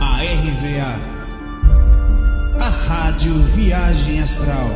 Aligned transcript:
à 0.00 0.18
RVA, 0.18 0.98
a 2.60 2.68
Rádio 2.68 3.34
Viagem 3.42 4.20
Astral. 4.20 4.68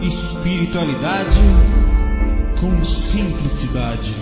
Espiritualidade 0.00 1.40
com 2.60 2.84
simplicidade. 2.84 4.14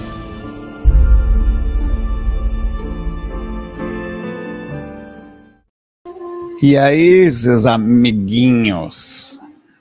E 6.63 6.79
aí, 6.79 7.31
seus 7.31 7.67
amiguinhos, 7.67 9.39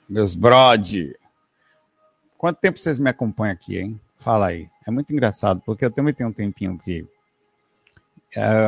meus 0.08 0.34
brode, 0.34 1.16
quanto 2.36 2.60
tempo 2.60 2.78
vocês 2.78 2.98
me 2.98 3.08
acompanham 3.08 3.54
aqui, 3.54 3.78
hein? 3.78 4.00
Fala 4.18 4.48
aí. 4.48 4.68
É 4.86 4.90
muito 4.90 5.10
engraçado, 5.12 5.62
porque 5.64 5.84
eu 5.84 5.90
também 5.90 6.12
tenho 6.12 6.28
um 6.28 6.32
tempinho 6.32 6.78
que 6.78 7.06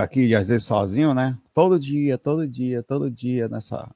aqui, 0.02 0.34
às 0.34 0.48
vezes 0.48 0.66
sozinho, 0.66 1.12
né? 1.14 1.38
Todo 1.52 1.78
dia, 1.78 2.16
todo 2.16 2.46
dia, 2.46 2.82
todo 2.82 3.10
dia 3.10 3.48
nessa. 3.48 3.90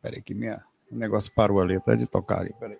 Peraí, 0.00 0.22
que 0.22 0.34
minha... 0.34 0.64
o 0.90 0.96
negócio 0.96 1.32
parou 1.32 1.60
ali, 1.60 1.76
até 1.76 1.96
de 1.96 2.06
tocar 2.06 2.40
ali. 2.40 2.54
Peraí. 2.58 2.78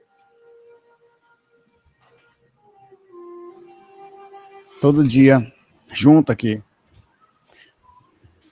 Todo 4.80 5.06
dia, 5.06 5.52
junto 5.92 6.30
aqui. 6.30 6.62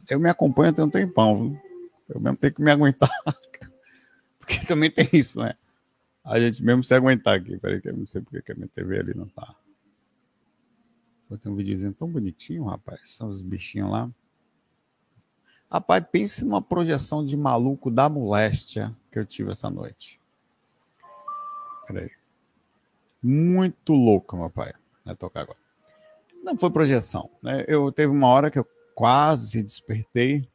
Eu 0.08 0.18
me 0.18 0.28
acompanho 0.28 0.72
tem 0.72 0.84
um 0.84 0.90
tempão, 0.90 1.50
viu? 1.50 1.60
Eu 2.08 2.20
mesmo 2.20 2.36
tenho 2.36 2.52
que 2.52 2.62
me 2.62 2.70
aguentar. 2.70 3.10
Porque 4.38 4.64
também 4.66 4.90
tem 4.90 5.08
isso, 5.12 5.40
né? 5.40 5.54
A 6.24 6.40
gente 6.40 6.62
mesmo 6.62 6.82
se 6.82 6.94
aguentar 6.94 7.38
aqui. 7.38 7.56
Peraí, 7.58 7.80
que 7.80 7.88
eu 7.88 7.96
não 7.96 8.06
sei 8.06 8.20
porque 8.20 8.42
que 8.42 8.52
a 8.52 8.54
minha 8.54 8.68
TV 8.68 8.98
ali 8.98 9.14
não 9.14 9.28
tá. 9.28 9.54
Botei 11.28 11.50
um 11.50 11.56
videozinho 11.56 11.92
tão 11.92 12.08
bonitinho, 12.08 12.64
rapaz. 12.64 13.10
São 13.10 13.28
os 13.28 13.40
bichinhos 13.40 13.90
lá. 13.90 14.10
Rapaz, 15.70 16.04
pense 16.10 16.44
numa 16.44 16.62
projeção 16.62 17.26
de 17.26 17.36
maluco 17.36 17.90
da 17.90 18.08
moléstia 18.08 18.96
que 19.10 19.18
eu 19.18 19.26
tive 19.26 19.50
essa 19.50 19.68
noite. 19.68 20.20
Peraí. 21.86 22.10
Muito 23.20 23.92
louco, 23.92 24.36
meu 24.36 24.48
pai. 24.48 24.72
Vai 25.04 25.16
tocar 25.16 25.42
agora. 25.42 25.58
Não 26.42 26.56
foi 26.56 26.70
projeção, 26.70 27.28
né? 27.42 27.64
Eu 27.66 27.90
teve 27.90 28.12
uma 28.12 28.28
hora 28.28 28.50
que 28.50 28.58
eu 28.58 28.66
quase 28.94 29.62
despertei. 29.62 30.48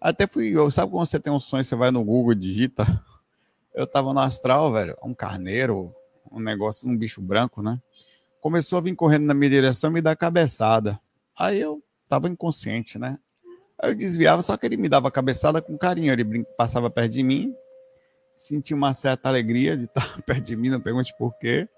Até 0.00 0.26
fui, 0.26 0.48
eu, 0.48 0.68
sabe 0.70 0.90
quando 0.90 1.06
você 1.06 1.20
tem 1.20 1.32
um 1.32 1.40
sonho, 1.40 1.64
você 1.64 1.76
vai 1.76 1.92
no 1.92 2.04
Google, 2.04 2.34
digita. 2.34 2.84
Eu 3.72 3.86
tava 3.86 4.12
no 4.12 4.18
astral, 4.18 4.72
velho, 4.72 4.96
um 5.04 5.14
carneiro, 5.14 5.94
um 6.30 6.40
negócio, 6.40 6.88
um 6.88 6.96
bicho 6.96 7.20
branco, 7.22 7.62
né? 7.62 7.80
Começou 8.40 8.78
a 8.78 8.82
vir 8.82 8.94
correndo 8.94 9.26
na 9.26 9.34
minha 9.34 9.50
direção 9.50 9.90
e 9.90 9.94
me 9.94 10.02
dar 10.02 10.16
cabeçada. 10.16 10.98
Aí 11.36 11.60
eu 11.60 11.82
tava 12.08 12.28
inconsciente, 12.28 12.98
né? 12.98 13.18
Aí 13.80 13.90
eu 13.90 13.94
desviava, 13.94 14.42
só 14.42 14.56
que 14.56 14.66
ele 14.66 14.76
me 14.76 14.88
dava 14.88 15.10
cabeçada 15.10 15.62
com 15.62 15.78
carinho. 15.78 16.12
Ele 16.12 16.44
passava 16.56 16.90
perto 16.90 17.12
de 17.12 17.22
mim, 17.22 17.54
senti 18.36 18.74
uma 18.74 18.94
certa 18.94 19.28
alegria 19.28 19.76
de 19.76 19.84
estar 19.86 20.22
perto 20.22 20.44
de 20.44 20.56
mim, 20.56 20.70
não 20.70 20.80
pergunte 20.80 21.14
por 21.16 21.36
quê. 21.38 21.68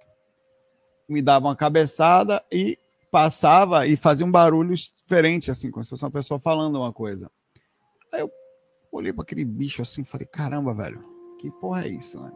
Me 1.09 1.21
dava 1.21 1.49
uma 1.49 1.57
cabeçada 1.57 2.43
e 2.51 2.79
passava 3.11 3.87
e 3.87 3.97
fazia 3.97 4.25
um 4.25 4.31
barulho 4.31 4.75
diferente, 4.75 5.51
assim, 5.51 5.71
como 5.71 5.83
se 5.83 5.91
fosse 5.91 6.05
uma 6.05 6.11
pessoa 6.11 6.39
falando 6.39 6.77
uma 6.77 6.93
coisa. 6.93 7.31
Aí 8.13 8.21
eu 8.21 8.31
olhei 8.93 9.13
para 9.13 9.23
aquele 9.23 9.45
bicho 9.45 9.83
assim 9.83 10.05
falei: 10.05 10.27
caramba, 10.27 10.75
velho, 10.75 11.03
que 11.39 11.51
porra 11.51 11.85
é 11.85 11.89
isso, 11.89 12.21
né? 12.21 12.31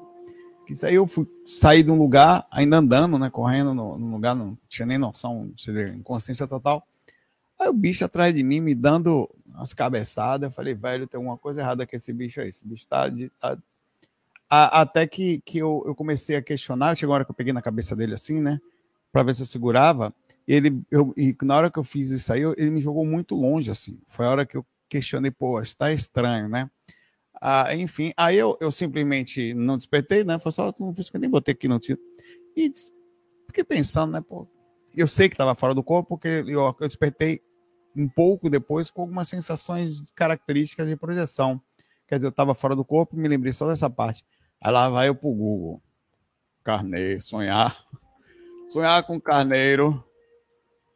Isso 0.68 0.86
aí 0.86 0.94
eu 0.94 1.06
fui 1.06 1.26
sair 1.46 1.82
de 1.82 1.90
um 1.90 1.98
lugar, 1.98 2.46
ainda 2.50 2.78
andando, 2.78 3.18
né? 3.18 3.28
Correndo 3.30 3.74
no, 3.74 3.98
no 3.98 4.16
lugar, 4.16 4.34
não 4.34 4.56
tinha 4.68 4.86
nem 4.86 4.98
noção, 4.98 5.52
seria 5.56 5.88
inconsciência 5.88 6.46
total. 6.46 6.86
Aí 7.58 7.68
o 7.68 7.72
bicho 7.72 8.04
atrás 8.04 8.34
de 8.34 8.42
mim, 8.42 8.60
me 8.60 8.74
dando 8.74 9.28
as 9.54 9.72
cabeçadas. 9.72 10.48
Eu 10.48 10.54
falei, 10.54 10.74
velho, 10.74 11.06
tem 11.06 11.18
alguma 11.18 11.36
coisa 11.36 11.60
errada 11.60 11.86
com 11.86 11.94
esse 11.96 12.12
bicho 12.12 12.40
aí. 12.40 12.48
Esse 12.48 12.66
bicho 12.66 12.86
tá. 12.86 13.08
De, 13.08 13.30
tá... 13.40 13.58
A, 14.48 14.82
até 14.82 15.06
que, 15.06 15.40
que 15.44 15.58
eu, 15.58 15.82
eu 15.86 15.94
comecei 15.94 16.36
a 16.36 16.42
questionar, 16.42 16.96
chegou 16.96 17.12
a 17.12 17.16
hora 17.16 17.24
que 17.24 17.30
eu 17.30 17.34
peguei 17.34 17.52
na 17.52 17.62
cabeça 17.62 17.94
dele 17.94 18.14
assim, 18.14 18.40
né? 18.40 18.60
Pra 19.12 19.22
ver 19.22 19.34
se 19.34 19.42
eu 19.42 19.46
segurava. 19.46 20.12
E 20.46 20.54
ele, 20.54 20.82
eu, 20.90 21.14
e 21.16 21.36
na 21.42 21.56
hora 21.56 21.70
que 21.70 21.78
eu 21.78 21.84
fiz 21.84 22.10
isso 22.10 22.32
aí, 22.32 22.42
eu, 22.42 22.54
ele 22.56 22.70
me 22.70 22.80
jogou 22.80 23.04
muito 23.04 23.34
longe, 23.34 23.70
assim. 23.70 24.00
Foi 24.08 24.26
a 24.26 24.30
hora 24.30 24.46
que 24.46 24.56
eu 24.56 24.66
questionei, 24.88 25.30
pô, 25.30 25.60
está 25.60 25.92
estranho, 25.92 26.48
né? 26.48 26.70
Ah, 27.46 27.74
enfim, 27.74 28.10
aí 28.16 28.38
eu, 28.38 28.56
eu 28.58 28.72
simplesmente 28.72 29.52
não 29.52 29.76
despertei, 29.76 30.24
né? 30.24 30.38
Foi 30.38 30.50
só, 30.50 30.72
por 30.72 30.98
isso 30.98 31.10
que 31.10 31.18
eu 31.18 31.20
nem 31.20 31.28
botei 31.28 31.52
aqui 31.52 31.68
no 31.68 31.78
título. 31.78 32.08
E 32.56 32.72
fiquei 33.48 33.62
pensando, 33.62 34.12
né? 34.12 34.22
Pô, 34.26 34.48
eu 34.96 35.06
sei 35.06 35.28
que 35.28 35.34
estava 35.34 35.54
fora 35.54 35.74
do 35.74 35.82
corpo, 35.82 36.08
porque 36.08 36.42
eu, 36.46 36.74
eu 36.80 36.88
despertei 36.88 37.42
um 37.94 38.08
pouco 38.08 38.48
depois 38.48 38.90
com 38.90 39.02
algumas 39.02 39.28
sensações 39.28 40.10
características 40.12 40.88
de 40.88 40.96
projeção. 40.96 41.60
Quer 42.08 42.14
dizer, 42.14 42.28
eu 42.28 42.30
estava 42.30 42.54
fora 42.54 42.74
do 42.74 42.82
corpo, 42.82 43.14
me 43.14 43.28
lembrei 43.28 43.52
só 43.52 43.68
dessa 43.68 43.90
parte. 43.90 44.24
Aí 44.58 44.72
lá 44.72 44.88
vai 44.88 45.08
eu 45.08 45.14
pro 45.14 45.28
Google. 45.28 45.82
Carneiro, 46.62 47.20
sonhar. 47.20 47.76
Sonhar 48.72 49.02
com 49.02 49.20
carneiro. 49.20 50.02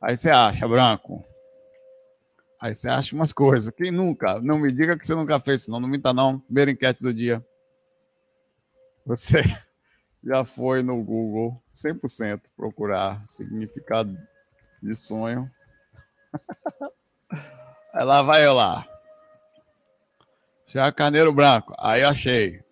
Aí 0.00 0.16
você 0.16 0.30
acha, 0.30 0.66
branco. 0.66 1.22
Aí 2.60 2.74
você 2.74 2.88
acha 2.88 3.14
umas 3.14 3.32
coisas. 3.32 3.72
Quem 3.74 3.92
nunca? 3.92 4.40
Não 4.40 4.58
me 4.58 4.72
diga 4.72 4.98
que 4.98 5.06
você 5.06 5.14
nunca 5.14 5.38
fez, 5.38 5.64
senão 5.64 5.78
não 5.78 5.88
minta 5.88 6.12
não. 6.12 6.40
Primeira 6.40 6.70
enquete 6.70 7.02
do 7.02 7.14
dia. 7.14 7.44
Você 9.06 9.42
já 10.24 10.44
foi 10.44 10.82
no 10.82 11.02
Google 11.02 11.62
100% 11.72 12.42
procurar 12.56 13.26
significado 13.28 14.18
de 14.82 14.96
sonho. 14.96 15.48
Aí 17.94 18.04
lá 18.04 18.22
vai 18.22 18.44
eu 18.44 18.54
lá. 18.54 18.86
Já 20.66 20.90
carneiro 20.92 21.32
branco. 21.32 21.74
Aí 21.78 22.02
achei. 22.02 22.62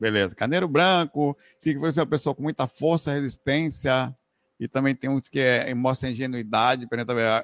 Beleza. 0.00 0.34
Carneiro 0.34 0.66
branco. 0.66 1.36
Se 1.58 1.76
você 1.76 2.00
é 2.00 2.02
uma 2.02 2.08
pessoa 2.08 2.34
com 2.34 2.42
muita 2.42 2.66
força, 2.66 3.12
resistência, 3.12 4.14
e 4.60 4.68
também 4.68 4.94
tem 4.94 5.08
uns 5.08 5.26
que 5.26 5.40
é, 5.40 5.72
mostra 5.72 6.10
ingenuidade, 6.10 6.86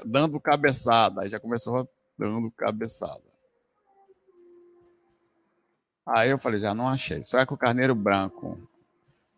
dando 0.05 0.39
cabeçada. 0.39 1.23
Aí 1.23 1.31
já 1.31 1.41
começou 1.41 1.89
dando 2.19 2.51
cabeçada. 2.51 3.23
Aí 6.05 6.29
eu 6.29 6.39
falei, 6.39 6.61
já 6.61 6.75
não 6.75 6.87
achei. 6.87 7.25
Só 7.25 7.39
é 7.39 7.47
com 7.47 7.55
o 7.55 7.59
carneiro 7.59 7.95
branco. 7.95 8.69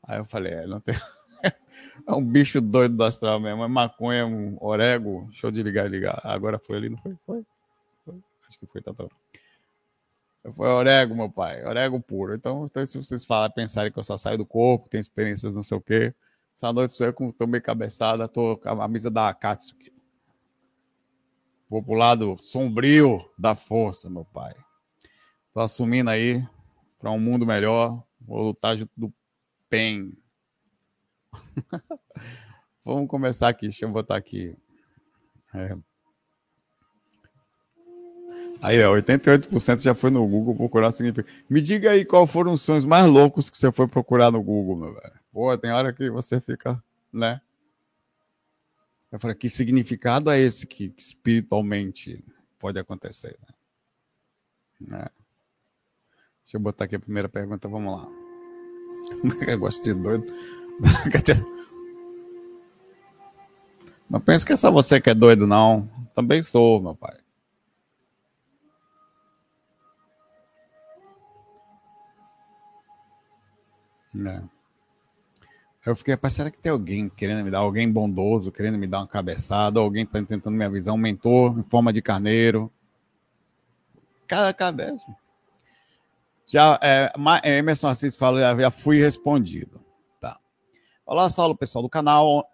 Aí 0.02 0.18
eu 0.18 0.24
falei, 0.24 0.54
é, 0.54 0.66
não 0.66 0.80
tem. 0.80 0.96
é 2.04 2.12
um 2.12 2.22
bicho 2.22 2.60
doido 2.60 2.96
do 2.96 3.04
astral 3.04 3.38
mesmo. 3.38 3.62
É 3.62 3.68
maconha, 3.68 4.26
um 4.26 4.56
orego. 4.60 5.28
Show 5.30 5.52
de 5.52 5.62
ligar 5.62 5.86
e 5.86 5.88
ligar. 5.88 6.20
Agora 6.24 6.58
foi 6.58 6.78
ali, 6.78 6.88
não 6.88 6.98
foi? 6.98 7.16
Foi. 7.24 7.46
foi. 8.04 8.20
Acho 8.48 8.58
que 8.58 8.66
foi, 8.66 8.82
tá, 8.82 8.92
tá. 8.92 9.06
Foi 10.52 10.68
orego, 10.68 11.14
meu 11.14 11.30
pai. 11.30 11.64
Orego 11.64 12.00
puro. 12.00 12.34
Então, 12.34 12.66
então 12.66 12.84
se 12.84 12.98
vocês 12.98 13.24
falarem, 13.24 13.54
pensarem 13.54 13.92
que 13.92 13.98
eu 14.00 14.04
só 14.04 14.18
saio 14.18 14.36
do 14.36 14.44
corpo, 14.44 14.88
tenho 14.88 15.00
experiências 15.00 15.54
não 15.54 15.62
sei 15.62 15.78
o 15.78 15.80
quê. 15.80 16.12
Essa 16.58 16.72
noite 16.72 16.92
sou 16.92 17.06
eu 17.06 17.12
com 17.14 17.30
tomei 17.30 17.60
cabeçada, 17.60 18.26
tô 18.26 18.56
com 18.56 18.68
a 18.68 18.88
mesa 18.88 19.08
da 19.08 19.28
Akatsuki. 19.28 19.92
Vou 21.70 21.80
pro 21.80 21.94
lado 21.94 22.36
sombrio 22.36 23.24
da 23.38 23.54
força, 23.54 24.10
meu 24.10 24.24
pai. 24.24 24.52
Tô 25.52 25.60
assumindo 25.60 26.10
aí 26.10 26.44
para 26.98 27.12
um 27.12 27.20
mundo 27.20 27.46
melhor. 27.46 28.02
Vou 28.20 28.48
lutar 28.48 28.76
junto 28.76 28.90
do 28.96 29.14
PEN. 29.70 30.12
Vamos 32.84 33.08
começar 33.08 33.50
aqui. 33.50 33.68
Deixa 33.68 33.84
eu 33.84 33.92
botar 33.92 34.16
aqui. 34.16 34.52
É. 35.54 35.76
Aí, 38.60 38.82
ó, 38.82 38.96
88% 38.96 39.80
já 39.80 39.94
foi 39.94 40.10
no 40.10 40.26
Google 40.26 40.56
procurar 40.56 40.90
significado. 40.90 41.32
Me 41.48 41.60
diga 41.60 41.92
aí 41.92 42.04
qual 42.04 42.26
foram 42.26 42.52
os 42.54 42.62
sonhos 42.62 42.84
mais 42.84 43.06
loucos 43.06 43.48
que 43.48 43.56
você 43.56 43.70
foi 43.70 43.86
procurar 43.86 44.32
no 44.32 44.42
Google, 44.42 44.76
meu 44.76 44.94
velho. 44.94 45.17
Pô, 45.38 45.56
tem 45.56 45.70
hora 45.70 45.92
que 45.92 46.10
você 46.10 46.40
fica, 46.40 46.82
né? 47.12 47.40
Eu 49.08 49.20
falei, 49.20 49.36
que 49.36 49.48
significado 49.48 50.32
é 50.32 50.40
esse 50.40 50.66
que, 50.66 50.88
que 50.88 51.00
espiritualmente 51.00 52.24
pode 52.58 52.76
acontecer? 52.76 53.38
Né? 54.80 54.98
né? 54.98 55.06
Deixa 56.42 56.56
eu 56.56 56.60
botar 56.60 56.86
aqui 56.86 56.96
a 56.96 56.98
primeira 56.98 57.28
pergunta, 57.28 57.68
vamos 57.68 58.02
lá. 58.02 58.08
Eu 59.46 59.60
gosto 59.60 59.84
de 59.84 59.94
doido. 59.94 60.26
Não 64.10 64.20
penso 64.20 64.44
que 64.44 64.54
é 64.54 64.56
só 64.56 64.72
você 64.72 65.00
que 65.00 65.10
é 65.10 65.14
doido, 65.14 65.46
não. 65.46 65.88
Também 66.16 66.42
sou, 66.42 66.82
meu 66.82 66.96
pai. 66.96 67.16
É. 74.26 74.57
Eu 75.88 75.96
fiquei, 75.96 76.12
rapaz, 76.12 76.34
será 76.34 76.50
que 76.50 76.58
tem 76.58 76.70
alguém 76.70 77.08
querendo 77.08 77.42
me 77.42 77.50
dar, 77.50 77.60
alguém 77.60 77.90
bondoso, 77.90 78.52
querendo 78.52 78.76
me 78.76 78.86
dar 78.86 78.98
uma 78.98 79.08
cabeçada, 79.08 79.80
alguém 79.80 80.04
tá 80.04 80.22
tentando 80.22 80.54
me 80.54 80.62
avisar, 80.62 80.94
um 80.94 80.98
mentor 80.98 81.58
em 81.58 81.62
forma 81.62 81.90
de 81.94 82.02
carneiro? 82.02 82.70
Cada 84.26 84.52
cabeça. 84.52 85.06
Já, 86.44 86.78
é, 86.82 87.10
é, 87.42 87.56
Emerson 87.56 87.88
Assis 87.88 88.16
fala, 88.16 88.38
já, 88.38 88.58
já 88.58 88.70
fui 88.70 88.98
respondido. 88.98 89.82
Tá. 90.20 90.38
Olá, 91.06 91.30
Saulo, 91.30 91.56
pessoal 91.56 91.82
do 91.82 91.88
canal. 91.88 92.46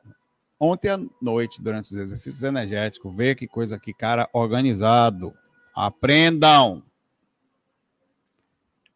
ontem 0.61 0.91
à 0.91 0.99
noite, 1.21 1.61
durante 1.61 1.87
os 1.87 2.01
exercícios 2.01 2.45
energéticos, 2.45 3.13
vê 3.17 3.35
que 3.35 3.49
coisa 3.49 3.81
que 3.81 3.93
cara 3.93 4.31
organizado. 4.33 5.35
Aprendam. 5.75 6.85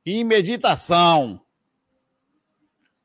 E 0.06 0.22
meditação. 0.22 1.40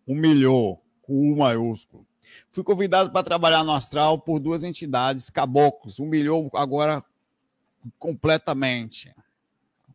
Humilhou, 0.06 0.83
com 1.04 1.32
U 1.32 1.38
maiúsculo. 1.38 2.06
Fui 2.52 2.64
convidado 2.64 3.12
para 3.12 3.24
trabalhar 3.24 3.64
no 3.64 3.72
astral 3.72 4.20
por 4.20 4.40
duas 4.40 4.64
entidades 4.64 5.30
caboclos. 5.30 6.00
Humilhou 6.00 6.50
agora 6.54 7.04
completamente. 8.00 9.14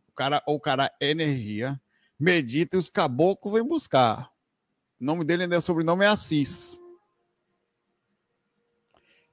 O 0.07 0.13
cara, 0.13 0.41
o 0.45 0.59
cara 0.59 0.91
é 0.99 1.09
energia, 1.09 1.79
medita 2.19 2.77
e 2.77 2.79
os 2.79 2.89
caboclos 2.89 3.53
vêm 3.53 3.67
buscar. 3.67 4.31
O 4.99 5.05
nome 5.05 5.23
dele, 5.23 5.45
o 5.55 5.61
sobrenome 5.61 6.05
é 6.05 6.07
Assis. 6.07 6.79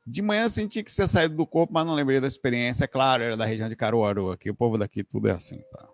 De 0.06 0.22
manhã 0.22 0.48
senti 0.48 0.84
que 0.84 0.92
você 0.92 1.08
saído 1.08 1.36
do 1.36 1.44
corpo, 1.44 1.74
mas 1.74 1.84
não 1.84 1.94
lembrei 1.94 2.20
da 2.20 2.28
experiência. 2.28 2.84
É 2.84 2.86
claro, 2.86 3.24
era 3.24 3.36
da 3.36 3.44
região 3.44 3.68
de 3.68 3.74
Caruaru 3.74 4.30
aqui. 4.30 4.48
O 4.48 4.54
povo 4.54 4.78
daqui 4.78 5.02
tudo 5.02 5.28
é 5.28 5.32
assim, 5.32 5.60
tá? 5.72 5.88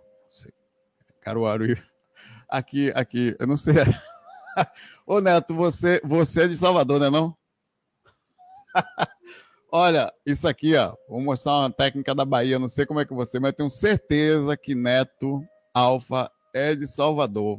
Caruaru. 1.23 1.67
Aqui, 2.49 2.93
aqui, 2.95 3.35
eu 3.39 3.47
não 3.47 3.57
sei. 3.57 3.75
Ô 5.07 5.21
Neto, 5.21 5.55
você, 5.55 6.01
você 6.05 6.43
é 6.43 6.49
de 6.49 6.57
Salvador, 6.57 7.01
né 7.01 7.11
não? 7.11 7.37
Olha, 9.71 10.13
isso 10.27 10.47
aqui, 10.47 10.77
ó. 10.77 10.95
Vou 11.09 11.21
mostrar 11.21 11.53
uma 11.53 11.71
técnica 11.71 12.15
da 12.15 12.25
Bahia. 12.25 12.59
Não 12.59 12.69
sei 12.69 12.85
como 12.85 13.01
é 13.01 13.07
que 13.07 13.15
você, 13.15 13.41
mas 13.41 13.55
tenho 13.55 13.71
certeza 13.71 14.57
que 14.57 14.75
Neto 14.75 15.43
Alfa 15.73 16.31
é 16.55 16.75
de 16.75 16.87
Salvador. 16.87 17.59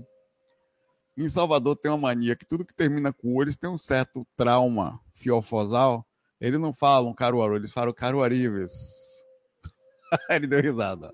Em 1.17 1.27
Salvador 1.27 1.75
tem 1.75 1.91
uma 1.91 1.97
mania 1.97 2.35
que 2.35 2.45
tudo 2.45 2.65
que 2.65 2.73
termina 2.73 3.11
com 3.11 3.41
eles 3.41 3.57
tem 3.57 3.69
um 3.69 3.77
certo 3.77 4.25
trauma 4.35 4.99
fiofosal 5.13 6.05
eles 6.43 6.59
não 6.59 6.73
falam 6.73 7.13
Caruaru, 7.13 7.55
eles 7.55 7.71
falam 7.71 7.93
Caruarives. 7.93 9.23
Ele 10.29 10.45
deu 10.45 10.61
risada. 10.61 11.09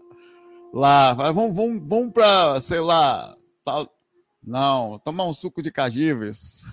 Lá, 0.74 1.14
vamos, 1.14 1.56
vamos, 1.56 1.88
vamos 1.88 2.12
para, 2.12 2.60
sei 2.62 2.80
lá, 2.80 3.36
tal. 3.64 3.88
Não, 4.44 4.98
tomar 5.00 5.26
um 5.26 5.34
suco 5.34 5.62
de 5.62 5.72
cajives. 5.72 6.66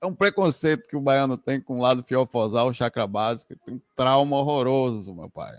é 0.00 0.06
um 0.06 0.14
preconceito 0.14 0.88
que 0.88 0.96
o 0.96 1.00
baiano 1.00 1.36
tem 1.36 1.60
com 1.60 1.78
o 1.78 1.80
lado 1.80 2.02
fiofosal, 2.02 2.74
chakra 2.74 3.06
básico. 3.06 3.56
Tem 3.64 3.74
um 3.74 3.80
trauma 3.96 4.36
horroroso, 4.36 5.14
meu 5.14 5.30
pai. 5.30 5.58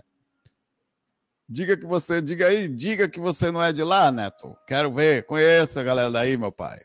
Diga 1.48 1.76
que 1.76 1.86
você, 1.86 2.20
diga 2.20 2.48
aí, 2.48 2.68
diga 2.68 3.08
que 3.08 3.20
você 3.20 3.50
não 3.50 3.62
é 3.62 3.72
de 3.72 3.82
lá, 3.82 4.10
Neto. 4.10 4.56
Quero 4.66 4.92
ver, 4.92 5.24
conheça 5.24 5.80
a 5.80 5.84
galera 5.84 6.10
daí, 6.10 6.36
meu 6.36 6.50
pai. 6.50 6.80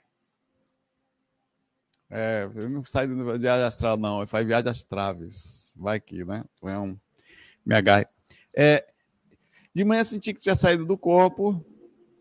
É, 2.10 2.50
eu 2.54 2.70
não 2.70 2.84
saio 2.84 3.16
de 3.16 3.40
viagem 3.40 3.66
astral, 3.66 3.98
não. 3.98 4.26
Faço 4.28 4.46
viagem 4.46 4.70
às 4.70 4.84
traves. 4.84 5.74
Vai 5.78 6.00
que, 6.00 6.24
né? 6.26 6.44
É 6.64 6.78
um. 6.78 7.00
Me 7.66 7.74
agarre. 7.74 8.06
É, 8.54 8.86
de 9.74 9.84
manhã 9.86 10.04
senti 10.04 10.34
que 10.34 10.42
tinha 10.42 10.56
saído 10.56 10.86
do 10.86 10.98
corpo, 10.98 11.64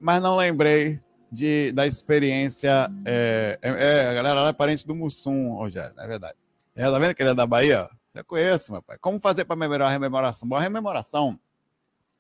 mas 0.01 0.23
não 0.23 0.37
lembrei 0.37 1.01
de, 1.31 1.73
da 1.73 1.87
experiência. 1.87 2.91
É, 3.05 3.59
é, 3.63 3.69
é 3.71 4.09
a 4.09 4.15
galera 4.15 4.41
lá 4.43 4.49
é 4.49 4.53
parente 4.53 4.87
do 4.87 4.95
Mussum, 4.95 5.57
hoje 5.59 5.79
é, 5.79 6.07
verdade. 6.07 6.37
É, 6.75 6.85
tá 6.85 6.99
vendo 6.99 7.15
que 7.15 7.23
ele 7.23 7.31
é 7.31 7.35
da 7.35 7.47
Bahia? 7.47 7.89
Você 8.11 8.25
conhece, 8.25 8.73
meu 8.73 8.83
pai. 8.83 8.99
Como 8.99 9.21
fazer 9.21 9.45
para 9.45 9.57
melhorar 9.57 9.87
a 9.87 9.91
rememoração? 9.91 10.49
Boa 10.49 10.61
rememoração. 10.61 11.39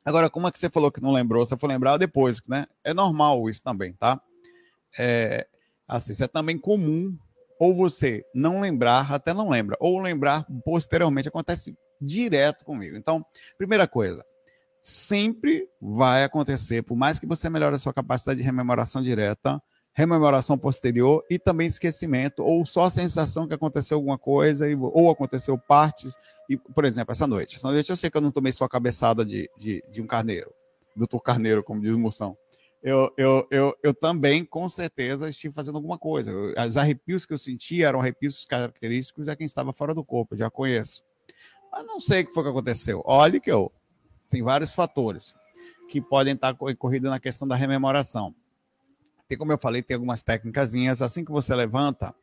Agora, 0.04 0.30
como 0.30 0.46
é 0.46 0.52
que 0.52 0.58
você 0.58 0.70
falou 0.70 0.90
que 0.90 1.02
não 1.02 1.12
lembrou? 1.12 1.44
Você 1.44 1.56
foi 1.56 1.68
lembrar 1.68 1.96
depois, 1.96 2.40
né? 2.46 2.66
É 2.84 2.94
normal 2.94 3.48
isso 3.50 3.62
também, 3.62 3.92
tá? 3.94 4.20
É, 4.98 5.46
assim, 5.86 6.12
isso 6.12 6.24
é 6.24 6.28
também 6.28 6.58
comum 6.58 7.16
ou 7.58 7.76
você 7.76 8.24
não 8.34 8.60
lembrar, 8.60 9.12
até 9.12 9.34
não 9.34 9.50
lembra, 9.50 9.76
ou 9.78 9.98
lembrar 9.98 10.46
posteriormente, 10.64 11.28
acontece 11.28 11.76
direto 12.00 12.64
comigo. 12.64 12.96
Então, 12.96 13.24
primeira 13.58 13.86
coisa, 13.86 14.24
sempre 14.80 15.68
vai 15.80 16.24
acontecer, 16.24 16.82
por 16.82 16.96
mais 16.96 17.18
que 17.18 17.26
você 17.26 17.48
melhore 17.48 17.74
a 17.74 17.78
sua 17.78 17.92
capacidade 17.92 18.38
de 18.38 18.44
rememoração 18.44 19.02
direta, 19.02 19.62
rememoração 19.92 20.56
posterior 20.56 21.24
e 21.28 21.38
também 21.38 21.66
esquecimento, 21.66 22.42
ou 22.42 22.64
só 22.64 22.84
a 22.84 22.90
sensação 22.90 23.46
que 23.46 23.54
aconteceu 23.54 23.96
alguma 23.96 24.16
coisa, 24.16 24.66
ou 24.92 25.10
aconteceu 25.10 25.58
partes, 25.58 26.14
e, 26.48 26.56
por 26.56 26.84
exemplo, 26.84 27.12
essa 27.12 27.26
noite. 27.26 27.56
Essa 27.56 27.70
noite 27.70 27.90
eu 27.90 27.96
sei 27.96 28.10
que 28.10 28.16
eu 28.16 28.22
não 28.22 28.30
tomei 28.30 28.52
só 28.52 28.64
a 28.64 28.68
cabeçada 28.68 29.24
de, 29.24 29.50
de, 29.56 29.82
de 29.90 30.00
um 30.00 30.06
carneiro, 30.06 30.52
doutor 30.96 31.20
Carneiro, 31.20 31.62
como 31.62 31.80
diz 31.80 31.92
o 31.92 31.98
Moção 31.98 32.36
eu, 32.82 33.12
eu, 33.16 33.46
eu, 33.50 33.76
eu 33.82 33.94
também, 33.94 34.44
com 34.44 34.68
certeza, 34.68 35.28
estive 35.28 35.54
fazendo 35.54 35.76
alguma 35.76 35.98
coisa. 35.98 36.32
Os 36.66 36.76
arrepios 36.76 37.26
que 37.26 37.34
eu 37.34 37.38
senti 37.38 37.82
eram 37.82 38.00
arrepios 38.00 38.44
característicos 38.44 39.26
de 39.26 39.36
quem 39.36 39.44
estava 39.44 39.72
fora 39.72 39.94
do 39.94 40.04
corpo, 40.04 40.36
já 40.36 40.50
conheço. 40.50 41.02
Mas 41.70 41.86
não 41.86 42.00
sei 42.00 42.22
o 42.22 42.26
que 42.26 42.32
foi 42.32 42.42
que 42.42 42.48
aconteceu. 42.48 43.02
Olhe 43.04 43.38
que 43.38 43.50
eu. 43.50 43.70
Tem 44.30 44.42
vários 44.42 44.74
fatores 44.74 45.34
que 45.88 46.00
podem 46.00 46.34
estar 46.34 46.54
corridos 46.54 47.10
na 47.10 47.18
questão 47.18 47.46
da 47.46 47.56
rememoração. 47.56 48.34
Tem, 49.28 49.36
como 49.36 49.52
eu 49.52 49.58
falei, 49.58 49.82
tem 49.82 49.94
algumas 49.94 50.22
técnicas. 50.22 50.74
Assim 51.02 51.24
que 51.24 51.32
você 51.32 51.54
levanta, 51.54 52.14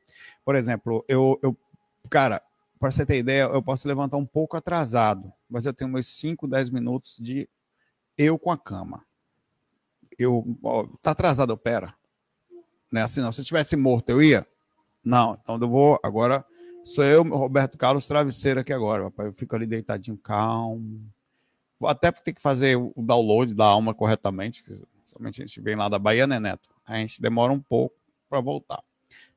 por 0.44 0.56
exemplo, 0.56 1.06
eu, 1.08 1.40
eu 1.44 1.56
cara, 2.10 2.42
para 2.80 2.90
você 2.90 3.06
ter 3.06 3.18
ideia, 3.18 3.44
eu 3.44 3.62
posso 3.62 3.88
levantar 3.88 4.18
um 4.18 4.26
pouco 4.26 4.56
atrasado, 4.58 5.32
mas 5.50 5.66
eu 5.66 5.74
tenho 5.74 5.92
meus 5.92 6.08
5, 6.08 6.48
10 6.48 6.70
minutos 6.70 7.18
de 7.20 7.50
eu 8.18 8.40
com 8.40 8.52
a 8.52 8.58
cama 8.58 9.06
eu 10.18 10.58
ó, 10.64 10.88
tá 11.02 11.12
atrasado, 11.12 11.52
opera. 11.52 11.94
Não 12.92 13.02
é 13.02 13.04
assim, 13.04 13.22
não. 13.22 13.32
Se 13.32 13.42
eu 13.42 13.46
tivesse 13.46 13.76
morto, 13.76 14.10
eu 14.10 14.22
ia? 14.22 14.48
Não, 15.06 15.38
então 15.42 15.60
eu 15.60 15.70
vou. 15.70 16.00
Agora 16.04 16.44
sou 16.84 17.04
eu, 17.04 17.24
Roberto 17.24 17.78
Carlos, 17.78 18.08
travesseiro 18.08 18.60
aqui 18.60 18.74
agora. 18.74 19.04
Papai. 19.06 19.28
Eu 19.28 19.34
fico 19.34 19.56
ali 19.56 19.68
deitadinho, 19.68 20.18
calmo. 20.18 21.02
Vou 21.80 21.90
até 21.90 22.12
ter 22.12 22.34
que 22.34 22.42
fazer 22.42 22.76
o 22.76 22.94
download 22.98 23.54
da 23.54 23.66
alma 23.66 23.94
corretamente, 23.94 24.64
somente 25.04 25.42
a 25.42 25.46
gente 25.46 25.62
vem 25.62 25.76
lá 25.76 25.88
da 25.88 26.00
Bahia, 26.00 26.26
né, 26.26 26.40
Neto? 26.40 26.70
A 26.86 26.96
gente 26.96 27.22
demora 27.22 27.54
um 27.54 27.60
pouco 27.60 27.96
para 28.30 28.42
voltar. 28.42 28.82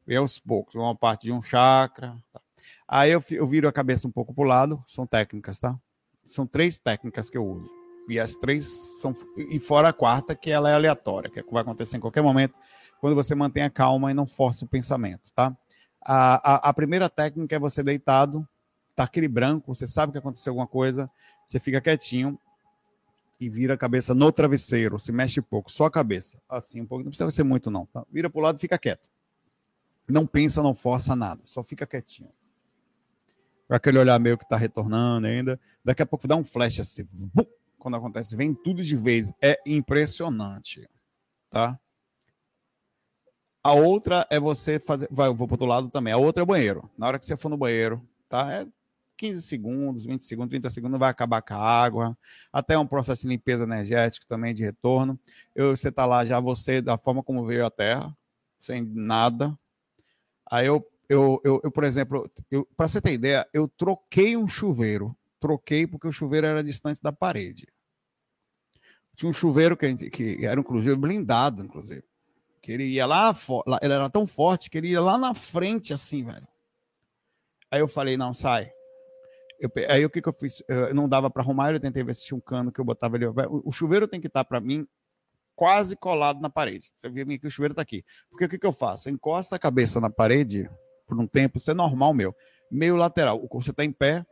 Vem 0.07 0.17
aos 0.17 0.39
poucos, 0.39 0.75
uma 0.75 0.97
parte 0.97 1.23
de 1.23 1.33
um 1.33 1.43
chakra. 1.43 2.17
Tá. 2.33 2.41
Aí 2.89 3.11
eu, 3.11 3.23
eu 3.31 3.47
viro 3.47 3.69
a 3.69 3.73
cabeça 3.73 4.09
um 4.09 4.11
pouco 4.11 4.35
para 4.35 4.43
o 4.45 4.47
lado, 4.47 4.83
são 4.87 5.07
técnicas, 5.07 5.61
tá? 5.61 5.79
São 6.25 6.47
três 6.47 6.79
técnicas 6.79 7.29
que 7.29 7.37
eu 7.37 7.47
uso. 7.47 7.71
E 8.09 8.19
as 8.19 8.35
três 8.35 8.67
são. 9.01 9.15
E 9.37 9.61
fora 9.61 9.91
a 9.91 9.93
quarta, 9.93 10.35
que 10.35 10.51
ela 10.51 10.71
é 10.71 10.75
aleatória, 10.75 11.31
que 11.31 11.43
vai 11.51 11.63
acontecer 11.63 11.97
em 11.97 12.01
qualquer 12.01 12.23
momento, 12.23 12.59
quando 13.01 13.15
você 13.15 13.35
mantém 13.35 13.63
a 13.63 13.71
calma 13.71 14.11
e 14.11 14.15
não 14.15 14.27
força 14.27 14.65
o 14.65 14.69
pensamento, 14.69 15.33
tá? 15.33 15.57
A, 16.03 16.55
a, 16.55 16.71
a 16.71 16.75
primeira 16.75 17.09
técnica 17.09 17.55
é 17.55 17.59
você 17.59 17.83
deitado, 17.83 18.47
tá 18.97 19.05
aquele 19.05 19.29
branco, 19.29 19.75
você 19.75 19.87
sabe 19.87 20.13
que 20.13 20.19
aconteceu 20.19 20.51
alguma 20.51 20.67
coisa, 20.67 21.09
você 21.51 21.59
fica 21.59 21.81
quietinho 21.81 22.39
e 23.41 23.51
vira 23.51 23.75
a 23.75 23.77
cabeça 23.77 24.15
no 24.15 24.31
travesseiro, 24.31 25.01
se 25.01 25.11
mexe 25.11 25.43
pouco, 25.43 25.71
só 25.71 25.87
a 25.87 25.91
cabeça, 25.91 26.41
assim, 26.49 26.81
um 26.81 26.87
pouco, 26.87 27.03
não 27.03 27.11
precisa 27.11 27.29
ser 27.33 27.43
muito 27.43 27.73
não, 27.73 27.87
tá? 27.87 28.07
Vira 28.09 28.31
pro 28.31 28.41
lado 28.41 28.57
e 28.57 28.61
fica 28.61 28.79
quieto. 28.79 29.11
Não 30.09 30.25
pensa, 30.27 30.63
não 30.63 30.75
força 30.75 31.17
nada, 31.17 31.43
só 31.45 31.65
fica 31.65 31.87
quietinho. 31.87 32.31
Para 33.67 33.79
aquele 33.79 33.99
olhar 33.99 34.19
meio 34.21 34.39
que 34.39 34.49
tá 34.49 34.57
retornando 34.57 35.27
ainda, 35.27 35.59
daqui 35.85 36.03
a 36.03 36.07
pouco 36.07 36.29
dá 36.29 36.37
um 36.37 36.45
flash 36.45 36.79
assim, 36.79 37.09
bum, 37.11 37.45
quando 37.79 37.97
acontece, 37.97 38.37
vem 38.37 38.55
tudo 38.55 38.85
de 38.85 38.95
vez. 38.95 39.33
É 39.43 39.59
impressionante, 39.67 40.89
tá? 41.51 41.81
A 43.63 43.73
outra 43.73 44.25
é 44.31 44.39
você 44.39 44.79
fazer. 44.79 45.09
Vai, 45.11 45.29
eu 45.29 45.35
vou 45.35 45.47
para 45.47 45.55
outro 45.55 45.67
lado 45.67 45.91
também. 45.91 46.13
A 46.13 46.17
outra 46.17 46.43
é 46.43 46.45
o 46.45 46.47
banheiro. 46.47 46.91
Na 46.97 47.07
hora 47.07 47.19
que 47.19 47.27
você 47.27 47.37
for 47.37 47.51
no 47.51 47.59
banheiro, 47.59 48.03
tá? 48.29 48.51
É 48.53 48.67
15 49.21 49.43
segundos, 49.43 50.05
20 50.05 50.25
segundos, 50.25 50.51
30 50.51 50.71
segundos, 50.71 50.99
vai 50.99 51.11
acabar 51.11 51.43
com 51.43 51.55
a 51.55 51.59
água. 51.59 52.19
Até 52.53 52.79
um 52.79 52.87
processo 52.87 53.23
de 53.23 53.29
limpeza 53.29 53.65
energética 53.65 54.27
também 54.29 54.55
de 54.55 54.65
retorno. 54.65 55.19
Eu, 55.55 55.77
você 55.77 55.93
tá 55.93 56.07
lá 56.07 56.25
já, 56.25 56.41
você, 56.41 56.81
da 56.81 56.97
forma 56.97 57.23
como 57.23 57.45
veio 57.45 57.67
a 57.67 57.71
Terra, 57.71 58.17
sem 58.59 58.83
nada. 58.83 59.57
Aí 60.51 60.67
eu, 60.67 60.85
eu, 61.09 61.41
eu, 61.45 61.61
eu 61.65 61.71
por 61.71 61.85
exemplo, 61.85 62.31
para 62.77 62.89
você 62.89 63.01
ter 63.01 63.13
ideia, 63.13 63.47
eu 63.53 63.69
troquei 63.69 64.37
um 64.37 64.49
chuveiro 64.49 65.17
troquei 65.41 65.87
porque 65.87 66.07
o 66.07 66.13
chuveiro 66.13 66.47
era 66.47 66.63
distante 66.63 67.03
da 67.03 67.11
parede. 67.11 67.67
Tinha 69.17 69.29
um 69.29 69.33
chuveiro 69.33 69.77
que, 69.77 70.11
que 70.11 70.47
era 70.47 70.61
um 70.61 70.65
cruzeiro 70.65 70.99
blindado, 70.99 71.63
inclusive. 71.63 72.05
Que 72.63 72.73
ele 72.73 72.85
ia 72.85 73.07
lá, 73.07 73.35
ele 73.83 73.93
era 73.93 74.11
tão 74.11 74.27
forte 74.27 74.71
que 74.71 74.79
ele 74.79 74.89
ia 74.89 75.01
lá 75.01 75.17
na 75.19 75.35
frente, 75.35 75.93
assim, 75.93 76.23
velho. 76.23 76.47
Aí 77.71 77.81
eu 77.81 77.89
falei, 77.89 78.17
não, 78.17 78.35
sai. 78.35 78.71
Eu, 79.61 79.71
aí 79.89 80.05
o 80.05 80.11
que, 80.11 80.23
que 80.23 80.29
eu 80.29 80.33
fiz? 80.33 80.63
Eu 80.67 80.95
não 80.95 81.09
dava 81.09 81.31
para 81.31 81.43
arrumar, 81.43 81.73
eu 81.73 81.81
tentei 81.81 82.03
tinha 82.15 82.37
um 82.37 82.41
cano 82.41 82.73
que 82.73 82.81
eu 82.81 82.85
botava 82.85 83.17
ali. 83.17 83.27
O, 83.27 83.71
chuveiro 83.71 84.09
tem 84.09 84.21
que 84.21 84.27
estar 84.27 84.45
para 84.45 84.59
mim 84.59 84.87
quase 85.55 85.95
colado 85.95 86.41
na 86.41 86.49
parede. 86.49 86.91
Você 86.97 87.11
vê 87.11 87.39
que 87.39 87.47
o 87.47 87.51
chuveiro 87.51 87.73
está 87.73 87.83
aqui. 87.83 88.03
Porque 88.31 88.47
o 88.47 88.49
que, 88.49 88.59
que 88.59 88.67
eu 88.67 88.73
faço? 88.73 89.09
Eu 89.09 89.13
encosto 89.13 89.55
a 89.55 89.59
cabeça 89.59 90.01
na 90.01 90.09
parede 90.09 90.71
por 91.07 91.21
um 91.21 91.27
tempo, 91.27 91.59
isso 91.59 91.71
é 91.71 91.75
normal 91.75 92.15
meu. 92.15 92.35
Meio 92.71 92.97
lateral. 92.97 93.47
Você 93.53 93.71
está 93.71 93.85
em 93.85 93.93
pé, 93.93 94.25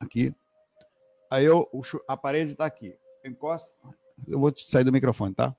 aqui. 0.00 0.32
Aí 1.30 1.44
eu, 1.44 1.68
a 2.08 2.16
parede 2.16 2.52
está 2.52 2.66
aqui. 2.66 2.96
Encosta. 3.24 3.72
Eu 4.26 4.40
vou 4.40 4.52
sair 4.56 4.84
do 4.84 4.92
microfone, 4.92 5.34
tá? 5.34 5.54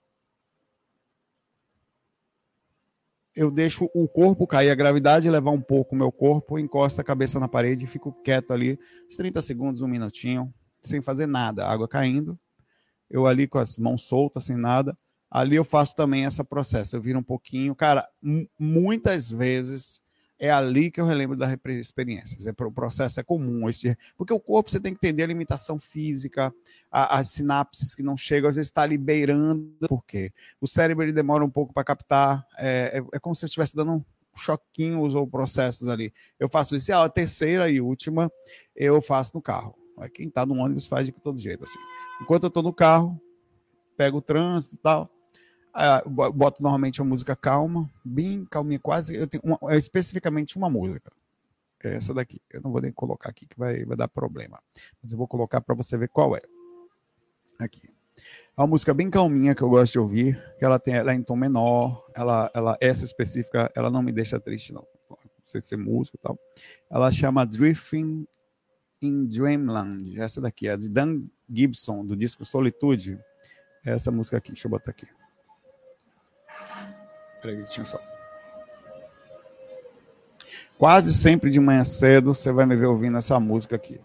Eu 3.40 3.50
deixo 3.50 3.90
o 3.94 4.06
corpo 4.06 4.46
cair, 4.46 4.70
a 4.70 4.76
gravidade 4.76 5.30
levar 5.30 5.52
um 5.52 5.62
pouco 5.62 5.96
o 5.96 5.98
meu 5.98 6.12
corpo, 6.12 6.60
encosta 6.60 7.02
a 7.02 7.06
cabeça 7.06 7.40
na 7.40 7.48
parede 7.48 7.86
e 7.86 7.88
fico 7.88 8.12
quieto 8.22 8.52
ali, 8.52 8.78
uns 9.08 9.16
30 9.16 9.42
segundos, 9.42 9.82
um 9.82 9.88
minutinho, 9.88 10.54
sem 10.84 11.02
fazer 11.02 11.26
nada, 11.26 11.66
água 11.66 11.88
caindo, 11.88 12.38
eu 13.10 13.26
ali 13.26 13.48
com 13.48 13.58
as 13.58 13.78
mãos 13.78 14.04
soltas, 14.04 14.44
sem 14.44 14.58
nada. 14.58 14.94
Ali 15.32 15.56
eu 15.56 15.64
faço 15.64 15.96
também 15.96 16.26
esse 16.26 16.44
processo, 16.44 16.98
eu 16.98 17.02
viro 17.02 17.18
um 17.18 17.24
pouquinho. 17.24 17.74
Cara, 17.74 18.06
muitas 18.60 19.32
vezes 19.32 20.02
é 20.40 20.50
ali 20.50 20.90
que 20.90 21.02
eu 21.02 21.06
relembro 21.06 21.36
das 21.36 21.56
experiências. 21.68 22.48
É, 22.48 22.52
o 22.52 22.72
processo 22.72 23.20
é 23.20 23.24
comum, 23.24 23.68
esse, 23.68 23.96
porque 24.18 24.34
o 24.34 24.40
corpo 24.40 24.72
você 24.72 24.80
tem 24.80 24.94
que 24.94 25.06
entender 25.06 25.24
a 25.24 25.28
limitação 25.28 25.78
física, 25.78 26.54
a, 26.90 27.20
as 27.20 27.32
sinapses 27.32 27.94
que 27.94 28.02
não 28.02 28.16
chegam, 28.16 28.50
às 28.50 28.56
vezes 28.56 28.70
está 28.70 28.86
liberando, 28.86 29.70
porque 29.90 30.32
o 30.62 30.68
cérebro 30.68 31.04
ele 31.04 31.12
demora 31.12 31.44
um 31.44 31.50
pouco 31.50 31.74
para 31.74 31.84
captar, 31.84 32.48
é, 32.58 33.00
é, 33.00 33.16
é, 33.18 33.20
como 33.20 33.36
se 33.36 33.44
eu 33.44 33.48
estivesse 33.48 33.76
dando 33.76 34.04
choquinhos 34.36 35.14
ou 35.14 35.28
processos 35.28 35.90
ali. 35.90 36.14
Eu 36.40 36.48
faço 36.48 36.76
isso, 36.76 36.94
a 36.94 37.10
terceira 37.10 37.70
e 37.70 37.82
última 37.82 38.32
eu 38.74 39.02
faço 39.02 39.36
no 39.36 39.42
carro. 39.42 39.76
Quem 40.14 40.30
está 40.30 40.46
no 40.46 40.56
ônibus 40.56 40.88
faz 40.88 41.06
de 41.06 41.12
todo 41.12 41.38
jeito 41.38 41.66
assim. 41.66 41.80
Enquanto 42.22 42.44
eu 42.44 42.48
estou 42.48 42.64
no 42.64 42.72
carro, 42.72 43.20
pego 43.98 44.20
o 44.20 44.22
trânsito 44.22 44.76
e 44.76 44.78
tal, 44.78 45.12
boto 46.34 46.62
normalmente 46.62 47.02
uma 47.02 47.10
música 47.10 47.36
calma, 47.36 47.90
bem 48.04 48.46
calminha, 48.46 48.80
quase. 48.80 49.16
Eu 49.16 49.28
tenho 49.28 49.44
uma, 49.44 49.58
é 49.74 49.78
especificamente 49.78 50.58
uma 50.58 50.70
música. 50.70 51.12
É 51.84 51.96
essa 51.96 52.14
daqui. 52.14 52.42
Eu 52.50 52.62
não 52.62 52.72
vou 52.72 52.82
nem 52.82 52.92
colocar 52.92 53.30
aqui 53.30 53.46
que 53.46 53.58
vai, 53.58 53.86
vai 53.86 53.96
dar 53.96 54.08
problema. 54.08 54.62
Mas 55.02 55.12
eu 55.12 55.18
vou 55.18 55.28
colocar 55.28 55.62
para 55.62 55.74
você 55.76 55.98
ver 55.98 56.10
qual 56.10 56.36
é. 56.36 56.42
Aqui. 57.60 57.88
É 58.58 58.62
uma 58.62 58.68
música 58.68 58.94
bem 58.94 59.10
calminha 59.10 59.56
que 59.56 59.62
eu 59.62 59.70
gosto 59.70 59.94
de 59.94 60.00
ouvir. 60.00 60.44
Ela 60.60 60.78
tem, 60.78 60.96
ela 60.96 61.12
é 61.12 61.16
em 61.16 61.24
tom 61.24 61.38
menor. 61.38 62.06
Ela, 62.14 62.52
ela 62.54 62.78
essa 62.82 63.06
específica, 63.06 63.72
ela 63.76 63.90
não 63.90 64.04
me 64.04 64.12
deixa 64.12 64.40
triste 64.40 64.74
não. 64.74 64.86
Você 65.44 65.62
ser 65.62 65.78
músico 65.78 66.18
e 66.18 66.20
tal. 66.22 66.38
Ela 66.92 67.12
chama 67.12 67.46
Drifting 67.46 68.28
in 69.02 69.26
Dreamland. 69.28 70.20
Essa 70.20 70.42
daqui 70.42 70.68
é 70.68 70.76
de 70.76 70.90
Dan 70.90 71.24
Gibson 71.50 72.06
do 72.06 72.16
disco 72.16 72.44
Solitude. 72.44 73.18
É 73.86 73.92
essa 73.92 74.12
música 74.12 74.38
aqui. 74.38 74.52
Deixa 74.52 74.68
eu 74.68 74.72
botar 74.72 74.92
aqui. 74.92 75.08
Quase 80.78 81.14
sempre 81.14 81.52
de 81.52 81.60
manhã 81.60 81.84
cedo 81.84 82.34
você 82.34 82.52
vai 82.52 82.66
me 82.66 82.76
ver 82.76 82.86
ouvindo 82.86 83.18
essa 83.18 83.40
música 83.40 83.76
aqui. 83.76 84.00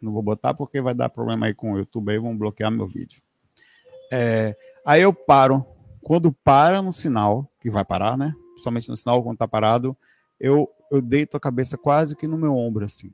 Não 0.00 0.12
vou 0.12 0.22
botar 0.22 0.54
porque 0.54 0.80
vai 0.80 0.94
dar 0.94 1.08
problema 1.08 1.46
aí 1.46 1.54
com 1.54 1.72
o 1.72 1.78
YouTube, 1.78 2.12
aí 2.12 2.18
vão 2.18 2.38
bloquear 2.38 2.70
meu 2.70 2.86
vídeo. 2.86 3.20
É, 4.12 4.56
aí 4.86 5.02
eu 5.02 5.12
paro. 5.12 5.66
Quando 6.00 6.32
para 6.32 6.80
no 6.80 6.92
sinal, 6.92 7.50
que 7.60 7.68
vai 7.68 7.84
parar, 7.84 8.16
né? 8.16 8.34
Principalmente 8.50 8.88
no 8.88 8.96
sinal, 8.96 9.22
quando 9.22 9.36
tá 9.36 9.48
parado, 9.48 9.96
eu, 10.38 10.70
eu 10.90 11.02
deito 11.02 11.36
a 11.36 11.40
cabeça 11.40 11.76
quase 11.76 12.14
que 12.14 12.26
no 12.26 12.38
meu 12.38 12.54
ombro, 12.54 12.84
assim. 12.84 13.12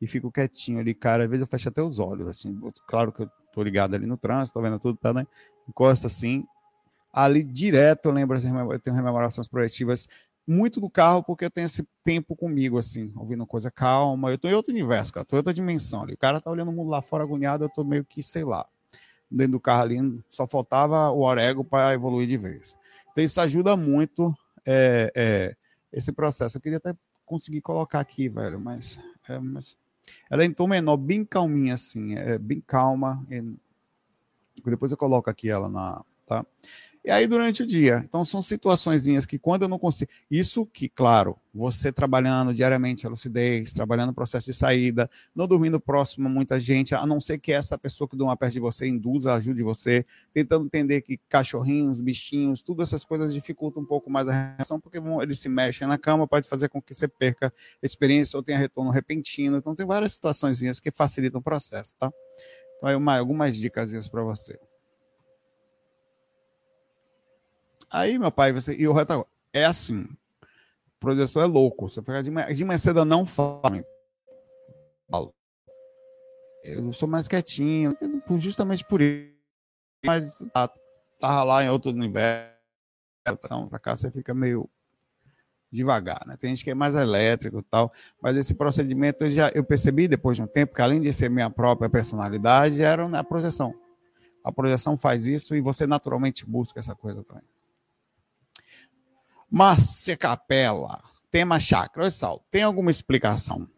E 0.00 0.06
fico 0.06 0.30
quietinho 0.30 0.78
ali, 0.78 0.94
cara. 0.94 1.24
Às 1.24 1.30
vezes 1.30 1.40
eu 1.40 1.46
fecho 1.46 1.70
até 1.70 1.82
os 1.82 1.98
olhos, 1.98 2.28
assim. 2.28 2.60
Claro 2.86 3.10
que 3.10 3.22
eu 3.22 3.30
tô 3.52 3.62
ligado 3.62 3.94
ali 3.94 4.06
no 4.06 4.18
trânsito, 4.18 4.52
tô 4.52 4.62
vendo 4.62 4.78
tudo, 4.78 4.98
tá, 4.98 5.12
né? 5.14 5.26
Encosta 5.66 6.06
assim 6.06 6.46
ali 7.14 7.44
direto, 7.44 8.06
eu 8.06 8.12
lembro, 8.12 8.36
eu 8.72 8.78
tenho 8.80 8.96
rememorações 8.96 9.46
projetivas 9.46 10.08
muito 10.46 10.80
do 10.80 10.90
carro, 10.90 11.22
porque 11.22 11.44
eu 11.44 11.50
tenho 11.50 11.64
esse 11.66 11.86
tempo 12.02 12.36
comigo, 12.36 12.76
assim, 12.76 13.12
ouvindo 13.16 13.46
coisa 13.46 13.70
calma. 13.70 14.30
Eu 14.30 14.38
tô 14.38 14.48
em 14.48 14.54
outro 14.54 14.72
universo, 14.72 15.12
cara, 15.12 15.24
tô 15.24 15.36
em 15.36 15.38
outra 15.38 15.54
dimensão 15.54 16.02
ali. 16.02 16.14
O 16.14 16.18
cara 16.18 16.40
tá 16.40 16.50
olhando 16.50 16.70
o 16.70 16.72
mundo 16.72 16.90
lá 16.90 17.00
fora 17.00 17.22
agoniado, 17.22 17.64
eu 17.64 17.68
tô 17.68 17.84
meio 17.84 18.04
que, 18.04 18.22
sei 18.22 18.44
lá, 18.44 18.66
dentro 19.30 19.52
do 19.52 19.60
carro 19.60 19.82
ali, 19.82 20.24
só 20.28 20.46
faltava 20.46 21.10
o 21.10 21.20
orego 21.20 21.64
para 21.64 21.94
evoluir 21.94 22.26
de 22.26 22.36
vez. 22.36 22.76
Então 23.12 23.22
isso 23.22 23.40
ajuda 23.40 23.76
muito 23.76 24.34
é, 24.66 25.12
é, 25.14 25.56
esse 25.92 26.12
processo. 26.12 26.56
Eu 26.56 26.60
queria 26.60 26.78
até 26.78 26.94
conseguir 27.24 27.60
colocar 27.60 28.00
aqui, 28.00 28.28
velho, 28.28 28.60
mas, 28.60 28.98
é, 29.28 29.38
mas 29.38 29.76
ela 30.28 30.42
é 30.42 30.46
em 30.46 30.52
tom 30.52 30.66
menor, 30.66 30.96
bem 30.96 31.24
calminha, 31.24 31.74
assim, 31.74 32.16
é 32.16 32.36
bem 32.36 32.60
calma. 32.60 33.24
E... 33.30 33.56
Depois 34.66 34.90
eu 34.90 34.98
coloco 34.98 35.30
aqui 35.30 35.48
ela 35.48 35.68
na, 35.68 36.04
tá? 36.26 36.44
E 37.04 37.10
aí 37.10 37.26
durante 37.26 37.62
o 37.62 37.66
dia. 37.66 38.02
Então 38.02 38.24
são 38.24 38.40
situações 38.40 39.04
que 39.26 39.38
quando 39.38 39.62
eu 39.62 39.68
não 39.68 39.78
consigo. 39.78 40.10
Isso 40.30 40.64
que, 40.64 40.88
claro, 40.88 41.36
você 41.54 41.92
trabalhando 41.92 42.54
diariamente 42.54 43.06
a 43.06 43.10
lucidez, 43.10 43.74
trabalhando 43.74 44.08
o 44.08 44.14
processo 44.14 44.46
de 44.46 44.56
saída, 44.56 45.10
não 45.34 45.46
dormindo 45.46 45.78
próximo 45.78 46.26
a 46.26 46.30
muita 46.30 46.58
gente, 46.58 46.94
a 46.94 47.06
não 47.06 47.20
ser 47.20 47.36
que 47.36 47.52
essa 47.52 47.76
pessoa 47.76 48.08
que 48.08 48.16
dorma 48.16 48.34
perto 48.34 48.54
de 48.54 48.60
você 48.60 48.88
induza, 48.88 49.34
ajude 49.34 49.62
você, 49.62 50.06
tentando 50.32 50.64
entender 50.64 51.02
que 51.02 51.18
cachorrinhos, 51.28 52.00
bichinhos, 52.00 52.62
todas 52.62 52.88
essas 52.88 53.04
coisas 53.04 53.34
dificultam 53.34 53.82
um 53.82 53.86
pouco 53.86 54.10
mais 54.10 54.26
a 54.26 54.54
reação, 54.56 54.80
porque 54.80 54.98
eles 55.22 55.38
se 55.38 55.48
mexem 55.48 55.86
na 55.86 55.98
cama, 55.98 56.26
pode 56.26 56.48
fazer 56.48 56.70
com 56.70 56.80
que 56.80 56.94
você 56.94 57.06
perca 57.06 57.52
experiência 57.82 58.38
ou 58.38 58.42
tenha 58.42 58.56
retorno 58.56 58.90
repentino. 58.90 59.58
Então 59.58 59.74
tem 59.74 59.84
várias 59.84 60.14
situações 60.14 60.80
que 60.80 60.90
facilitam 60.90 61.38
o 61.38 61.44
processo, 61.44 61.94
tá? 61.98 62.10
Então 62.78 62.88
aí 62.88 62.96
uma, 62.96 63.18
algumas 63.18 63.58
dicas 63.58 64.08
para 64.08 64.22
você. 64.22 64.58
Aí, 67.90 68.18
meu 68.18 68.30
pai, 68.30 68.52
você, 68.52 68.74
e 68.74 68.86
o 68.88 68.92
reto 68.92 69.26
é 69.52 69.64
assim. 69.64 70.02
O 70.02 71.00
professor 71.00 71.42
é 71.42 71.46
louco. 71.46 71.88
Você 71.88 72.00
fica 72.00 72.22
de 72.22 72.30
de 72.30 72.64
manhã 72.64 72.78
cedo, 72.78 73.04
não 73.04 73.26
falo. 73.26 73.84
Eu 76.64 76.92
sou 76.94 77.06
mais 77.06 77.28
quietinho, 77.28 77.96
justamente 78.36 78.84
por 78.84 79.02
isso. 79.02 79.34
Mas 80.04 80.38
tá, 80.52 80.70
tava 81.20 81.44
lá 81.44 81.64
em 81.64 81.68
outro 81.68 81.90
universo. 81.90 82.54
Pra 83.68 83.78
cá 83.78 83.96
você 83.96 84.10
fica 84.10 84.34
meio 84.34 84.68
devagar, 85.70 86.20
né? 86.26 86.36
Tem 86.38 86.50
gente 86.50 86.64
que 86.64 86.70
é 86.70 86.74
mais 86.74 86.94
elétrico 86.94 87.58
e 87.58 87.62
tal, 87.62 87.92
mas 88.22 88.36
esse 88.36 88.54
procedimento 88.54 89.24
eu 89.24 89.30
já 89.30 89.50
eu 89.50 89.64
percebi 89.64 90.06
depois 90.06 90.36
de 90.36 90.42
um 90.42 90.46
tempo 90.46 90.74
que 90.74 90.80
além 90.80 91.00
de 91.00 91.12
ser 91.12 91.28
minha 91.28 91.50
própria 91.50 91.90
personalidade, 91.90 92.80
era 92.80 93.04
a 93.18 93.24
projeção. 93.24 93.74
A 94.44 94.52
projeção 94.52 94.96
faz 94.96 95.26
isso 95.26 95.54
e 95.54 95.60
você 95.60 95.86
naturalmente 95.86 96.46
busca 96.46 96.78
essa 96.80 96.94
coisa 96.94 97.24
também. 97.24 97.44
Márcia 99.54 100.16
Capela, 100.16 101.00
tema 101.30 101.60
chakra. 101.60 102.02
Olha 102.02 102.10
só, 102.10 102.40
tem 102.50 102.64
alguma 102.64 102.90
explicação? 102.90 103.70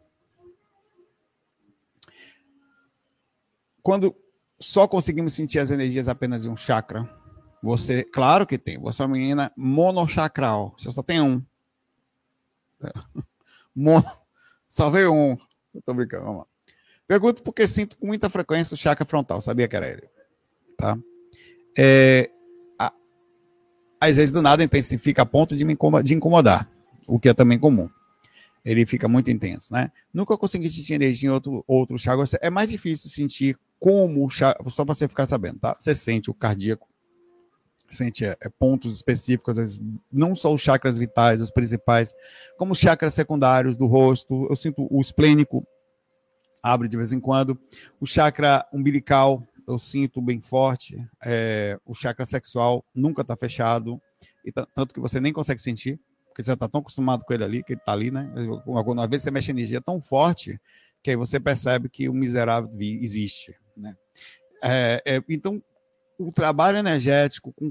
Quando 3.83 4.17
só 4.59 4.89
conseguimos 4.89 5.35
sentir 5.35 5.59
as 5.59 5.71
energias 5.71 6.09
apenas 6.09 6.41
de 6.41 6.49
um 6.49 6.57
chakra, 6.57 7.07
você, 7.63 8.03
claro 8.05 8.47
que 8.47 8.57
tem, 8.57 8.79
você 8.79 9.03
é 9.03 9.05
uma 9.05 9.13
menina 9.19 9.53
monochacral, 9.55 10.75
você 10.79 10.91
só 10.91 11.03
tem 11.03 11.21
um. 11.21 11.45
Mono, 13.77 14.07
só 14.71 14.89
veio 14.89 15.13
um. 15.13 15.37
Eu 15.75 15.83
tô 15.83 15.93
brincando, 15.93 16.25
vamos 16.25 16.39
lá. 16.39 16.47
Pergunto 17.07 17.43
porque 17.43 17.69
sinto 17.69 17.99
com 17.99 18.07
muita 18.07 18.31
frequência 18.31 18.75
o 18.75 18.79
chakra 18.79 19.05
frontal, 19.05 19.43
sabia 19.43 19.69
que 19.69 19.77
era 19.77 19.91
ele. 19.91 20.09
Tá? 20.79 20.99
É, 21.77 22.31
às 24.11 24.17
vezes 24.17 24.33
do 24.33 24.43
nada 24.43 24.63
intensifica 24.63 25.23
a 25.23 25.27
ponto 25.27 25.57
de 25.57 25.65
me 25.65 25.73
incomodar, 25.73 26.05
de 26.05 26.15
incomodar, 26.15 26.69
o 27.07 27.19
que 27.19 27.29
é 27.29 27.35
também 27.35 27.59
comum. 27.59 27.89
Ele 28.65 28.85
fica 28.85 29.07
muito 29.07 29.31
intenso, 29.31 29.73
né? 29.73 29.93
Nunca 30.13 30.37
consegui 30.37 30.71
sentir 30.71 30.95
energia 30.95 31.29
em 31.29 31.33
outro, 31.33 31.65
outro 31.69 31.99
chakra. 31.99 32.25
É 32.41 32.51
mais 32.51 32.69
difícil 32.69 33.09
sentir 33.09 33.57
como 33.79 34.25
o 34.25 34.31
chakra, 34.31 34.69
só 34.71 34.85
para 34.85 34.95
você 34.95 35.07
ficar 35.07 35.27
sabendo, 35.27 35.61
tá? 35.61 35.77
Você 35.79 35.95
sente 35.95 36.31
o 36.31 36.35
cardíaco, 36.35 36.89
sente 37.91 38.25
é, 38.25 38.37
é, 38.43 38.49
pontos 38.49 38.95
específicos, 38.97 39.57
vezes, 39.57 39.83
não 40.13 40.35
só 40.35 40.53
os 40.53 40.61
chakras 40.61 40.99
vitais, 40.99 41.41
os 41.41 41.51
principais, 41.51 42.13
como 42.59 42.73
os 42.73 42.79
chakras 42.79 43.15
secundários 43.15 43.77
do 43.77 43.87
rosto. 43.87 44.47
Eu 44.51 44.57
sinto 44.57 44.87
o 44.91 45.01
esplênico, 45.01 45.67
abre 46.63 46.89
de 46.89 46.97
vez 46.97 47.13
em 47.13 47.21
quando. 47.21 47.59
O 48.01 48.07
chakra 48.07 48.67
umbilical, 48.73 49.47
eu 49.67 49.79
sinto 49.79 50.23
bem 50.23 50.41
forte. 50.41 50.97
É, 51.25 51.79
o 51.85 51.95
chakra 51.95 52.25
sexual 52.25 52.85
nunca 52.95 53.23
está 53.23 53.37
fechado, 53.37 54.01
e 54.45 54.53
tanto 54.53 54.95
que 54.95 55.01
você 55.01 55.21
nem 55.21 55.33
consegue 55.33 55.61
sentir, 55.61 56.01
porque 56.29 56.43
você 56.43 56.53
está 56.53 56.69
tão 56.69 56.81
acostumado 56.81 57.25
com 57.25 57.35
ele 57.35 57.45
ali, 57.45 57.63
que 57.63 57.73
ele 57.73 57.81
está 57.81 57.93
ali, 57.93 58.11
né? 58.11 58.33
Algumas 58.67 59.09
vezes 59.09 59.25
você 59.25 59.31
mexe 59.31 59.51
energia 59.51 59.81
tão 59.81 60.01
forte 60.01 60.61
que 61.03 61.11
aí 61.11 61.17
você 61.17 61.41
percebe 61.41 61.89
que 61.89 62.09
o 62.09 62.15
miserável 62.15 62.71
existe, 62.81 63.55
né? 63.77 63.95
É, 64.63 65.03
é, 65.07 65.23
então, 65.29 65.63
o 66.19 66.33
trabalho 66.33 66.79
energético 66.79 67.53
com 67.53 67.71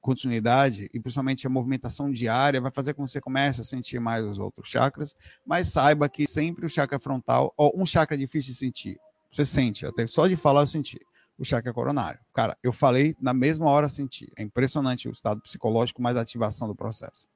continuidade 0.00 0.88
e 0.94 1.00
principalmente 1.00 1.46
a 1.46 1.50
movimentação 1.50 2.10
diária 2.10 2.60
vai 2.60 2.70
fazer 2.70 2.94
com 2.94 3.04
que 3.04 3.10
você 3.10 3.20
comece 3.20 3.60
a 3.60 3.64
sentir 3.64 3.98
mais 3.98 4.24
os 4.24 4.38
outros 4.38 4.68
chakras, 4.68 5.14
mas 5.44 5.68
saiba 5.68 6.08
que 6.08 6.26
sempre 6.26 6.64
o 6.64 6.68
chakra 6.68 6.98
frontal, 7.00 7.52
ou 7.56 7.72
um 7.76 7.84
chakra 7.84 8.16
difícil 8.16 8.52
de 8.52 8.58
sentir, 8.58 9.00
você 9.28 9.44
sente, 9.44 9.84
até 9.84 10.06
só 10.06 10.28
de 10.28 10.36
falar 10.36 10.60
eu 10.60 10.66
senti 10.66 11.00
o 11.38 11.44
chakra 11.44 11.72
coronário. 11.72 12.20
Cara, 12.32 12.56
eu 12.62 12.72
falei 12.72 13.16
na 13.20 13.32
mesma 13.32 13.66
hora 13.66 13.88
senti. 13.88 14.32
É 14.36 14.42
impressionante 14.42 15.08
o 15.08 15.12
estado 15.12 15.40
psicológico 15.40 16.02
mais 16.02 16.16
a 16.16 16.20
ativação 16.20 16.68
do 16.68 16.74
processo. 16.74 17.26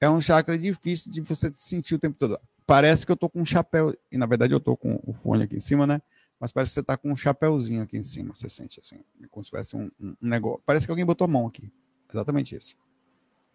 É 0.00 0.08
um 0.08 0.20
chakra 0.20 0.58
difícil 0.58 1.10
de 1.10 1.20
você 1.20 1.52
sentir 1.52 1.94
o 1.94 1.98
tempo 1.98 2.18
todo. 2.18 2.38
Parece 2.66 3.04
que 3.04 3.12
eu 3.12 3.16
tô 3.16 3.28
com 3.28 3.42
um 3.42 3.44
chapéu, 3.44 3.94
e 4.10 4.16
na 4.16 4.26
verdade 4.26 4.52
eu 4.52 4.60
tô 4.60 4.76
com 4.76 4.98
o 5.04 5.12
fone 5.12 5.44
aqui 5.44 5.56
em 5.56 5.60
cima, 5.60 5.86
né? 5.86 6.00
Mas 6.40 6.50
parece 6.50 6.70
que 6.70 6.74
você 6.74 6.82
tá 6.82 6.96
com 6.96 7.12
um 7.12 7.16
chapéuzinho 7.16 7.82
aqui 7.82 7.96
em 7.96 8.02
cima, 8.02 8.34
você 8.34 8.48
sente 8.48 8.80
assim, 8.80 9.02
como 9.30 9.42
se 9.42 9.50
tivesse 9.50 9.76
um, 9.76 9.90
um 10.00 10.14
negócio. 10.20 10.62
Parece 10.66 10.86
que 10.86 10.90
alguém 10.90 11.04
botou 11.04 11.26
a 11.26 11.28
mão 11.28 11.46
aqui. 11.46 11.70
Exatamente 12.10 12.56
isso. 12.56 12.76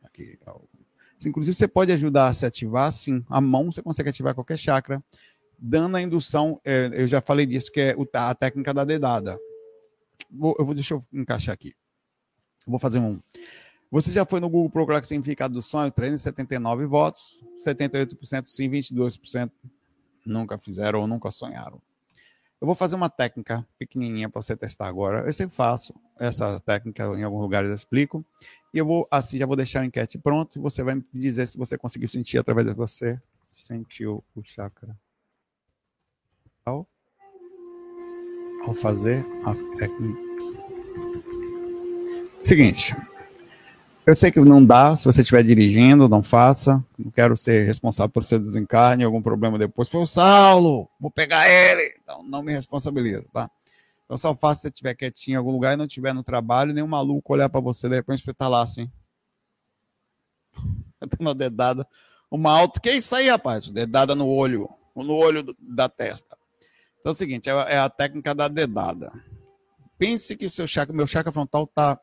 Aqui. 0.04 0.40
Inclusive, 1.26 1.56
você 1.56 1.68
pode 1.68 1.92
ajudar 1.92 2.28
a 2.28 2.34
se 2.34 2.46
ativar, 2.46 2.92
sim. 2.92 3.24
A 3.30 3.42
mão 3.42 3.72
você 3.72 3.82
consegue 3.82 4.10
ativar 4.10 4.34
qualquer 4.34 4.58
chakra, 4.58 5.04
dando 5.62 5.98
a 5.98 6.02
indução. 6.02 6.60
É, 6.64 6.90
eu 6.94 7.08
já 7.08 7.22
falei 7.22 7.46
disso, 7.46 7.72
que 7.72 7.80
é 7.80 7.96
a 8.14 8.36
técnica 8.36 8.74
da 8.74 8.84
dedada. 8.84 9.38
Vou, 10.32 10.56
eu 10.60 10.66
vou, 10.66 10.74
deixa 10.74 10.94
eu 10.94 11.06
encaixar 11.12 11.54
aqui. 11.54 11.74
Vou 12.66 12.80
fazer 12.80 13.00
um. 13.00 13.20
Você 13.92 14.12
já 14.12 14.26
foi 14.26 14.40
no 14.40 14.50
Google 14.50 14.70
procurar 14.70 15.02
o 15.02 15.06
significado 15.06 15.54
do 15.54 15.62
sonho? 15.62 15.92
379 15.92 16.86
votos, 16.86 17.44
78% 17.66 18.46
sim, 18.46 18.70
22% 18.70 19.52
nunca 20.26 20.58
fizeram 20.58 21.02
ou 21.02 21.08
nunca 21.08 21.32
sonharam. 21.32 21.82
Eu 22.62 22.66
vou 22.68 22.76
fazer 22.76 22.96
uma 22.96 23.10
técnica 23.10 23.66
pequenininha 23.80 24.30
para 24.30 24.42
você 24.42 24.56
testar 24.56 24.88
agora. 24.88 25.26
Eu 25.26 25.34
sempre 25.34 25.56
faço 25.56 25.96
essa 26.20 26.60
técnica 26.60 27.04
em 27.18 27.24
alguns 27.24 27.42
lugares 27.42 27.70
eu 27.70 27.76
explico. 27.76 28.24
E 28.74 28.78
eu 28.78 28.86
vou 28.86 29.08
assim 29.10 29.38
já 29.38 29.46
vou 29.46 29.56
deixar 29.56 29.82
a 29.82 29.86
enquete 29.86 30.20
pronto 30.20 30.60
e 30.60 30.62
você 30.62 30.84
vai 30.84 30.96
me 30.96 31.04
dizer 31.14 31.48
se 31.48 31.58
você 31.58 31.78
conseguiu 31.78 32.08
sentir 32.08 32.38
através 32.38 32.68
de 32.68 32.74
você 32.74 33.20
sentiu 33.50 34.24
o 34.36 34.44
chakra. 34.44 34.96
Ao, 36.70 36.88
fazer 38.76 39.26
a 39.46 39.54
técnica. 39.78 40.20
Seguinte, 42.42 42.96
eu 44.10 44.16
sei 44.16 44.32
que 44.32 44.40
não 44.40 44.66
dá, 44.66 44.98
se 44.98 45.06
você 45.06 45.22
estiver 45.22 45.44
dirigindo, 45.44 46.10
não 46.10 46.24
faça. 46.24 46.84
Não 46.98 47.12
quero 47.12 47.38
ser 47.38 47.66
responsável 47.66 48.10
por 48.10 48.24
ser 48.24 48.40
desencarne, 48.40 49.04
algum 49.04 49.22
problema 49.22 49.58
depois. 49.58 49.88
Foi 49.88 50.02
o 50.02 50.06
Saulo, 50.06 50.90
vou 51.00 51.12
pegar 51.12 51.48
ele. 51.48 51.96
Então, 52.02 52.24
não 52.24 52.42
me 52.42 52.52
responsabiliza, 52.52 53.28
tá? 53.32 53.52
Então, 54.06 54.18
só 54.18 54.34
faça 54.34 54.56
se 54.56 54.62
você 54.64 54.68
estiver 54.70 54.96
quietinho 54.96 55.36
em 55.36 55.38
algum 55.38 55.52
lugar 55.52 55.74
e 55.74 55.76
não 55.76 55.86
estiver 55.86 56.12
no 56.12 56.24
trabalho, 56.24 56.74
nem 56.74 56.84
um 56.84 56.88
maluco 56.88 57.32
olhar 57.32 57.50
para 57.50 57.60
você, 57.60 57.88
de 57.88 57.98
repente 57.98 58.24
você 58.24 58.34
tá 58.34 58.48
lá 58.48 58.64
assim. 58.64 58.90
Dando 61.00 61.18
uma 61.20 61.36
dedada. 61.36 61.88
Uma 62.32 62.52
alto. 62.52 62.82
Que 62.82 62.90
é 62.90 62.98
isso 62.98 63.14
aí, 63.14 63.30
rapaz? 63.30 63.68
Dedada 63.70 64.16
no 64.16 64.28
olho. 64.28 64.68
No 64.96 65.14
olho 65.14 65.56
da 65.60 65.88
testa. 65.88 66.36
Então 67.00 67.12
é 67.12 67.14
o 67.14 67.16
seguinte, 67.16 67.50
é, 67.50 67.54
é 67.54 67.78
a 67.78 67.90
técnica 67.90 68.36
da 68.36 68.48
dedada. 68.48 69.12
Pense 69.98 70.36
que 70.36 70.48
seu 70.50 70.68
chakra, 70.68 70.96
meu 70.96 71.08
chakra 71.08 71.32
frontal 71.32 71.68
tá 71.68 72.00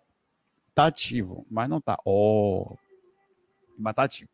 tá 0.77 0.87
ativo, 0.87 1.43
mas 1.51 1.69
não 1.69 1.81
tá. 1.81 1.97
Oh, 2.05 2.77
mas 3.79 3.95
tá 3.95 4.05
ativo. 4.05 4.29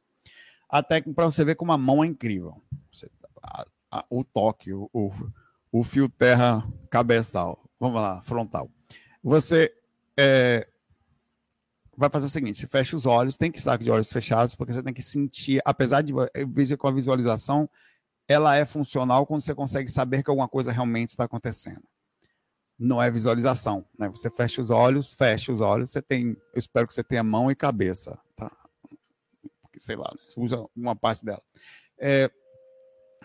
A 0.68 0.82
técnica 0.82 1.14
para 1.14 1.30
você 1.30 1.44
ver 1.44 1.54
como 1.54 1.72
a 1.72 1.78
mão 1.78 2.02
é 2.02 2.06
incrível. 2.08 2.60
Você, 2.92 3.08
a, 3.40 3.64
a, 3.90 4.04
o 4.10 4.24
toque, 4.24 4.72
o, 4.72 4.90
o, 4.92 5.12
o, 5.70 5.84
fio 5.84 6.08
terra 6.08 6.66
cabeçal. 6.90 7.62
Vamos 7.78 8.00
lá, 8.00 8.20
frontal. 8.22 8.68
Você 9.22 9.72
é, 10.16 10.66
vai 11.96 12.10
fazer 12.10 12.26
o 12.26 12.30
seguinte: 12.30 12.66
fecha 12.66 12.96
os 12.96 13.06
olhos, 13.06 13.36
tem 13.36 13.52
que 13.52 13.58
estar 13.58 13.76
de 13.76 13.90
olhos 13.90 14.12
fechados, 14.12 14.56
porque 14.56 14.72
você 14.72 14.82
tem 14.82 14.94
que 14.94 15.02
sentir, 15.02 15.62
apesar 15.64 16.02
de 16.02 16.12
com 16.76 16.88
a 16.88 16.92
visualização, 16.92 17.70
ela 18.28 18.56
é 18.56 18.64
funcional 18.64 19.26
quando 19.26 19.42
você 19.42 19.54
consegue 19.54 19.90
saber 19.90 20.22
que 20.22 20.30
alguma 20.30 20.48
coisa 20.48 20.72
realmente 20.72 21.10
está 21.10 21.24
acontecendo 21.24 21.82
não 22.82 23.00
é 23.00 23.10
visualização, 23.10 23.84
né? 23.98 24.08
Você 24.08 24.28
fecha 24.28 24.60
os 24.60 24.68
olhos, 24.68 25.14
fecha 25.14 25.52
os 25.52 25.60
olhos, 25.60 25.92
você 25.92 26.02
tem, 26.02 26.30
eu 26.30 26.58
espero 26.58 26.86
que 26.86 26.92
você 26.92 27.04
tenha 27.04 27.22
mão 27.22 27.50
e 27.50 27.54
cabeça, 27.54 28.18
tá? 28.36 28.50
Sei 29.76 29.94
lá, 29.94 30.10
né? 30.12 30.20
usa 30.36 30.66
uma 30.76 30.96
parte 30.96 31.24
dela. 31.24 31.40
É, 31.98 32.30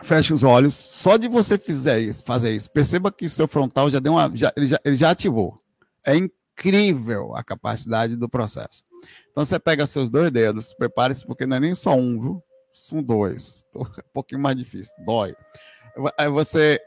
fecha 0.03 0.33
os 0.33 0.43
olhos, 0.43 0.75
só 0.75 1.17
de 1.17 1.27
você 1.27 1.57
fizer 1.57 1.99
isso, 1.99 2.23
fazer 2.23 2.55
isso, 2.55 2.69
perceba 2.69 3.11
que 3.11 3.27
seu 3.27 3.47
frontal 3.47 3.89
já 3.89 3.99
deu 3.99 4.13
uma, 4.13 4.31
já, 4.35 4.53
ele, 4.55 4.67
já, 4.67 4.79
ele 4.85 4.95
já 4.95 5.09
ativou. 5.09 5.57
É 6.05 6.15
incrível 6.15 7.35
a 7.35 7.43
capacidade 7.43 8.15
do 8.15 8.29
processo. 8.29 8.83
Então 9.31 9.43
você 9.43 9.57
pega 9.59 9.87
seus 9.87 10.09
dois 10.09 10.31
dedos, 10.31 10.73
prepare-se 10.73 11.25
porque 11.25 11.47
não 11.47 11.57
é 11.57 11.59
nem 11.59 11.73
só 11.73 11.95
um, 11.95 12.19
viu? 12.19 12.43
São 12.77 13.01
dois. 13.01 13.67
Um 13.75 14.13
pouquinho 14.13 14.41
mais 14.41 14.55
difícil, 14.55 14.93
dói. 15.05 15.35
Aí 16.17 16.29
você 16.29 16.79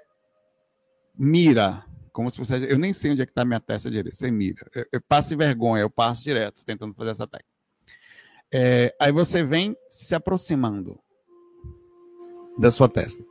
mira 1.17 1.85
como 2.13 2.31
se 2.31 2.39
você. 2.39 2.57
Eu 2.71 2.79
nem 2.79 2.93
sei 2.93 3.13
onde 3.13 3.23
é 3.23 3.27
que 3.27 3.33
está 3.33 3.45
minha 3.45 3.61
testa 3.61 3.91
direita. 3.91 4.17
Você 4.17 4.31
mira. 4.31 4.69
Eu, 4.75 4.87
eu 4.93 5.01
passo 5.01 5.37
vergonha, 5.37 5.83
eu 5.83 5.91
passo 5.91 6.23
direto 6.23 6.65
tentando 6.65 6.95
fazer 6.95 7.11
essa 7.11 7.27
técnica. 7.27 7.51
É, 8.53 8.95
aí 9.01 9.13
você 9.13 9.45
vem 9.45 9.77
se 9.89 10.15
aproximando 10.15 10.99
da 12.59 12.71
sua 12.71 12.89
testa. 12.89 13.25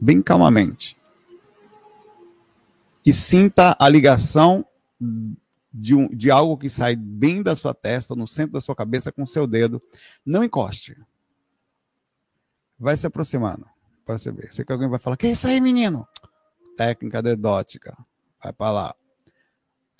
Bem 0.00 0.20
calmamente. 0.20 0.96
E 3.06 3.12
sinta 3.12 3.76
a 3.78 3.88
ligação 3.88 4.66
de, 5.72 5.94
um, 5.94 6.08
de 6.08 6.30
algo 6.30 6.58
que 6.58 6.68
sai 6.68 6.96
bem 6.96 7.42
da 7.42 7.54
sua 7.54 7.72
testa, 7.72 8.14
no 8.14 8.26
centro 8.26 8.52
da 8.52 8.60
sua 8.60 8.74
cabeça, 8.74 9.12
com 9.12 9.22
o 9.22 9.26
seu 9.26 9.46
dedo. 9.46 9.80
Não 10.24 10.42
encoste. 10.42 10.96
Vai 12.80 12.96
se 12.96 13.06
aproximando. 13.06 13.64
Ver. 14.34 14.52
Sei 14.52 14.64
que 14.64 14.72
alguém 14.72 14.88
vai 14.88 14.98
falar: 14.98 15.16
Que 15.16 15.28
é 15.28 15.30
isso 15.30 15.46
aí, 15.46 15.60
menino? 15.60 16.04
técnica 16.80 17.20
dedótica. 17.20 17.94
Vai 18.42 18.54
para 18.54 18.72
lá. 18.72 18.94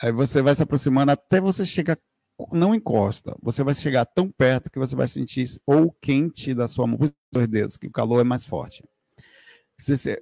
Aí 0.01 0.11
você 0.11 0.41
vai 0.41 0.55
se 0.55 0.63
aproximando 0.63 1.13
até 1.13 1.39
você 1.39 1.67
chegar, 1.67 1.99
não 2.51 2.75
encosta, 2.75 3.37
você 3.43 3.63
vai 3.63 3.75
chegar 3.75 4.07
tão 4.07 4.31
perto 4.31 4.71
que 4.71 4.79
você 4.79 4.97
vai 4.97 5.07
sentir 5.07 5.47
ou 5.67 5.93
quente 6.01 6.55
da 6.55 6.67
sua 6.67 6.87
mão, 6.87 6.99
os 6.99 7.49
dedos, 7.49 7.77
que 7.77 7.87
o 7.87 7.91
calor 7.91 8.23
é 8.23 8.25
mais 8.25 8.47
forte. 8.47 8.83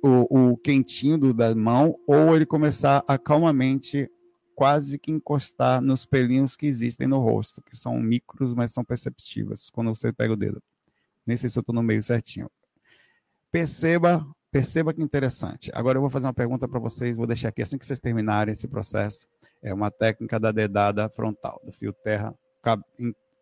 O, 0.02 0.50
o 0.50 0.56
quentinho 0.56 1.16
do, 1.16 1.32
da 1.32 1.54
mão, 1.54 1.96
ou 2.08 2.34
ele 2.34 2.44
começar 2.44 3.04
a 3.06 3.16
calmamente 3.16 4.10
quase 4.56 4.98
que 4.98 5.12
encostar 5.12 5.80
nos 5.80 6.04
pelinhos 6.04 6.56
que 6.56 6.66
existem 6.66 7.06
no 7.06 7.20
rosto, 7.20 7.62
que 7.62 7.76
são 7.76 8.00
micros, 8.00 8.52
mas 8.52 8.72
são 8.72 8.84
perceptíveis 8.84 9.70
quando 9.70 9.94
você 9.94 10.12
pega 10.12 10.32
o 10.32 10.36
dedo. 10.36 10.60
Nem 11.28 11.36
sei 11.36 11.48
se 11.48 11.58
eu 11.58 11.60
estou 11.60 11.74
no 11.74 11.82
meio 11.82 12.02
certinho. 12.02 12.50
Perceba 13.52 14.26
Perceba 14.50 14.94
que 14.94 15.02
interessante. 15.02 15.70
Agora 15.74 15.98
eu 15.98 16.00
vou 16.00 16.08
fazer 16.08 16.26
uma 16.26 16.32
pergunta 16.32 16.66
para 16.66 16.80
vocês, 16.80 17.18
vou 17.18 17.26
deixar 17.26 17.48
aqui 17.48 17.60
assim 17.60 17.76
que 17.76 17.84
vocês 17.84 18.00
terminarem 18.00 18.52
esse 18.52 18.66
processo. 18.66 19.28
É 19.62 19.74
uma 19.74 19.90
técnica 19.90 20.40
da 20.40 20.50
dedada 20.50 21.08
frontal, 21.10 21.60
do 21.64 21.72
fio 21.72 21.92
terra 21.92 22.34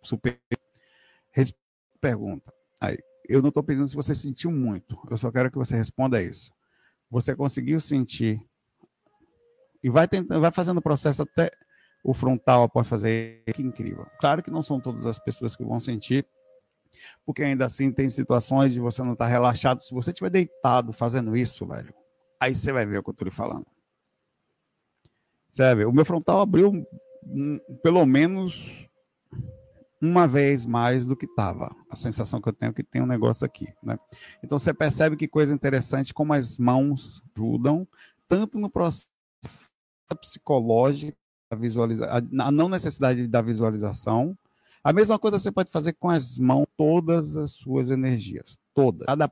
super. 0.02 0.38
Pergunta. 2.00 2.52
Aí, 2.80 2.98
eu 3.28 3.40
não 3.40 3.48
estou 3.48 3.62
pensando 3.62 3.88
se 3.88 3.94
você 3.94 4.14
sentiu 4.14 4.50
muito. 4.50 4.98
Eu 5.10 5.16
só 5.16 5.30
quero 5.30 5.50
que 5.50 5.58
você 5.58 5.76
responda 5.76 6.22
isso. 6.22 6.52
Você 7.10 7.34
conseguiu 7.34 7.80
sentir 7.80 8.40
e 9.82 9.88
vai 9.88 10.06
tentando, 10.08 10.40
vai 10.40 10.50
fazendo 10.50 10.78
o 10.78 10.82
processo 10.82 11.22
até 11.22 11.50
o 12.04 12.12
frontal 12.12 12.64
após 12.64 12.86
fazer. 12.86 13.42
Que 13.54 13.62
incrível. 13.62 14.06
Claro 14.20 14.42
que 14.42 14.50
não 14.50 14.62
são 14.62 14.80
todas 14.80 15.06
as 15.06 15.18
pessoas 15.18 15.54
que 15.54 15.64
vão 15.64 15.78
sentir, 15.78 16.26
porque 17.24 17.42
ainda 17.42 17.66
assim 17.66 17.90
tem 17.92 18.08
situações 18.08 18.72
de 18.72 18.80
você 18.80 19.02
não 19.02 19.12
estar 19.12 19.26
tá 19.26 19.30
relaxado. 19.30 19.80
Se 19.82 19.94
você 19.94 20.10
estiver 20.10 20.30
deitado 20.30 20.92
fazendo 20.92 21.36
isso, 21.36 21.66
velho, 21.66 21.94
aí 22.40 22.54
você 22.54 22.72
vai 22.72 22.86
ver 22.86 22.98
o 22.98 23.02
que 23.02 23.10
eu 23.10 23.12
estou 23.12 23.26
lhe 23.26 23.34
falando. 23.34 23.66
Você 25.50 25.84
o 25.84 25.92
meu 25.92 26.04
frontal 26.04 26.40
abriu 26.40 26.86
pelo 27.82 28.04
menos 28.04 28.86
uma 30.00 30.28
vez 30.28 30.66
mais 30.66 31.06
do 31.06 31.16
que 31.16 31.26
estava. 31.26 31.74
A 31.90 31.96
sensação 31.96 32.40
que 32.40 32.48
eu 32.48 32.52
tenho 32.52 32.70
é 32.70 32.72
que 32.72 32.82
tem 32.82 33.02
um 33.02 33.06
negócio 33.06 33.44
aqui, 33.44 33.66
né? 33.82 33.98
Então 34.42 34.58
você 34.58 34.74
percebe 34.74 35.16
que 35.16 35.26
coisa 35.26 35.54
interessante 35.54 36.12
como 36.12 36.34
as 36.34 36.58
mãos 36.58 37.22
ajudam 37.34 37.88
tanto 38.28 38.58
no 38.58 38.68
processo 38.68 39.08
psicológico, 40.20 41.16
a, 41.50 41.56
visualiza 41.56 42.08
a 42.10 42.50
não 42.50 42.68
necessidade 42.68 43.26
da 43.26 43.40
visualização, 43.40 44.36
a 44.86 44.92
mesma 44.92 45.18
coisa 45.18 45.36
você 45.36 45.50
pode 45.50 45.68
fazer 45.68 45.94
com 45.94 46.08
as 46.08 46.38
mãos, 46.38 46.64
todas 46.76 47.36
as 47.36 47.50
suas 47.50 47.90
energias, 47.90 48.56
todas, 48.72 49.04
cada 49.04 49.28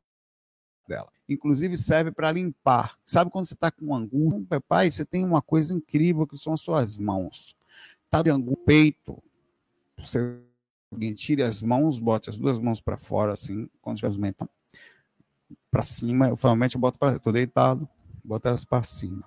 dela. 0.88 1.08
Inclusive 1.28 1.76
serve 1.76 2.10
para 2.10 2.32
limpar. 2.32 2.98
Sabe 3.06 3.30
quando 3.30 3.46
você 3.46 3.54
está 3.54 3.70
com 3.70 3.94
angústia, 3.94 4.60
pai, 4.60 4.90
você 4.90 5.04
tem 5.04 5.24
uma 5.24 5.40
coisa 5.40 5.72
incrível 5.72 6.26
que 6.26 6.36
são 6.36 6.54
as 6.54 6.60
suas 6.60 6.96
mãos. 6.96 7.56
Está 8.04 8.20
de 8.20 8.30
angústia, 8.30 8.64
peito. 8.66 9.22
Você 9.96 10.40
tire 11.14 11.44
as 11.44 11.62
mãos, 11.62 12.00
bote 12.00 12.30
as 12.30 12.36
duas 12.36 12.58
mãos 12.58 12.80
para 12.80 12.96
fora, 12.96 13.32
assim, 13.32 13.70
quando 13.80 13.98
tiver 13.98 14.08
os 14.08 14.16
mentos 14.16 14.48
para 15.70 15.82
cima. 15.82 16.26
Eu 16.26 16.30
normalmente 16.30 16.76
boto 16.76 16.98
para. 16.98 17.14
Estou 17.14 17.32
deitado, 17.32 17.88
boto 18.24 18.48
elas 18.48 18.64
para 18.64 18.82
cima. 18.82 19.22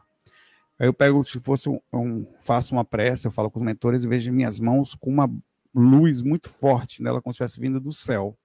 Aí 0.78 0.90
eu 0.90 0.94
pego, 0.94 1.24
se 1.24 1.40
fosse 1.40 1.70
um, 1.70 1.80
um, 1.94 2.26
faço 2.42 2.76
uma 2.76 2.84
prece, 2.84 3.26
eu 3.26 3.32
falo 3.32 3.50
com 3.50 3.60
os 3.60 3.66
mentores 3.66 4.04
e 4.04 4.08
vejo 4.10 4.30
minhas 4.34 4.60
mãos 4.60 4.94
com 4.94 5.10
uma 5.10 5.32
luz 5.74 6.22
muito 6.22 6.50
forte 6.50 7.02
nela, 7.02 7.22
como 7.22 7.34
se 7.34 7.44
estivesse 7.44 7.60
vindo 7.60 7.80
do 7.80 7.92
céu. 7.92 8.38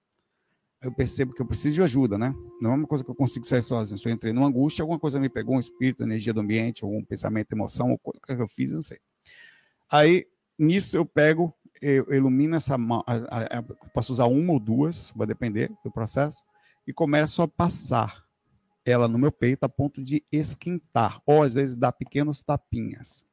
Eu 0.81 0.91
percebo 0.93 1.33
que 1.33 1.41
eu 1.41 1.45
preciso 1.45 1.75
de 1.75 1.81
ajuda, 1.81 2.17
né? 2.17 2.33
Não 2.59 2.71
é 2.71 2.75
uma 2.75 2.87
coisa 2.87 3.03
que 3.03 3.09
eu 3.09 3.15
consigo 3.15 3.45
sair 3.47 3.63
sozinho. 3.63 3.97
Se 3.97 4.07
eu 4.07 4.11
entrei 4.11 4.33
numa 4.33 4.47
angústia, 4.47 4.83
alguma 4.83 4.99
coisa 4.99 5.19
me 5.19 5.29
pegou, 5.29 5.55
um 5.55 5.59
espírito, 5.59 6.03
energia 6.03 6.33
do 6.33 6.41
ambiente, 6.41 6.83
algum 6.83 7.03
pensamento, 7.03 7.53
emoção, 7.53 7.97
o 8.03 8.11
que 8.11 8.33
eu 8.33 8.47
fiz, 8.47 8.71
não 8.71 8.81
sei. 8.81 8.99
Aí, 9.89 10.27
nisso, 10.59 10.97
eu 10.97 11.05
pego, 11.05 11.53
eu 11.81 12.13
ilumino 12.13 12.55
essa 12.55 12.77
mão, 12.77 13.03
posso 13.93 14.11
usar 14.11 14.25
uma 14.25 14.53
ou 14.53 14.59
duas, 14.59 15.13
vai 15.15 15.25
depender 15.25 15.71
do 15.83 15.91
processo, 15.91 16.43
e 16.85 16.91
começo 16.91 17.41
a 17.41 17.47
passar 17.47 18.25
ela 18.85 19.07
no 19.07 19.17
meu 19.17 19.31
peito 19.31 19.63
a 19.63 19.69
ponto 19.69 20.03
de 20.03 20.21
esquentar, 20.29 21.21
ou 21.25 21.43
às 21.43 21.53
vezes 21.53 21.75
dar 21.75 21.93
pequenos 21.93 22.41
tapinhas. 22.41 23.25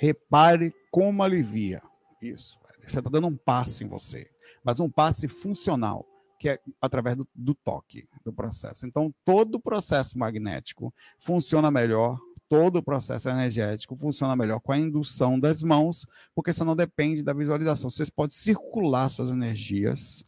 Repare 0.00 0.72
como 0.90 1.22
alivia. 1.22 1.82
Isso. 2.22 2.58
Você 2.80 2.98
está 3.00 3.10
dando 3.10 3.26
um 3.26 3.36
passe 3.36 3.84
em 3.84 3.86
você, 3.86 4.30
mas 4.64 4.80
um 4.80 4.88
passe 4.88 5.28
funcional, 5.28 6.06
que 6.38 6.48
é 6.48 6.58
através 6.80 7.18
do, 7.18 7.28
do 7.34 7.54
toque 7.54 8.08
do 8.24 8.32
processo. 8.32 8.86
Então, 8.86 9.14
todo 9.26 9.56
o 9.56 9.60
processo 9.60 10.18
magnético 10.18 10.90
funciona 11.18 11.70
melhor 11.70 12.18
todo 12.48 12.78
o 12.78 12.82
processo 12.82 13.28
energético 13.28 13.94
funciona 13.94 14.34
melhor 14.34 14.58
com 14.58 14.72
a 14.72 14.76
indução 14.76 15.38
das 15.38 15.62
mãos, 15.62 16.04
porque 16.34 16.52
você 16.52 16.64
não 16.64 16.74
depende 16.74 17.22
da 17.22 17.32
visualização. 17.32 17.88
Vocês 17.88 18.10
podem 18.10 18.34
circular 18.34 19.08
suas 19.08 19.30
energias 19.30 20.24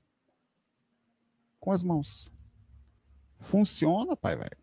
com 1.58 1.72
as 1.72 1.82
mãos. 1.82 2.30
Funciona, 3.40 4.16
pai, 4.16 4.36
velho. 4.36 4.56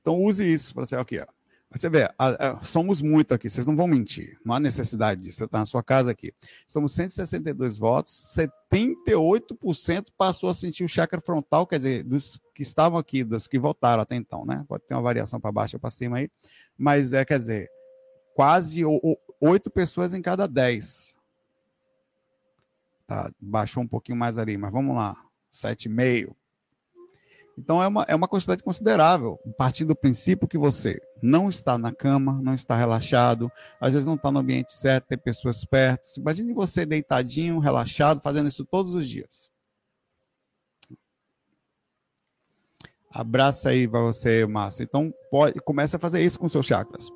Então 0.00 0.22
use 0.22 0.50
isso 0.50 0.72
para 0.72 0.86
ser 0.86 0.98
aqui, 0.98 1.18
ó. 1.18 1.35
Você 1.72 1.90
vê, 1.90 2.04
a, 2.16 2.50
a, 2.50 2.60
somos 2.62 3.02
muito 3.02 3.34
aqui, 3.34 3.50
vocês 3.50 3.66
não 3.66 3.76
vão 3.76 3.88
mentir, 3.88 4.38
não 4.44 4.54
há 4.54 4.60
necessidade 4.60 5.20
disso, 5.20 5.38
você 5.38 5.44
está 5.44 5.58
na 5.58 5.66
sua 5.66 5.82
casa 5.82 6.10
aqui. 6.10 6.32
Somos 6.68 6.92
162 6.92 7.78
votos, 7.78 8.12
78% 8.36 10.06
passou 10.16 10.48
a 10.48 10.54
sentir 10.54 10.84
o 10.84 10.88
chakra 10.88 11.20
frontal, 11.20 11.66
quer 11.66 11.78
dizer, 11.78 12.04
dos 12.04 12.40
que 12.54 12.62
estavam 12.62 12.98
aqui, 12.98 13.24
dos 13.24 13.46
que 13.46 13.58
votaram 13.58 14.02
até 14.02 14.14
então, 14.14 14.46
né? 14.46 14.64
Pode 14.68 14.84
ter 14.86 14.94
uma 14.94 15.02
variação 15.02 15.40
para 15.40 15.52
baixo 15.52 15.76
ou 15.76 15.80
para 15.80 15.90
cima 15.90 16.18
aí, 16.18 16.30
mas 16.78 17.12
é, 17.12 17.24
quer 17.24 17.38
dizer, 17.38 17.68
quase 18.34 18.82
oito 19.40 19.70
pessoas 19.70 20.14
em 20.14 20.22
cada 20.22 20.46
10. 20.46 21.16
Tá, 23.06 23.30
baixou 23.40 23.82
um 23.82 23.88
pouquinho 23.88 24.18
mais 24.18 24.38
ali, 24.38 24.56
mas 24.56 24.72
vamos 24.72 24.94
lá, 24.94 25.14
7,5. 25.52 26.34
Então 27.58 27.82
é 27.82 27.88
uma, 27.88 28.04
é 28.06 28.14
uma 28.14 28.28
quantidade 28.28 28.62
considerável, 28.62 29.38
partindo 29.56 29.88
do 29.88 29.96
princípio 29.96 30.46
que 30.46 30.58
você 30.58 31.00
não 31.22 31.48
está 31.48 31.78
na 31.78 31.90
cama, 31.90 32.40
não 32.42 32.54
está 32.54 32.76
relaxado, 32.76 33.50
às 33.80 33.92
vezes 33.92 34.04
não 34.04 34.14
está 34.14 34.30
no 34.30 34.40
ambiente 34.40 34.72
certo, 34.72 35.06
tem 35.06 35.16
pessoas 35.16 35.64
perto. 35.64 36.06
Imagine 36.18 36.52
você 36.52 36.84
deitadinho, 36.84 37.58
relaxado, 37.58 38.20
fazendo 38.20 38.48
isso 38.48 38.64
todos 38.64 38.94
os 38.94 39.08
dias. 39.08 39.50
Abraça 43.10 43.70
aí 43.70 43.88
para 43.88 44.00
você, 44.00 44.44
Márcia. 44.44 44.82
Então, 44.82 45.12
pode, 45.30 45.58
comece 45.60 45.96
a 45.96 45.98
fazer 45.98 46.22
isso 46.22 46.38
com 46.38 46.48
seus 46.48 46.66
chakras. 46.66 47.10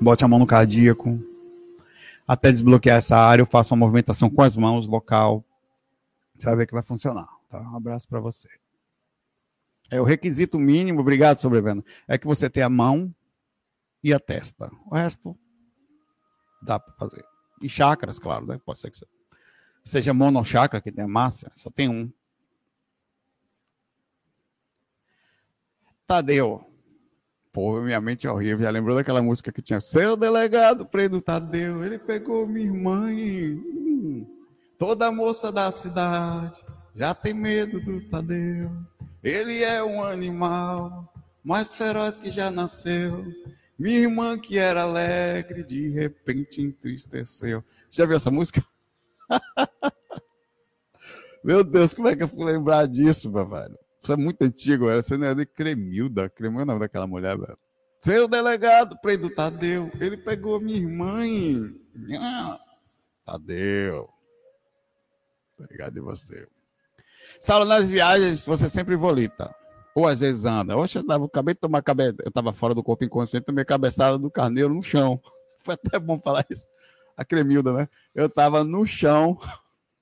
Bote 0.00 0.24
a 0.24 0.28
mão 0.28 0.40
no 0.40 0.46
cardíaco, 0.46 1.16
até 2.26 2.50
desbloquear 2.50 2.98
essa 2.98 3.16
área, 3.16 3.42
eu 3.42 3.46
faço 3.46 3.72
uma 3.72 3.86
movimentação 3.86 4.28
com 4.28 4.42
as 4.42 4.56
mãos 4.56 4.88
local. 4.88 5.44
Você 6.36 6.46
vai 6.46 6.56
ver 6.56 6.66
que 6.66 6.74
vai 6.74 6.82
funcionar. 6.82 7.28
Tá? 7.48 7.60
Um 7.70 7.76
abraço 7.76 8.08
para 8.08 8.18
você. 8.18 8.48
É 9.90 10.00
o 10.00 10.04
requisito 10.04 10.58
mínimo, 10.58 11.00
obrigado, 11.00 11.38
sobrevivendo, 11.38 11.84
é 12.08 12.16
que 12.16 12.26
você 12.26 12.48
tenha 12.48 12.66
a 12.66 12.70
mão 12.70 13.14
e 14.02 14.12
a 14.12 14.18
testa. 14.18 14.70
O 14.86 14.94
resto 14.94 15.38
dá 16.62 16.78
para 16.78 16.94
fazer. 16.94 17.24
E 17.62 17.68
chakras, 17.68 18.18
claro, 18.18 18.46
né? 18.46 18.58
Pode 18.64 18.78
ser 18.78 18.90
que 18.90 18.98
seja 19.84 20.14
monochakra, 20.14 20.80
que 20.80 20.92
tem 20.92 21.06
massa, 21.06 21.50
só 21.54 21.70
tem 21.70 21.88
um. 21.88 22.12
Tadeu. 26.06 26.66
Pô, 27.52 27.80
minha 27.80 28.00
mente 28.00 28.26
é 28.26 28.30
horrível. 28.30 28.64
Já 28.64 28.70
lembrou 28.70 28.96
daquela 28.96 29.22
música 29.22 29.52
que 29.52 29.62
tinha 29.62 29.80
Seu 29.80 30.16
delegado, 30.16 30.84
preto 30.84 31.20
Tadeu, 31.20 31.84
ele 31.84 31.98
pegou 31.98 32.46
minha 32.46 32.66
irmã 32.66 33.12
e... 33.12 33.54
Hum, 33.54 34.26
toda 34.76 35.12
moça 35.12 35.52
da 35.52 35.70
cidade 35.70 36.60
já 36.94 37.14
tem 37.14 37.32
medo 37.32 37.80
do 37.80 38.00
Tadeu. 38.08 38.70
Ele 39.24 39.62
é 39.64 39.82
um 39.82 40.04
animal 40.04 41.10
mais 41.42 41.72
feroz 41.72 42.18
que 42.18 42.30
já 42.30 42.50
nasceu. 42.50 43.24
Minha 43.78 44.00
irmã 44.00 44.38
que 44.38 44.58
era 44.58 44.82
alegre, 44.82 45.64
de 45.64 45.88
repente 45.88 46.60
entristeceu. 46.60 47.64
Já 47.88 48.04
viu 48.04 48.16
essa 48.16 48.30
música? 48.30 48.62
Meu 51.42 51.64
Deus, 51.64 51.94
como 51.94 52.08
é 52.08 52.14
que 52.14 52.22
eu 52.22 52.28
fui 52.28 52.44
lembrar 52.44 52.86
disso, 52.86 53.30
meu 53.30 53.46
velho? 53.46 53.78
Isso 54.02 54.12
é 54.12 54.16
muito 54.16 54.40
antigo, 54.42 54.86
velho. 54.86 55.02
Você 55.02 55.16
não 55.18 55.26
é 55.26 55.34
de 55.34 55.44
Cremilda. 55.44 56.30
Cremilda 56.30 56.62
é 56.62 56.64
o 56.64 56.66
nome 56.66 56.80
daquela 56.80 57.06
mulher, 57.06 57.36
velho. 57.36 57.56
Seu 58.00 58.26
delegado, 58.26 58.98
Preto 59.00 59.28
Tadeu, 59.28 59.90
ele 60.00 60.16
pegou 60.16 60.58
minha 60.58 60.78
irmã. 60.78 61.20
Tadeu. 63.26 64.08
Obrigado 65.58 65.94
de 65.94 66.00
você. 66.00 66.48
Saulo, 67.44 67.66
nas 67.66 67.90
viagens 67.90 68.42
você 68.46 68.70
sempre 68.70 68.96
volita. 68.96 69.54
Ou 69.94 70.06
às 70.06 70.18
vezes 70.18 70.46
anda. 70.46 70.78
Oxe, 70.78 70.96
eu, 70.96 71.06
tava, 71.06 71.26
acabei 71.26 71.52
de 71.52 71.60
tomar 71.60 71.82
cabeça. 71.82 72.16
Eu 72.24 72.30
estava 72.30 72.54
fora 72.54 72.74
do 72.74 72.82
corpo 72.82 73.04
inconsciente, 73.04 73.44
tomei 73.44 73.66
cabeçada 73.66 74.16
do 74.16 74.30
carneiro 74.30 74.72
no 74.72 74.82
chão. 74.82 75.20
Foi 75.62 75.74
até 75.74 75.98
bom 75.98 76.18
falar 76.18 76.46
isso. 76.48 76.66
A 77.14 77.22
Cremilda, 77.22 77.74
né? 77.74 77.88
Eu 78.14 78.28
estava 78.28 78.64
no 78.64 78.86
chão. 78.86 79.38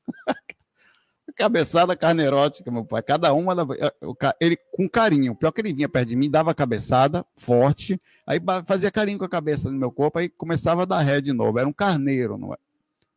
cabeçada 1.35 1.97
carneirótica, 1.97 2.71
meu 2.71 2.85
pai. 2.85 3.03
Cada 3.03 3.33
uma, 3.33 3.57
ele 4.39 4.57
com 4.71 4.89
carinho. 4.89 5.35
Pior 5.35 5.51
que 5.51 5.63
ele 5.63 5.73
vinha 5.73 5.89
perto 5.89 6.11
de 6.11 6.15
mim, 6.15 6.31
dava 6.31 6.55
cabeçada 6.55 7.27
forte, 7.37 7.99
aí 8.25 8.39
fazia 8.65 8.93
carinho 8.93 9.19
com 9.19 9.25
a 9.25 9.29
cabeça 9.29 9.69
no 9.69 9.77
meu 9.77 9.91
corpo, 9.91 10.21
aí 10.21 10.29
começava 10.29 10.83
a 10.83 10.87
dar 10.87 11.01
ré 11.01 11.21
de 11.21 11.33
novo. 11.33 11.59
Era 11.59 11.67
um 11.67 11.73
carneiro, 11.73 12.39
não 12.39 12.55
é? 12.55 12.57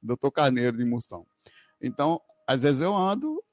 Doutor 0.01 0.31
Carneiro 0.31 0.77
de 0.77 0.83
Moção. 0.83 1.27
Então, 1.79 2.19
às 2.47 2.59
vezes 2.59 2.81
eu 2.81 2.95
ando, 2.95 3.44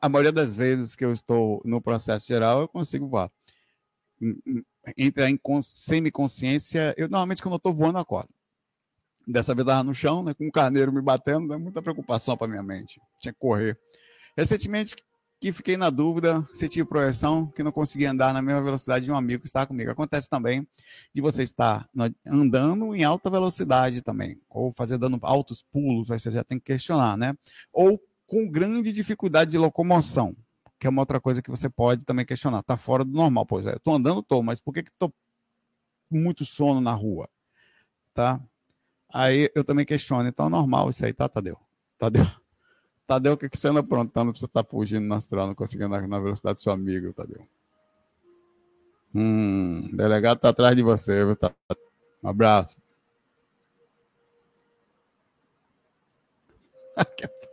a 0.00 0.08
maioria 0.08 0.32
das 0.32 0.54
vezes 0.54 0.94
que 0.94 1.04
eu 1.04 1.12
estou 1.12 1.60
no 1.64 1.80
processo 1.80 2.26
geral, 2.26 2.60
eu 2.60 2.68
consigo 2.68 3.08
voar. 3.08 3.30
Entrar 4.96 5.30
em 5.30 5.38
semiconsciência, 5.62 6.94
eu 6.96 7.08
normalmente 7.08 7.42
quando 7.42 7.54
eu 7.54 7.58
estou 7.58 7.74
voando, 7.74 7.98
eu 7.98 8.02
acordo. 8.02 8.32
Dessa 9.26 9.54
vez 9.54 9.66
estava 9.66 9.84
no 9.84 9.94
chão, 9.94 10.22
né, 10.22 10.34
com 10.34 10.46
um 10.46 10.50
carneiro 10.50 10.92
me 10.92 11.00
batendo, 11.00 11.48
dá 11.48 11.58
muita 11.58 11.82
preocupação 11.82 12.36
para 12.36 12.48
minha 12.48 12.62
mente. 12.62 13.00
Tinha 13.20 13.32
que 13.32 13.38
correr. 13.38 13.78
Recentemente, 14.36 14.96
que 15.40 15.52
fiquei 15.52 15.76
na 15.76 15.88
dúvida 15.88 16.46
se 16.52 16.68
tive 16.68 16.86
projeção, 16.86 17.50
que 17.52 17.62
não 17.62 17.72
conseguia 17.72 18.10
andar 18.10 18.34
na 18.34 18.42
mesma 18.42 18.62
velocidade 18.62 19.06
de 19.06 19.10
um 19.10 19.16
amigo 19.16 19.40
que 19.40 19.48
está 19.48 19.64
comigo. 19.64 19.90
Acontece 19.90 20.28
também 20.28 20.68
de 21.14 21.22
você 21.22 21.42
estar 21.42 21.86
andando 22.26 22.94
em 22.94 23.04
alta 23.04 23.30
velocidade 23.30 24.02
também, 24.02 24.38
ou 24.50 24.70
fazer 24.70 24.98
dando 24.98 25.18
altos 25.22 25.62
pulos, 25.62 26.10
aí 26.10 26.20
você 26.20 26.30
já 26.30 26.44
tem 26.44 26.58
que 26.58 26.66
questionar, 26.66 27.16
né? 27.16 27.34
Ou 27.72 27.98
com 28.30 28.48
grande 28.48 28.92
dificuldade 28.92 29.50
de 29.50 29.58
locomoção, 29.58 30.32
que 30.78 30.86
é 30.86 30.90
uma 30.90 31.02
outra 31.02 31.20
coisa 31.20 31.42
que 31.42 31.50
você 31.50 31.68
pode 31.68 32.04
também 32.04 32.24
questionar. 32.24 32.60
Está 32.60 32.76
fora 32.76 33.04
do 33.04 33.10
normal, 33.10 33.44
pois 33.44 33.66
é. 33.66 33.74
Estou 33.74 33.92
andando, 33.92 34.20
estou, 34.20 34.40
mas 34.40 34.60
por 34.60 34.72
que 34.72 34.78
estou 34.82 35.12
muito 36.08 36.44
sono 36.44 36.80
na 36.80 36.92
rua? 36.92 37.28
Tá? 38.14 38.40
Aí 39.12 39.50
eu 39.52 39.64
também 39.64 39.84
questiono. 39.84 40.28
Então 40.28 40.46
é 40.46 40.48
normal 40.48 40.90
isso 40.90 41.04
aí, 41.04 41.12
tá, 41.12 41.28
Tadeu? 41.28 41.58
Tadeu? 41.98 42.24
Tadeu, 43.04 43.32
o 43.32 43.36
que, 43.36 43.48
que 43.48 43.58
você 43.58 43.66
anda 43.66 43.80
aprontando 43.80 44.32
você 44.32 44.46
tá 44.46 44.62
fugindo 44.62 45.04
no 45.04 45.14
astral, 45.16 45.48
não 45.48 45.54
conseguindo 45.56 45.88
na 45.88 46.20
velocidade 46.20 46.54
do 46.54 46.60
seu 46.60 46.72
amigo, 46.72 47.12
Tadeu? 47.12 47.44
Hum, 49.12 49.90
o 49.92 49.96
delegado 49.96 50.38
tá 50.38 50.50
atrás 50.50 50.76
de 50.76 50.84
você, 50.84 51.24
viu? 51.24 51.34
Tá? 51.34 51.52
Um 52.22 52.28
abraço. 52.28 52.76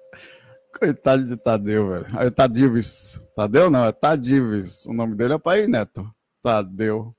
Coitado 0.80 1.26
de 1.26 1.36
Tadeu, 1.38 1.90
velho. 1.90 2.06
Aí, 2.14 2.30
Tadives. 2.30 3.20
Tadeu 3.36 3.70
não, 3.70 3.86
é 3.86 3.92
Tadives. 3.92 4.86
O 4.86 4.94
nome 4.94 5.16
dele 5.16 5.34
é 5.34 5.38
Pai 5.40 5.66
Neto. 5.66 6.08
Tadeu. 6.44 7.16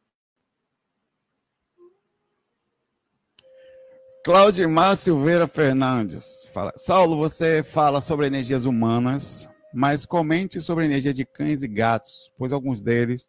Claudimar 4.25 4.97
Silveira 4.97 5.49
Fernandes. 5.49 6.47
Fala. 6.53 6.73
Saulo, 6.77 7.17
você 7.17 7.63
fala 7.63 8.01
sobre 8.01 8.27
energias 8.27 8.65
humanas, 8.65 9.49
mas 9.75 10.07
comente 10.07 10.61
sobre 10.61 10.85
a 10.85 10.87
energia 10.87 11.15
de 11.15 11.25
cães 11.25 11.63
e 11.63 11.69
gatos, 11.69 12.31
pois 12.37 12.53
alguns 12.53 12.81
deles 12.81 13.29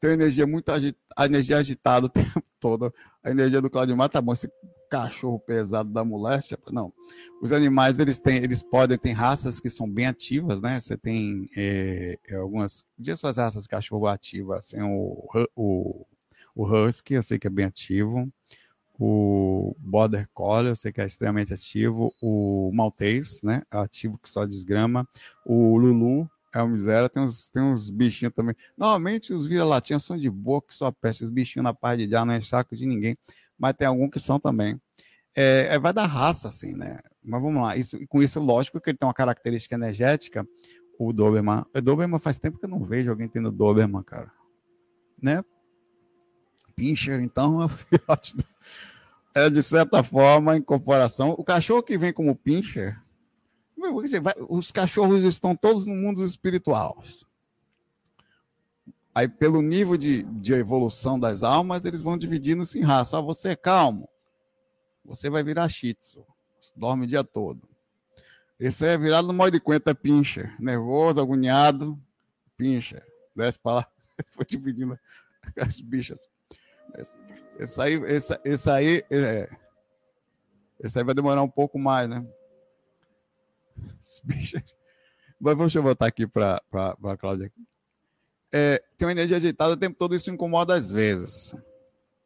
têm 0.00 0.12
energia 0.12 0.46
muito 0.46 0.70
agitada, 0.70 1.26
energia 1.26 1.58
agitada 1.58 2.06
o 2.06 2.08
tempo 2.08 2.42
todo. 2.58 2.92
A 3.22 3.30
energia 3.30 3.60
do 3.60 3.70
Claudimar 3.70 4.08
tá 4.08 4.20
bom. 4.20 4.32
Esse 4.32 4.50
cachorro 4.88 5.38
pesado 5.38 5.90
da 5.90 6.04
moléstia. 6.04 6.58
Não. 6.70 6.92
Os 7.42 7.52
animais, 7.52 7.98
eles 7.98 8.18
têm, 8.18 8.36
eles 8.36 8.62
podem, 8.62 8.98
ter 8.98 9.12
raças 9.12 9.60
que 9.60 9.68
são 9.68 9.90
bem 9.90 10.06
ativas, 10.06 10.60
né? 10.60 10.78
Você 10.78 10.96
tem 10.96 11.48
é, 11.56 12.18
algumas, 12.36 12.84
dias 12.98 13.20
suas 13.20 13.36
raças 13.36 13.64
de 13.64 13.68
cachorro 13.68 14.06
ativas, 14.06 14.60
assim, 14.60 14.82
o, 14.82 15.28
o, 15.54 16.06
o 16.54 16.64
Husky, 16.64 17.14
eu 17.14 17.22
sei 17.22 17.38
que 17.38 17.46
é 17.46 17.50
bem 17.50 17.66
ativo, 17.66 18.28
o 18.98 19.74
Border 19.78 20.28
Collie, 20.32 20.70
eu 20.70 20.76
sei 20.76 20.92
que 20.92 21.00
é 21.00 21.06
extremamente 21.06 21.52
ativo, 21.52 22.14
o 22.22 22.70
Maltese, 22.72 23.44
né? 23.44 23.62
É 23.72 23.78
ativo 23.78 24.18
que 24.18 24.28
só 24.28 24.44
desgrama, 24.44 25.08
o 25.44 25.76
Lulu, 25.76 26.30
é 26.54 26.62
uma 26.62 26.72
miséria, 26.72 27.08
tem 27.08 27.20
uns, 27.20 27.50
tem 27.50 27.62
uns 27.62 27.90
bichinhos 27.90 28.32
também. 28.32 28.54
Normalmente 28.78 29.34
os 29.34 29.44
vira-latinhas 29.44 30.04
são 30.04 30.16
de 30.16 30.30
boa 30.30 30.62
que 30.62 30.72
só 30.72 30.92
peste, 30.92 31.24
os 31.24 31.30
bichinhos 31.30 31.64
na 31.64 31.74
parte 31.74 32.06
de 32.06 32.12
já 32.12 32.24
não 32.24 32.32
é 32.32 32.40
saco 32.40 32.76
de 32.76 32.86
ninguém 32.86 33.18
mas 33.58 33.74
tem 33.74 33.86
alguns 33.86 34.10
que 34.10 34.20
são 34.20 34.38
também. 34.38 34.80
É, 35.36 35.68
é, 35.70 35.78
vai 35.78 35.92
da 35.92 36.06
raça, 36.06 36.48
assim, 36.48 36.74
né? 36.74 36.98
Mas 37.22 37.42
vamos 37.42 37.62
lá. 37.62 37.76
Isso, 37.76 37.98
com 38.08 38.22
isso, 38.22 38.40
lógico 38.40 38.80
que 38.80 38.90
ele 38.90 38.98
tem 38.98 39.06
uma 39.06 39.14
característica 39.14 39.74
energética, 39.74 40.46
o 40.98 41.12
Doberman. 41.12 41.64
O 41.74 41.80
Doberman 41.80 42.20
faz 42.20 42.38
tempo 42.38 42.58
que 42.58 42.66
eu 42.66 42.70
não 42.70 42.84
vejo 42.84 43.10
alguém 43.10 43.28
tendo 43.28 43.50
Doberman, 43.50 44.02
cara. 44.02 44.30
Né? 45.20 45.42
Pincher, 46.76 47.20
então, 47.20 47.62
é 47.62 47.68
filhote 47.68 48.34
é 49.34 49.50
de 49.50 49.62
certa 49.62 50.02
forma 50.02 50.52
a 50.52 50.56
incorporação. 50.56 51.30
O 51.30 51.44
cachorro 51.44 51.82
que 51.82 51.98
vem 51.98 52.12
como 52.12 52.36
Pincher, 52.36 53.00
os 54.48 54.70
cachorros 54.70 55.24
estão 55.24 55.56
todos 55.56 55.86
no 55.86 55.94
mundo 55.94 56.24
espiritual. 56.24 57.02
Aí, 59.14 59.28
pelo 59.28 59.62
nível 59.62 59.96
de, 59.96 60.24
de 60.24 60.52
evolução 60.54 61.20
das 61.20 61.44
almas, 61.44 61.84
eles 61.84 62.02
vão 62.02 62.18
dividindo-se 62.18 62.78
em 62.78 62.82
raça. 62.82 63.16
Ah, 63.16 63.20
você 63.20 63.50
é 63.50 63.56
calmo, 63.56 64.08
você 65.04 65.30
vai 65.30 65.44
virar 65.44 65.68
shih 65.68 65.94
tzu, 65.94 66.26
dorme 66.74 67.04
o 67.04 67.06
dia 67.06 67.22
todo. 67.22 67.68
Esse 68.58 68.86
é 68.86 68.98
virado 68.98 69.28
no 69.28 69.34
modo 69.34 69.52
de 69.52 69.60
conta, 69.60 69.90
é 69.90 69.94
pincher. 69.94 70.54
Nervoso, 70.60 71.20
agoniado, 71.20 72.00
pincher. 72.56 73.06
Desce 73.36 73.58
para 73.58 73.74
lá, 73.76 73.88
foi 74.30 74.44
dividindo 74.44 74.98
as 75.60 75.80
bichas. 75.80 76.18
Esse, 76.96 77.18
esse 77.58 77.80
aí, 77.80 77.94
esse, 78.04 78.40
esse 78.44 78.70
aí, 78.70 79.04
é, 79.10 79.48
esse 80.80 80.98
aí 80.98 81.04
vai 81.04 81.14
demorar 81.14 81.42
um 81.42 81.50
pouco 81.50 81.78
mais, 81.78 82.08
né? 82.08 82.26
Mas 85.40 85.56
deixa 85.58 85.78
eu 85.78 85.82
voltar 85.82 86.06
aqui 86.06 86.26
para 86.26 86.60
a 86.72 87.16
Cláudia. 87.16 87.52
É, 88.56 88.80
tem 88.96 89.04
uma 89.04 89.10
energia 89.10 89.36
agitada 89.36 89.72
o 89.72 89.76
tempo 89.76 89.98
todo, 89.98 90.14
isso 90.14 90.30
incomoda 90.30 90.74
às 90.74 90.92
vezes. 90.92 91.52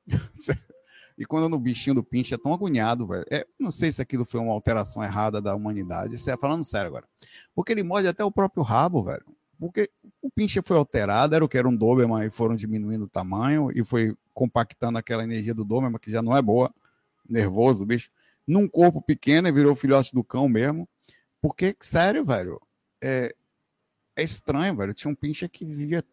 e 1.16 1.24
quando 1.24 1.48
no 1.48 1.58
bichinho 1.58 1.94
do 1.94 2.04
pinche 2.04 2.34
é 2.34 2.38
tão 2.38 2.52
agoniado, 2.52 3.06
velho. 3.06 3.24
É, 3.30 3.46
não 3.58 3.70
sei 3.70 3.90
se 3.90 4.02
aquilo 4.02 4.26
foi 4.26 4.38
uma 4.38 4.52
alteração 4.52 5.02
errada 5.02 5.40
da 5.40 5.54
humanidade. 5.54 6.16
Isso 6.16 6.30
é 6.30 6.36
falando 6.36 6.64
sério 6.64 6.88
agora. 6.88 7.06
Porque 7.54 7.72
ele 7.72 7.82
morde 7.82 8.08
até 8.08 8.22
o 8.22 8.30
próprio 8.30 8.62
rabo, 8.62 9.02
velho. 9.02 9.24
Porque 9.58 9.90
o 10.20 10.30
pinche 10.30 10.60
foi 10.62 10.76
alterado, 10.76 11.34
era 11.34 11.42
o 11.42 11.48
que 11.48 11.56
era 11.56 11.66
um 11.66 11.74
Doberman 11.74 12.26
e 12.26 12.30
foram 12.30 12.54
diminuindo 12.54 13.06
o 13.06 13.08
tamanho 13.08 13.70
e 13.74 13.82
foi 13.82 14.14
compactando 14.34 14.98
aquela 14.98 15.24
energia 15.24 15.54
do 15.54 15.64
Doberman, 15.64 15.98
que 15.98 16.10
já 16.10 16.20
não 16.20 16.36
é 16.36 16.42
boa, 16.42 16.72
nervoso, 17.26 17.86
bicho. 17.86 18.10
Num 18.46 18.68
corpo 18.68 19.00
pequeno 19.00 19.48
e 19.48 19.52
virou 19.52 19.74
filhote 19.74 20.14
do 20.14 20.22
cão 20.22 20.46
mesmo. 20.46 20.86
Porque, 21.40 21.74
sério, 21.80 22.22
velho, 22.22 22.60
é, 23.00 23.34
é 24.14 24.22
estranho, 24.22 24.76
velho. 24.76 24.92
Tinha 24.92 25.10
um 25.10 25.14
pinche 25.14 25.48
que 25.48 25.64
vivia. 25.64 26.04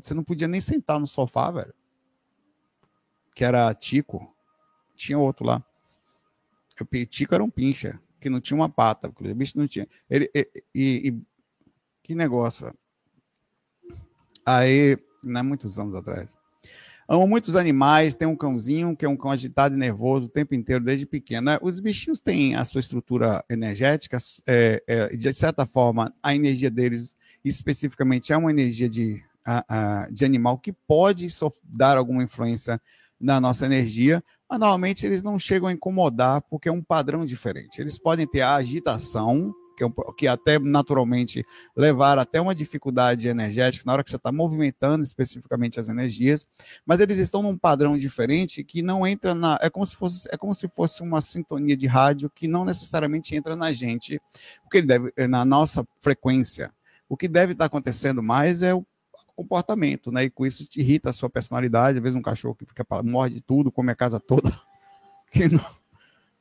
Você 0.00 0.14
não 0.14 0.24
podia 0.24 0.48
nem 0.48 0.60
sentar 0.60 0.98
no 1.00 1.06
sofá, 1.06 1.50
velho. 1.50 1.74
Que 3.34 3.44
era 3.44 3.72
Tico. 3.74 4.34
Tinha 4.94 5.18
outro 5.18 5.46
lá. 5.46 5.64
O 6.80 7.06
Tico 7.06 7.34
era 7.34 7.42
um 7.42 7.50
pincha, 7.50 8.00
que 8.20 8.28
não 8.28 8.40
tinha 8.40 8.56
uma 8.56 8.68
pata. 8.68 9.08
O 9.08 9.34
bicho 9.34 9.58
não 9.58 9.66
tinha. 9.66 9.88
Ele, 10.08 10.30
e, 10.34 10.50
e, 10.74 11.08
e 11.08 11.22
que 12.02 12.14
negócio, 12.14 12.66
velho. 12.66 12.78
Aí, 14.44 14.98
não 15.24 15.40
é 15.40 15.42
muitos 15.42 15.78
anos 15.78 15.94
atrás. 15.94 16.36
Amo 17.08 17.26
muitos 17.28 17.54
animais, 17.54 18.16
tem 18.16 18.26
um 18.26 18.34
cãozinho 18.34 18.96
que 18.96 19.04
é 19.04 19.08
um 19.08 19.16
cão 19.16 19.30
agitado 19.30 19.76
e 19.76 19.78
nervoso 19.78 20.26
o 20.26 20.28
tempo 20.28 20.56
inteiro, 20.56 20.82
desde 20.84 21.06
pequeno. 21.06 21.46
Né? 21.46 21.58
Os 21.62 21.78
bichinhos 21.78 22.20
têm 22.20 22.56
a 22.56 22.64
sua 22.64 22.80
estrutura 22.80 23.44
energética, 23.48 24.18
é, 24.44 24.82
é, 24.88 25.16
de 25.16 25.32
certa 25.32 25.64
forma, 25.64 26.12
a 26.20 26.34
energia 26.34 26.68
deles, 26.68 27.16
especificamente, 27.44 28.32
é 28.32 28.36
uma 28.36 28.50
energia 28.50 28.88
de, 28.88 29.22
a, 29.46 29.64
a, 29.68 30.10
de 30.10 30.24
animal 30.24 30.58
que 30.58 30.72
pode 30.72 31.28
dar 31.62 31.96
alguma 31.96 32.22
influência 32.22 32.80
na 33.18 33.40
nossa 33.40 33.64
energia, 33.64 34.22
mas 34.50 34.58
normalmente 34.58 35.06
eles 35.06 35.22
não 35.22 35.38
chegam 35.38 35.68
a 35.68 35.72
incomodar 35.72 36.42
porque 36.42 36.68
é 36.68 36.72
um 36.72 36.82
padrão 36.82 37.24
diferente. 37.24 37.80
Eles 37.80 37.98
podem 37.98 38.26
ter 38.26 38.42
a 38.42 38.56
agitação, 38.56 39.54
que, 39.76 39.82
é 39.82 39.86
um, 39.86 39.92
que 40.16 40.28
até 40.28 40.58
naturalmente 40.58 41.44
levar 41.76 42.18
até 42.18 42.40
uma 42.40 42.54
dificuldade 42.54 43.28
energética 43.28 43.84
na 43.86 43.92
hora 43.92 44.04
que 44.04 44.10
você 44.10 44.16
está 44.16 44.30
movimentando 44.30 45.04
especificamente 45.04 45.80
as 45.80 45.88
energias, 45.88 46.46
mas 46.84 47.00
eles 47.00 47.18
estão 47.18 47.42
num 47.42 47.56
padrão 47.56 47.96
diferente 47.96 48.62
que 48.62 48.82
não 48.82 49.06
entra 49.06 49.34
na. 49.34 49.58
É 49.62 49.70
como 49.70 49.86
se 49.86 49.96
fosse, 49.96 50.28
é 50.30 50.36
como 50.36 50.54
se 50.54 50.68
fosse 50.68 51.02
uma 51.02 51.20
sintonia 51.20 51.76
de 51.76 51.86
rádio 51.86 52.30
que 52.30 52.46
não 52.46 52.64
necessariamente 52.64 53.34
entra 53.34 53.56
na 53.56 53.72
gente, 53.72 54.20
porque 54.62 54.78
ele 54.78 54.86
deve, 54.86 55.12
na 55.28 55.44
nossa 55.44 55.86
frequência. 55.98 56.70
O 57.08 57.16
que 57.16 57.28
deve 57.28 57.52
estar 57.52 57.66
acontecendo 57.66 58.22
mais 58.22 58.62
é 58.62 58.74
o 58.74 58.84
comportamento, 59.34 60.10
né? 60.10 60.24
E 60.24 60.30
com 60.30 60.46
isso 60.46 60.66
te 60.66 60.80
irrita 60.80 61.10
a 61.10 61.12
sua 61.12 61.30
personalidade. 61.30 61.98
Às 61.98 62.02
vezes 62.02 62.18
um 62.18 62.22
cachorro 62.22 62.54
que 62.54 62.66
fica 62.66 62.84
morde 63.02 63.40
tudo, 63.40 63.72
come 63.72 63.90
a 63.90 63.94
casa 63.94 64.20
toda, 64.20 64.50
que 65.30 65.48
não, 65.48 65.64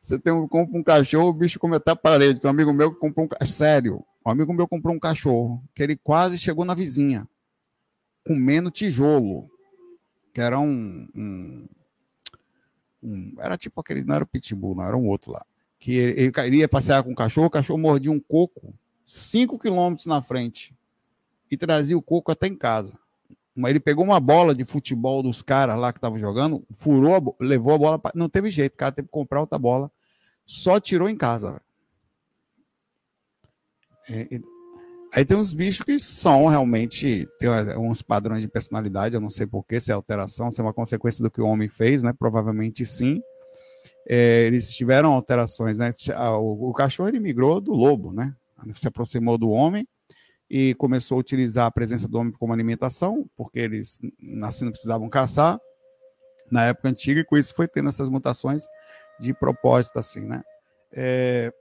você 0.05 0.19
tem 0.19 0.31
um, 0.31 0.47
compra 0.47 0.77
um 0.77 0.83
cachorro, 0.83 1.29
o 1.29 1.33
bicho 1.33 1.57
come 1.57 1.75
até 1.77 1.89
a 1.89 1.95
parede. 1.95 2.45
Um 2.45 2.49
amigo 2.49 2.71
meu 2.71 2.93
comprou 2.93 3.25
um 3.25 3.45
Sério, 3.45 4.05
um 4.23 4.29
amigo 4.29 4.53
meu 4.53 4.67
comprou 4.67 4.93
um 4.93 4.99
cachorro 4.99 5.63
que 5.73 5.81
ele 5.81 5.95
quase 5.95 6.37
chegou 6.37 6.63
na 6.63 6.75
vizinha, 6.75 7.27
comendo 8.23 8.69
tijolo, 8.69 9.49
que 10.31 10.39
era 10.39 10.59
um, 10.59 11.07
um, 11.15 11.67
um 13.01 13.35
era 13.39 13.57
tipo 13.57 13.81
aquele, 13.81 14.03
não 14.03 14.13
era 14.13 14.23
o 14.23 14.27
pitbull, 14.27 14.75
não, 14.75 14.83
era 14.83 14.95
um 14.95 15.07
outro 15.07 15.31
lá. 15.31 15.43
Que 15.79 15.95
ele, 15.95 16.31
ele 16.37 16.57
ia 16.57 16.69
passear 16.69 17.01
com 17.01 17.11
o 17.11 17.15
cachorro, 17.15 17.47
o 17.47 17.51
cachorro 17.51 17.79
mordia 17.79 18.11
um 18.11 18.19
coco 18.19 18.75
5 19.03 19.57
quilômetros 19.57 20.05
na 20.05 20.21
frente 20.21 20.74
e 21.49 21.57
trazia 21.57 21.97
o 21.97 22.01
coco 22.01 22.31
até 22.31 22.47
em 22.47 22.55
casa. 22.55 22.99
Mas 23.55 23.71
ele 23.71 23.79
pegou 23.79 24.03
uma 24.03 24.19
bola 24.19 24.53
de 24.53 24.65
futebol 24.65 25.23
dos 25.23 25.41
caras 25.41 25.77
lá 25.77 25.93
que 25.93 25.97
estavam 25.97 26.19
jogando, 26.19 26.63
furou, 26.71 27.15
a, 27.15 27.43
levou 27.43 27.73
a 27.73 27.77
bola, 27.77 27.99
pra, 27.99 28.11
não 28.13 28.27
teve 28.27 28.51
jeito, 28.51 28.75
o 28.75 28.77
cara 28.77 28.91
teve 28.91 29.07
que 29.07 29.11
comprar 29.13 29.39
outra 29.39 29.57
bola 29.57 29.91
só 30.45 30.79
tirou 30.79 31.09
em 31.09 31.17
casa. 31.17 31.59
É, 34.09 34.39
aí 35.13 35.25
tem 35.25 35.35
uns 35.35 35.53
bichos 35.53 35.83
que 35.83 35.97
são 35.97 36.45
realmente, 36.45 37.27
tem 37.39 37.49
uns 37.77 38.01
padrões 38.01 38.41
de 38.41 38.47
personalidade, 38.47 39.15
eu 39.15 39.21
não 39.21 39.29
sei 39.29 39.47
porquê, 39.47 39.79
se 39.79 39.91
é 39.91 39.95
alteração, 39.95 40.51
se 40.51 40.61
é 40.61 40.63
uma 40.63 40.73
consequência 40.73 41.23
do 41.23 41.31
que 41.31 41.41
o 41.41 41.47
homem 41.47 41.67
fez, 41.67 42.03
né? 42.03 42.13
Provavelmente 42.13 42.85
sim. 42.85 43.21
É, 44.07 44.43
eles 44.43 44.71
tiveram 44.75 45.13
alterações, 45.13 45.79
né? 45.79 45.89
O, 46.39 46.69
o 46.69 46.73
cachorro 46.73 47.09
ele 47.09 47.19
migrou 47.19 47.59
do 47.59 47.73
lobo, 47.73 48.13
né? 48.13 48.35
Se 48.75 48.87
aproximou 48.87 49.37
do 49.37 49.49
homem 49.49 49.87
e 50.49 50.75
começou 50.75 51.17
a 51.17 51.19
utilizar 51.19 51.65
a 51.65 51.71
presença 51.71 52.07
do 52.07 52.17
homem 52.17 52.33
como 52.33 52.53
alimentação, 52.53 53.29
porque 53.35 53.59
eles 53.59 53.99
assim 54.43 54.65
não 54.65 54.71
precisavam 54.71 55.09
caçar 55.09 55.57
na 56.51 56.65
época 56.65 56.89
antiga, 56.89 57.21
e 57.21 57.25
com 57.25 57.37
isso 57.37 57.53
foi 57.55 57.67
tendo 57.67 57.89
essas 57.89 58.09
mutações 58.09 58.65
de 59.19 59.33
propósito, 59.33 59.97
assim, 59.97 60.21
né? 60.21 60.43
É, 60.91 61.51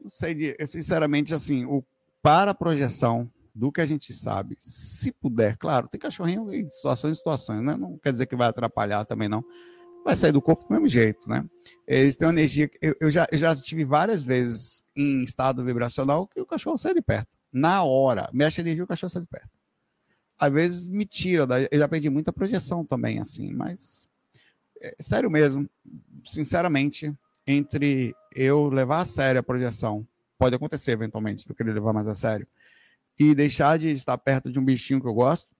não 0.00 0.08
sei, 0.08 0.56
sinceramente, 0.66 1.34
assim, 1.34 1.64
o, 1.64 1.84
para 2.22 2.52
a 2.52 2.54
projeção 2.54 3.30
do 3.54 3.72
que 3.72 3.80
a 3.80 3.86
gente 3.86 4.12
sabe, 4.12 4.56
se 4.60 5.12
puder, 5.12 5.56
claro, 5.56 5.88
tem 5.88 6.00
cachorrinho 6.00 6.52
em 6.52 6.68
situações 6.70 7.16
e 7.16 7.18
situações, 7.18 7.62
né? 7.62 7.76
Não 7.76 7.98
quer 7.98 8.12
dizer 8.12 8.26
que 8.26 8.36
vai 8.36 8.48
atrapalhar 8.48 9.04
também, 9.04 9.28
não. 9.28 9.44
Vai 10.04 10.14
sair 10.14 10.32
do 10.32 10.42
corpo 10.42 10.64
do 10.64 10.72
mesmo 10.72 10.88
jeito, 10.88 11.28
né? 11.28 11.44
Eles 11.86 12.14
têm 12.14 12.28
uma 12.28 12.34
energia. 12.34 12.70
Eu, 12.80 12.94
eu 13.00 13.10
já, 13.10 13.26
eu 13.32 13.38
já 13.38 13.56
tive 13.56 13.84
várias 13.84 14.24
vezes 14.24 14.82
em 14.94 15.24
estado 15.24 15.64
vibracional 15.64 16.28
que 16.28 16.40
o 16.40 16.46
cachorro 16.46 16.78
sai 16.78 16.94
de 16.94 17.02
perto. 17.02 17.35
Na 17.56 17.82
hora. 17.84 18.28
Mexe 18.34 18.60
a 18.60 18.62
energia, 18.62 18.84
o 18.84 18.86
cachorro 18.86 19.08
sai 19.08 19.22
de 19.22 19.28
perto. 19.28 19.48
Às 20.38 20.52
vezes 20.52 20.86
me 20.86 21.06
tira, 21.06 21.46
eu 21.70 21.78
já 21.78 21.88
perdi 21.88 22.10
muita 22.10 22.30
projeção 22.30 22.84
também, 22.84 23.18
assim, 23.18 23.50
mas 23.54 24.06
é, 24.82 24.94
sério 25.00 25.30
mesmo, 25.30 25.66
sinceramente, 26.22 27.16
entre 27.46 28.14
eu 28.34 28.68
levar 28.68 29.00
a 29.00 29.04
sério 29.06 29.40
a 29.40 29.42
projeção, 29.42 30.06
pode 30.36 30.54
acontecer 30.54 30.90
eventualmente, 30.90 31.48
do 31.48 31.54
querer 31.54 31.72
levar 31.72 31.94
mais 31.94 32.06
a 32.06 32.14
sério, 32.14 32.46
e 33.18 33.34
deixar 33.34 33.78
de 33.78 33.90
estar 33.90 34.18
perto 34.18 34.52
de 34.52 34.58
um 34.58 34.64
bichinho 34.64 35.00
que 35.00 35.08
eu 35.08 35.14
gosto, 35.14 35.56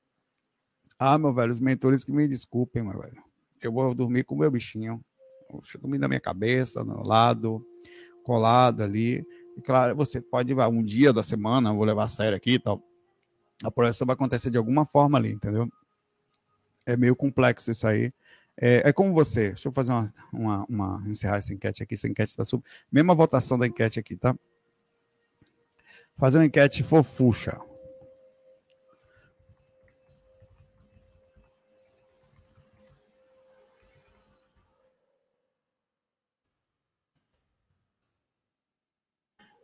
ah, 0.98 1.16
meu 1.16 1.32
velho, 1.32 1.50
os 1.50 1.60
mentores 1.60 2.04
que 2.04 2.12
me 2.12 2.28
desculpem, 2.28 2.82
meu 2.82 3.00
velho. 3.00 3.22
Eu 3.62 3.72
vou 3.72 3.94
dormir 3.94 4.24
com 4.24 4.34
o 4.34 4.38
meu 4.38 4.50
bichinho. 4.50 5.02
Eu 5.50 5.80
dormir 5.80 5.96
na 5.96 6.08
minha 6.08 6.20
cabeça, 6.20 6.84
no 6.84 7.02
lado, 7.02 7.66
colado 8.22 8.82
ali. 8.82 9.26
Claro, 9.64 9.96
você 9.96 10.20
pode 10.20 10.52
ir 10.52 10.58
um 10.68 10.82
dia 10.82 11.12
da 11.12 11.22
semana, 11.22 11.72
vou 11.72 11.84
levar 11.84 12.04
a 12.04 12.08
sério 12.08 12.36
aqui 12.36 12.54
e 12.54 12.58
tal. 12.58 12.82
A 13.64 13.70
projeção 13.70 14.06
vai 14.06 14.14
acontecer 14.14 14.50
de 14.50 14.58
alguma 14.58 14.84
forma 14.84 15.16
ali, 15.16 15.32
entendeu? 15.32 15.68
É 16.84 16.96
meio 16.96 17.16
complexo 17.16 17.70
isso 17.70 17.86
aí. 17.86 18.10
É, 18.56 18.88
é 18.88 18.92
como 18.92 19.12
você. 19.12 19.48
Deixa 19.48 19.68
eu 19.68 19.72
fazer 19.72 19.92
uma, 19.92 20.12
uma, 20.32 20.66
uma, 20.68 21.04
encerrar 21.08 21.36
essa 21.36 21.52
enquete 21.52 21.82
aqui. 21.82 21.94
Essa 21.94 22.08
enquete 22.08 22.30
está 22.30 22.44
sub. 22.44 22.62
Mesma 22.90 23.14
votação 23.14 23.58
da 23.58 23.66
enquete 23.66 23.98
aqui, 23.98 24.16
tá? 24.16 24.36
Fazer 26.16 26.38
uma 26.38 26.46
enquete 26.46 26.82
fofucha. 26.82 27.58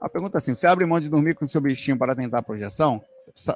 A 0.02 0.08
pergunta 0.08 0.36
é 0.36 0.38
assim: 0.38 0.54
você 0.54 0.66
abre 0.66 0.84
mão 0.84 0.98
de 0.98 1.08
dormir 1.08 1.36
com 1.36 1.46
seu 1.46 1.60
bichinho 1.60 1.96
para 1.96 2.16
tentar 2.16 2.38
a 2.38 2.42
projeção, 2.42 3.00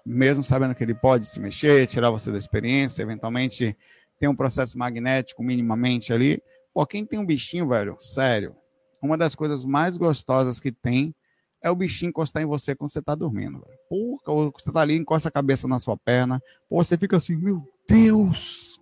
mesmo 0.07 0.45
sabendo 0.45 0.77
que 0.77 0.85
ele 0.85 0.95
pode 0.95 1.27
se 1.27 1.41
mexer, 1.41 1.89
tirar 1.89 2.09
você 2.11 2.31
da 2.31 2.39
experiência, 2.39 3.03
eventualmente 3.03 3.77
tem 4.17 4.29
um 4.29 4.37
processo 4.37 4.79
magnético 4.79 5.43
minimamente 5.43 6.13
ali. 6.13 6.41
Pô, 6.73 6.87
quem 6.87 7.05
tem 7.05 7.19
um 7.19 7.27
bichinho, 7.27 7.69
velho, 7.69 7.97
sério, 7.99 8.55
uma 9.03 9.19
das 9.19 9.35
coisas 9.35 9.65
mais 9.65 9.99
gostosas 9.99 10.61
que 10.61 10.71
tem 10.71 11.13
é 11.61 11.69
o 11.69 11.75
bichinho 11.75 12.11
encostar 12.11 12.41
em 12.41 12.47
você 12.47 12.77
quando 12.77 12.93
você 12.93 13.03
tá 13.03 13.17
dormindo, 13.17 13.61
velho. 13.61 13.79
Pô, 13.89 14.53
você 14.53 14.71
tá 14.71 14.81
ali, 14.81 14.95
encosta 14.95 15.29
a 15.29 15.33
cabeça 15.33 15.67
na 15.67 15.81
sua 15.81 15.97
perna, 15.97 16.41
pô, 16.69 16.83
você 16.83 16.97
fica 16.97 17.17
assim, 17.17 17.35
meu 17.35 17.61
Deus! 17.89 18.79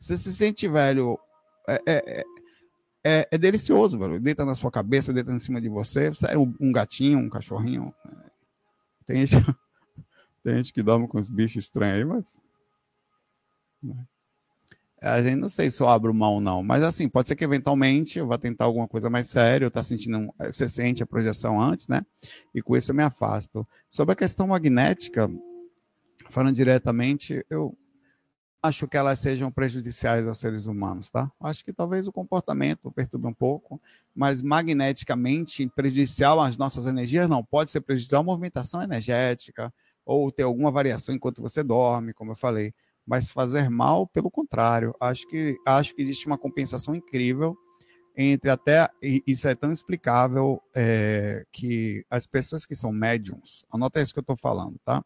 Você 0.00 0.16
se 0.16 0.32
sente 0.32 0.66
velho. 0.66 1.18
É, 1.68 1.74
é, 1.86 2.20
é, 2.20 2.24
é 3.04 3.38
delicioso, 3.38 3.98
velho. 3.98 4.20
Deita 4.20 4.44
na 4.44 4.54
sua 4.54 4.70
cabeça, 4.70 5.12
deita 5.12 5.32
em 5.32 5.38
cima 5.38 5.60
de 5.60 5.68
você. 5.68 6.08
Você 6.08 6.26
é 6.26 6.38
um, 6.38 6.54
um 6.60 6.72
gatinho, 6.72 7.18
um 7.18 7.28
cachorrinho. 7.28 7.92
Tem 9.04 9.26
gente, 9.26 9.44
tem 10.42 10.56
gente 10.56 10.72
que 10.72 10.82
dorme 10.82 11.08
com 11.08 11.18
os 11.18 11.28
bichos 11.28 11.64
estranhos 11.64 11.98
aí, 11.98 12.04
mas. 12.04 12.40
Né? 13.82 14.06
A 15.02 15.20
gente 15.20 15.34
não 15.34 15.48
sei 15.48 15.68
se 15.68 15.82
eu 15.82 15.88
abro 15.88 16.14
mão 16.14 16.34
ou 16.34 16.40
não, 16.40 16.62
mas 16.62 16.84
assim, 16.84 17.08
pode 17.08 17.26
ser 17.26 17.34
que 17.34 17.42
eventualmente 17.42 18.20
eu 18.20 18.26
vá 18.28 18.38
tentar 18.38 18.66
alguma 18.66 18.86
coisa 18.86 19.10
mais 19.10 19.26
séria, 19.26 19.66
eu 19.66 19.70
tá 19.70 19.82
sentindo, 19.82 20.32
você 20.38 20.68
sente 20.68 21.02
a 21.02 21.06
projeção 21.06 21.60
antes, 21.60 21.88
né? 21.88 22.06
E 22.54 22.62
com 22.62 22.76
isso 22.76 22.92
eu 22.92 22.94
me 22.94 23.02
afasto. 23.02 23.66
Sobre 23.90 24.12
a 24.12 24.16
questão 24.16 24.46
magnética, 24.46 25.28
falando 26.30 26.54
diretamente, 26.54 27.44
eu 27.50 27.76
acho 28.62 28.86
que 28.86 28.96
elas 28.96 29.18
sejam 29.18 29.50
prejudiciais 29.50 30.26
aos 30.26 30.38
seres 30.38 30.66
humanos, 30.66 31.10
tá? 31.10 31.30
Acho 31.40 31.64
que 31.64 31.72
talvez 31.72 32.06
o 32.06 32.12
comportamento 32.12 32.92
perturbe 32.92 33.26
um 33.26 33.34
pouco, 33.34 33.80
mas 34.14 34.40
magneticamente 34.40 35.68
prejudicial 35.74 36.40
às 36.40 36.56
nossas 36.56 36.86
energias 36.86 37.28
não, 37.28 37.44
pode 37.44 37.70
ser 37.70 37.80
prejudicial 37.80 38.20
à 38.22 38.24
movimentação 38.24 38.82
energética 38.82 39.72
ou 40.04 40.30
ter 40.30 40.44
alguma 40.44 40.70
variação 40.70 41.14
enquanto 41.14 41.42
você 41.42 41.62
dorme, 41.62 42.12
como 42.12 42.32
eu 42.32 42.36
falei 42.36 42.72
mas 43.06 43.30
fazer 43.30 43.68
mal, 43.68 44.06
pelo 44.06 44.30
contrário. 44.30 44.94
Acho 45.00 45.26
que, 45.28 45.56
acho 45.66 45.94
que 45.94 46.02
existe 46.02 46.26
uma 46.26 46.38
compensação 46.38 46.94
incrível 46.94 47.56
entre 48.14 48.50
até, 48.50 48.90
isso 49.26 49.48
é 49.48 49.54
tão 49.54 49.72
explicável 49.72 50.62
é, 50.74 51.46
que 51.50 52.04
as 52.10 52.26
pessoas 52.26 52.66
que 52.66 52.76
são 52.76 52.92
médiums, 52.92 53.64
anota 53.72 54.02
isso 54.02 54.12
que 54.12 54.18
eu 54.18 54.22
estou 54.22 54.36
falando, 54.36 54.78
tá? 54.84 55.02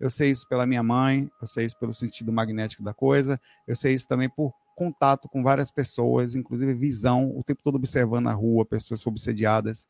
Eu 0.00 0.08
sei 0.08 0.30
isso 0.30 0.48
pela 0.48 0.66
minha 0.66 0.82
mãe, 0.82 1.30
eu 1.40 1.46
sei 1.46 1.66
isso 1.66 1.78
pelo 1.78 1.92
sentido 1.92 2.32
magnético 2.32 2.82
da 2.82 2.94
coisa, 2.94 3.38
eu 3.68 3.76
sei 3.76 3.94
isso 3.94 4.08
também 4.08 4.30
por 4.30 4.54
contato 4.74 5.28
com 5.28 5.42
várias 5.42 5.70
pessoas, 5.70 6.34
inclusive 6.34 6.72
visão, 6.72 7.30
o 7.36 7.44
tempo 7.44 7.62
todo 7.62 7.74
observando 7.74 8.28
a 8.28 8.32
rua, 8.32 8.64
pessoas 8.64 9.06
obsediadas. 9.06 9.86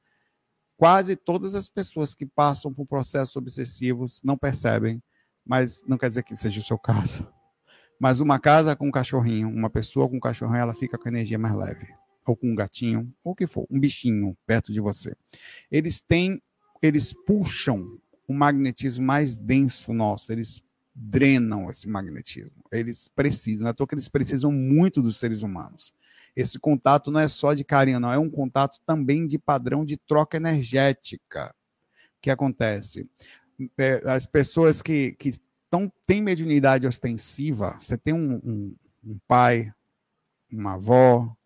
Quase 0.76 1.14
todas 1.14 1.54
as 1.54 1.68
pessoas 1.68 2.12
que 2.12 2.26
passam 2.26 2.74
por 2.74 2.86
processos 2.86 3.36
obsessivos 3.36 4.20
não 4.24 4.36
percebem, 4.36 5.00
mas 5.46 5.84
não 5.86 5.96
quer 5.96 6.08
dizer 6.08 6.24
que 6.24 6.34
seja 6.34 6.58
o 6.58 6.64
seu 6.64 6.76
caso. 6.78 7.24
Mas 8.00 8.18
uma 8.18 8.40
casa 8.40 8.74
com 8.74 8.88
um 8.88 8.90
cachorrinho, 8.90 9.48
uma 9.48 9.70
pessoa 9.70 10.08
com 10.08 10.16
um 10.16 10.20
cachorrinho, 10.20 10.58
ela 10.58 10.74
fica 10.74 10.98
com 10.98 11.08
energia 11.08 11.38
mais 11.38 11.54
leve. 11.54 11.86
Ou 12.26 12.34
com 12.34 12.50
um 12.50 12.54
gatinho, 12.54 13.12
ou 13.22 13.32
o 13.32 13.34
que 13.34 13.46
for, 13.46 13.66
um 13.70 13.78
bichinho 13.78 14.34
perto 14.46 14.72
de 14.72 14.80
você. 14.80 15.14
Eles 15.70 16.00
têm, 16.00 16.42
eles 16.82 17.12
puxam 17.26 18.00
o 18.30 18.32
magnetismo 18.32 19.04
mais 19.04 19.36
denso 19.36 19.92
nosso, 19.92 20.32
eles 20.32 20.62
drenam 20.94 21.68
esse 21.68 21.88
magnetismo. 21.88 22.62
Eles 22.70 23.08
precisam, 23.08 23.64
não 23.64 23.70
é 23.70 23.74
que 23.74 23.92
eles 23.92 24.08
precisam 24.08 24.52
muito 24.52 25.02
dos 25.02 25.16
seres 25.16 25.42
humanos. 25.42 25.92
Esse 26.36 26.56
contato 26.56 27.10
não 27.10 27.18
é 27.18 27.26
só 27.26 27.54
de 27.54 27.64
carinho, 27.64 27.98
não, 27.98 28.12
é 28.12 28.18
um 28.18 28.30
contato 28.30 28.78
também 28.86 29.26
de 29.26 29.36
padrão 29.36 29.84
de 29.84 29.96
troca 29.96 30.36
energética. 30.36 31.52
O 32.18 32.20
que 32.22 32.30
acontece? 32.30 33.10
É, 33.76 34.00
as 34.04 34.26
pessoas 34.26 34.80
que, 34.80 35.16
que 35.18 35.32
então, 35.66 35.92
tem 36.06 36.22
mediunidade 36.22 36.86
ostensiva, 36.86 37.76
você 37.80 37.98
tem 37.98 38.14
um, 38.14 38.34
um, 38.44 38.76
um 39.06 39.18
pai, 39.26 39.72
uma 40.52 40.74
avó, 40.74 41.36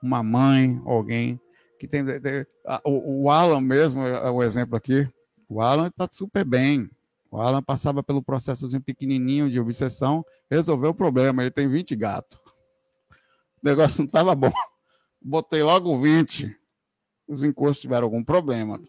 uma 0.00 0.22
mãe, 0.22 0.80
alguém 0.84 1.40
que 1.80 1.88
tem. 1.88 2.04
o, 2.84 3.24
o, 3.24 3.30
Alan 3.30 3.60
mesmo 3.60 4.06
é 4.06 4.30
o 4.30 4.40
exemplo 4.40 4.76
aqui. 4.76 5.08
O 5.48 5.60
Alan 5.62 5.88
está 5.88 6.08
super 6.10 6.44
bem. 6.44 6.90
O 7.30 7.40
Alan 7.40 7.62
passava 7.62 8.02
pelo 8.02 8.22
processozinho 8.22 8.82
pequenininho 8.82 9.50
de 9.50 9.60
obsessão, 9.60 10.24
resolveu 10.50 10.90
o 10.90 10.94
problema. 10.94 11.42
Ele 11.42 11.50
tem 11.50 11.68
20 11.68 11.96
gatos. 11.96 12.38
O 13.62 13.66
negócio 13.66 14.00
não 14.00 14.06
estava 14.06 14.34
bom. 14.34 14.52
Botei 15.20 15.62
logo 15.62 16.00
20. 16.00 16.56
Os 17.26 17.42
encostos 17.42 17.80
tiveram 17.80 18.04
algum 18.04 18.22
problema. 18.22 18.80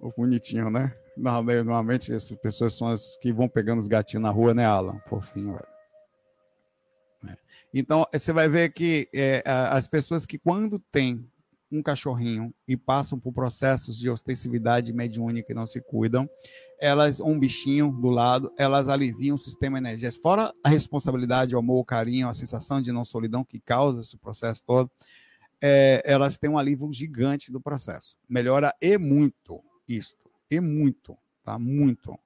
O 0.00 0.12
bonitinho, 0.16 0.70
né? 0.70 0.92
Normalmente, 1.16 2.12
essas 2.12 2.36
pessoas 2.38 2.74
são 2.74 2.88
as 2.88 3.16
que 3.18 3.32
vão 3.32 3.48
pegando 3.48 3.78
os 3.78 3.88
gatinhos 3.88 4.22
na 4.22 4.30
rua, 4.30 4.52
né, 4.52 4.64
Alan? 4.64 4.98
Fofinho, 5.08 5.52
velho. 5.52 5.68
É. 7.28 7.36
Então, 7.72 8.06
você 8.12 8.32
vai 8.32 8.48
ver 8.48 8.72
que 8.72 9.08
é, 9.14 9.42
as 9.46 9.86
pessoas 9.86 10.26
que, 10.26 10.38
quando 10.38 10.78
têm 10.78 11.30
um 11.70 11.82
cachorrinho 11.82 12.54
e 12.66 12.76
passam 12.76 13.18
por 13.18 13.32
processos 13.32 13.96
de 13.98 14.08
ostensividade 14.08 14.92
mediúnica 14.92 15.52
e 15.52 15.54
não 15.54 15.66
se 15.66 15.80
cuidam, 15.80 16.28
elas, 16.80 17.20
um 17.20 17.38
bichinho 17.38 17.90
do 17.90 18.08
lado, 18.08 18.52
elas 18.56 18.88
aliviam 18.88 19.34
o 19.34 19.38
sistema 19.38 19.78
energético. 19.78 20.22
Fora 20.22 20.52
a 20.62 20.68
responsabilidade, 20.68 21.54
o 21.54 21.58
amor, 21.58 21.80
o 21.80 21.84
carinho, 21.84 22.28
a 22.28 22.34
sensação 22.34 22.80
de 22.80 22.92
não 22.92 23.04
solidão 23.04 23.44
que 23.44 23.58
causa 23.58 24.00
esse 24.00 24.16
processo 24.16 24.62
todo, 24.64 24.90
é, 25.60 26.02
elas 26.04 26.36
têm 26.36 26.50
um 26.50 26.58
alívio 26.58 26.92
gigante 26.92 27.50
do 27.50 27.60
processo. 27.60 28.16
Melhora 28.28 28.74
e 28.80 28.98
muito 28.98 29.62
isso 29.88 30.16
e 30.50 30.60
muito, 30.60 31.16
tá? 31.44 31.58
Muito. 31.58 32.18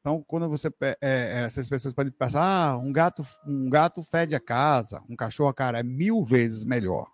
Então, 0.00 0.22
quando 0.26 0.48
você 0.48 0.68
é, 0.82 0.98
é, 1.00 1.44
essas 1.44 1.68
pessoas 1.68 1.94
podem 1.94 2.12
pensar, 2.12 2.42
ah, 2.42 2.76
um 2.76 2.92
gato, 2.92 3.26
um 3.46 3.70
gato 3.70 4.02
fede 4.02 4.34
a 4.34 4.40
casa, 4.40 5.00
um 5.08 5.16
cachorro, 5.16 5.54
cara, 5.54 5.80
é 5.80 5.82
mil 5.82 6.22
vezes 6.24 6.64
melhor. 6.64 7.10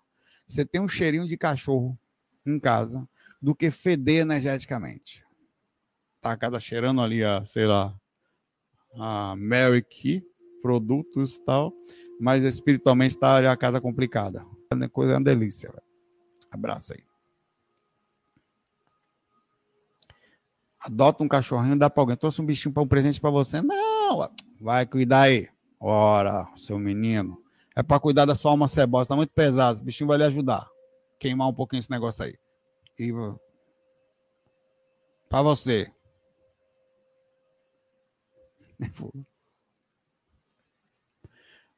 Você 0.51 0.65
tem 0.65 0.81
um 0.81 0.87
cheirinho 0.87 1.25
de 1.25 1.37
cachorro 1.37 1.97
em 2.45 2.59
casa 2.59 3.07
do 3.41 3.55
que 3.55 3.71
feder 3.71 4.21
energeticamente. 4.21 5.23
Tá 6.21 6.33
a 6.33 6.37
casa 6.37 6.59
cheirando 6.59 7.01
ali 7.01 7.23
a, 7.23 7.45
sei 7.45 7.65
lá, 7.65 7.95
a 8.95 9.33
Mary 9.37 9.81
Key, 9.81 10.21
produtos 10.61 11.37
e 11.37 11.45
tal, 11.45 11.73
mas 12.19 12.43
espiritualmente 12.43 13.15
está 13.15 13.49
a 13.49 13.55
casa 13.55 13.79
complicada. 13.79 14.45
A 14.69 14.89
coisa 14.89 15.13
é 15.13 15.15
uma 15.15 15.23
delícia. 15.23 15.69
Véio. 15.69 15.83
Abraço 16.51 16.95
aí. 16.95 17.03
adota 20.81 21.23
um 21.23 21.29
cachorrinho, 21.29 21.79
dá 21.79 21.89
para 21.89 22.01
alguém. 22.01 22.17
Trouxe 22.17 22.41
um 22.41 22.45
bichinho 22.45 22.73
para 22.73 22.83
um 22.83 22.87
presente 22.87 23.21
para 23.21 23.29
você. 23.29 23.61
Não, 23.61 24.29
vai 24.59 24.85
cuidar 24.85 25.21
aí. 25.21 25.47
Ora, 25.79 26.45
seu 26.57 26.77
menino. 26.77 27.41
É 27.75 27.81
para 27.81 27.99
cuidar 27.99 28.25
da 28.25 28.35
sua 28.35 28.51
alma 28.51 28.67
cebosa. 28.67 29.09
Tá 29.09 29.15
muito 29.15 29.33
pesado. 29.33 29.77
Esse 29.77 29.83
bichinho 29.83 30.07
vai 30.07 30.17
lhe 30.17 30.23
ajudar. 30.23 30.69
Queimar 31.19 31.47
um 31.47 31.53
pouquinho 31.53 31.79
esse 31.79 31.89
negócio 31.89 32.25
aí. 32.25 32.37
E 32.99 33.11
para 35.29 35.41
você. 35.41 35.89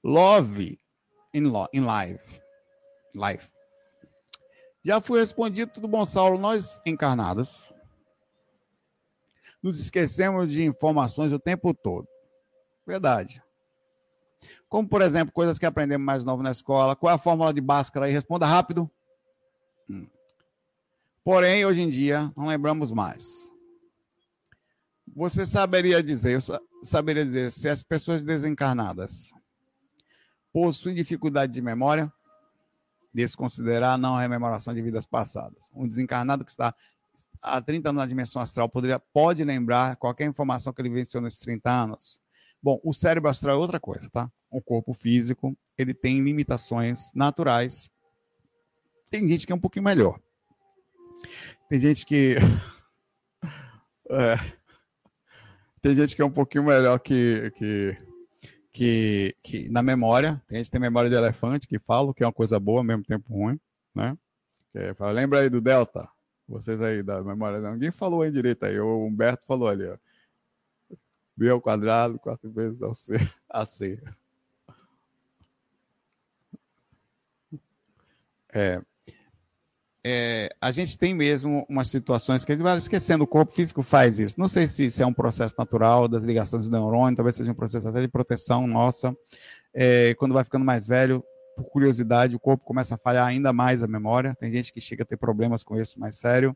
Love 0.03 0.79
in, 1.33 1.43
lo, 1.43 1.67
in 1.71 1.81
life. 1.81 2.41
Life. 3.13 3.47
Já 4.83 4.99
fui 4.99 5.19
respondido, 5.19 5.71
tudo 5.71 5.87
bom, 5.87 6.05
Saulo? 6.05 6.37
Nós 6.37 6.81
encarnados 6.85 7.71
nos 9.61 9.79
esquecemos 9.79 10.51
de 10.51 10.63
informações 10.63 11.31
o 11.31 11.39
tempo 11.39 11.73
todo. 11.73 12.07
Verdade. 12.85 13.42
Como, 14.69 14.87
por 14.87 15.01
exemplo, 15.01 15.33
coisas 15.33 15.59
que 15.59 15.65
aprendemos 15.65 16.05
mais 16.05 16.23
novo 16.23 16.43
na 16.43 16.51
escola. 16.51 16.95
Qual 16.95 17.11
é 17.11 17.15
a 17.15 17.19
fórmula 17.19 17.53
de 17.53 17.61
Bhaskara 17.61 18.05
aí? 18.05 18.11
Responda 18.11 18.45
rápido. 18.45 18.89
Hum. 19.89 20.07
Porém, 21.23 21.65
hoje 21.65 21.81
em 21.81 21.89
dia, 21.89 22.31
não 22.35 22.47
lembramos 22.47 22.91
mais. 22.91 23.51
Você 25.15 25.45
saberia 25.45 26.01
dizer, 26.01 26.33
eu 26.33 26.59
saberia 26.83 27.23
dizer, 27.23 27.51
se 27.51 27.69
as 27.69 27.83
pessoas 27.83 28.23
desencarnadas 28.23 29.31
possuem 30.51 30.95
dificuldade 30.95 31.53
de 31.53 31.61
memória, 31.61 32.11
desconsiderar 33.13 33.97
não 33.97 34.15
a 34.15 34.21
rememoração 34.21 34.73
de 34.73 34.81
vidas 34.81 35.05
passadas. 35.05 35.69
Um 35.73 35.87
desencarnado 35.87 36.43
que 36.43 36.51
está 36.51 36.73
há 37.41 37.61
30 37.61 37.89
anos 37.89 38.01
na 38.01 38.07
dimensão 38.07 38.41
astral 38.41 38.67
poderia, 38.67 38.99
pode 38.99 39.43
lembrar 39.43 39.95
qualquer 39.97 40.25
informação 40.25 40.73
que 40.73 40.81
ele 40.81 40.89
venceu 40.89 41.21
nesses 41.21 41.39
30 41.39 41.69
anos? 41.69 42.22
Bom, 42.63 42.79
o 42.81 42.93
cérebro 42.93 43.29
astral 43.29 43.57
é 43.57 43.59
outra 43.59 43.77
coisa, 43.77 44.09
tá? 44.09 44.31
O 44.49 44.61
corpo 44.61 44.93
físico, 44.93 45.53
ele 45.77 45.93
tem 45.93 46.23
limitações 46.23 47.11
naturais. 47.13 47.89
Tem 49.11 49.27
gente 49.27 49.45
que 49.45 49.51
é 49.51 49.55
um 49.55 49.59
pouquinho 49.59 49.83
melhor. 49.83 50.17
Tem 51.67 51.77
gente 51.77 52.05
que. 52.05 52.35
é, 54.09 54.35
tem 55.81 55.93
gente 55.93 56.15
que 56.15 56.21
é 56.21 56.25
um 56.25 56.31
pouquinho 56.31 56.63
melhor 56.63 56.97
que, 56.99 57.51
que, 57.57 57.97
que, 58.71 59.35
que, 59.43 59.69
na 59.69 59.83
memória. 59.83 60.41
Tem 60.47 60.59
gente 60.59 60.67
que 60.67 60.71
tem 60.71 60.79
memória 60.79 61.09
de 61.09 61.17
elefante, 61.17 61.67
que 61.67 61.77
fala 61.79 62.13
que 62.13 62.23
é 62.23 62.25
uma 62.25 62.31
coisa 62.31 62.57
boa, 62.61 62.79
ao 62.79 62.85
mesmo 62.85 63.03
tempo 63.03 63.33
ruim, 63.33 63.59
né? 63.93 64.17
Fala, 64.95 65.11
lembra 65.11 65.39
aí 65.39 65.49
do 65.49 65.59
Delta? 65.59 66.07
Vocês 66.47 66.81
aí 66.81 67.03
da 67.03 67.21
memória, 67.21 67.59
ninguém 67.59 67.91
falou 67.91 68.21
aí 68.21 68.31
direito 68.31 68.63
aí. 68.63 68.79
O 68.79 69.05
Humberto 69.05 69.45
falou 69.45 69.67
ali, 69.67 69.85
ó. 69.85 69.97
B 71.35 71.49
ao 71.49 71.61
quadrado, 71.61 72.19
quatro 72.19 72.51
vezes 72.51 72.81
ao 72.81 72.93
C, 72.93 73.17
AC. 73.49 73.99
É, 78.53 78.81
é, 80.05 80.49
a 80.59 80.69
gente 80.69 80.97
tem 80.97 81.13
mesmo 81.13 81.65
umas 81.69 81.87
situações 81.87 82.43
que 82.43 82.51
a 82.51 82.55
gente 82.55 82.63
vai 82.63 82.77
esquecendo, 82.77 83.23
o 83.23 83.27
corpo 83.27 83.53
físico 83.53 83.81
faz 83.81 84.19
isso. 84.19 84.37
Não 84.37 84.49
sei 84.49 84.67
se, 84.67 84.91
se 84.91 85.01
é 85.01 85.05
um 85.05 85.13
processo 85.13 85.55
natural 85.57 86.09
das 86.09 86.23
ligações 86.23 86.67
do 86.67 86.71
neurônio, 86.71 87.15
talvez 87.15 87.35
seja 87.35 87.51
um 87.51 87.55
processo 87.55 87.87
até 87.87 88.01
de 88.01 88.09
proteção 88.09 88.67
nossa. 88.67 89.15
É, 89.73 90.13
quando 90.15 90.33
vai 90.33 90.43
ficando 90.43 90.65
mais 90.65 90.85
velho, 90.85 91.23
por 91.55 91.65
curiosidade, 91.65 92.35
o 92.35 92.39
corpo 92.39 92.65
começa 92.65 92.95
a 92.95 92.97
falhar 92.97 93.27
ainda 93.27 93.53
mais 93.53 93.83
a 93.83 93.87
memória. 93.87 94.35
Tem 94.35 94.51
gente 94.51 94.73
que 94.73 94.81
chega 94.81 95.03
a 95.03 95.05
ter 95.05 95.17
problemas 95.17 95.63
com 95.63 95.79
isso 95.79 95.99
mais 95.99 96.15
sério. 96.15 96.55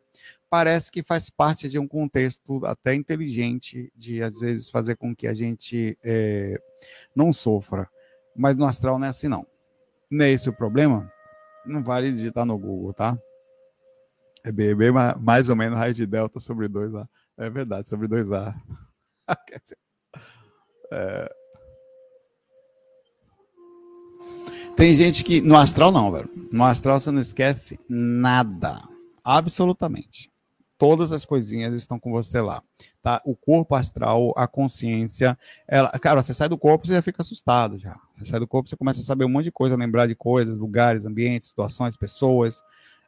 Parece 0.49 0.91
que 0.91 1.03
faz 1.03 1.29
parte 1.29 1.69
de 1.69 1.77
um 1.77 1.87
contexto 1.87 2.65
até 2.65 2.95
inteligente 2.95 3.91
de, 3.95 4.23
às 4.23 4.39
vezes, 4.39 4.69
fazer 4.69 4.95
com 4.95 5.15
que 5.15 5.27
a 5.27 5.33
gente 5.33 5.97
é, 6.03 6.59
não 7.15 7.31
sofra. 7.31 7.87
Mas 8.35 8.55
no 8.55 8.65
astral 8.65 8.97
não 8.97 9.05
é 9.05 9.09
assim, 9.09 9.27
não. 9.27 9.45
Não 10.09 10.25
é 10.25 10.31
esse 10.31 10.49
o 10.49 10.53
problema? 10.53 11.11
Não 11.65 11.83
vale 11.83 12.11
digitar 12.11 12.45
no 12.45 12.57
Google, 12.57 12.93
tá? 12.93 13.17
É 14.43 14.51
bem, 14.51 14.75
bem 14.75 14.91
mais 15.19 15.49
ou 15.49 15.55
menos 15.55 15.77
raiz 15.77 15.95
de 15.95 16.05
delta 16.05 16.39
sobre 16.39 16.67
2A. 16.69 17.07
É 17.37 17.49
verdade, 17.49 17.89
sobre 17.89 18.07
2A. 18.07 18.55
é, 20.91 21.35
Tem 24.77 24.93
gente 24.93 25.23
que. 25.23 25.41
No 25.41 25.57
astral, 25.57 25.91
não, 25.91 26.11
velho. 26.11 26.29
No 26.51 26.63
astral 26.63 26.99
você 26.99 27.09
não 27.09 27.19
esquece 27.19 27.79
nada. 27.89 28.79
Absolutamente. 29.23 30.31
Todas 30.77 31.11
as 31.11 31.25
coisinhas 31.25 31.73
estão 31.73 31.99
com 31.99 32.11
você 32.11 32.39
lá. 32.39 32.61
Tá? 33.01 33.19
O 33.25 33.35
corpo 33.35 33.73
astral, 33.73 34.31
a 34.37 34.47
consciência. 34.47 35.35
Ela, 35.67 35.89
cara, 35.97 36.21
você 36.21 36.31
sai 36.31 36.47
do 36.47 36.59
corpo, 36.59 36.85
você 36.85 36.93
já 36.93 37.01
fica 37.01 37.23
assustado 37.23 37.79
já. 37.79 37.99
Você 38.15 38.27
sai 38.27 38.39
do 38.39 38.45
corpo, 38.45 38.69
você 38.69 38.77
começa 38.77 38.99
a 38.99 39.03
saber 39.03 39.25
um 39.25 39.29
monte 39.29 39.45
de 39.45 39.51
coisa, 39.51 39.75
lembrar 39.75 40.05
de 40.05 40.13
coisas, 40.13 40.59
lugares, 40.59 41.05
ambientes, 41.05 41.49
situações, 41.49 41.97
pessoas. 41.97 42.61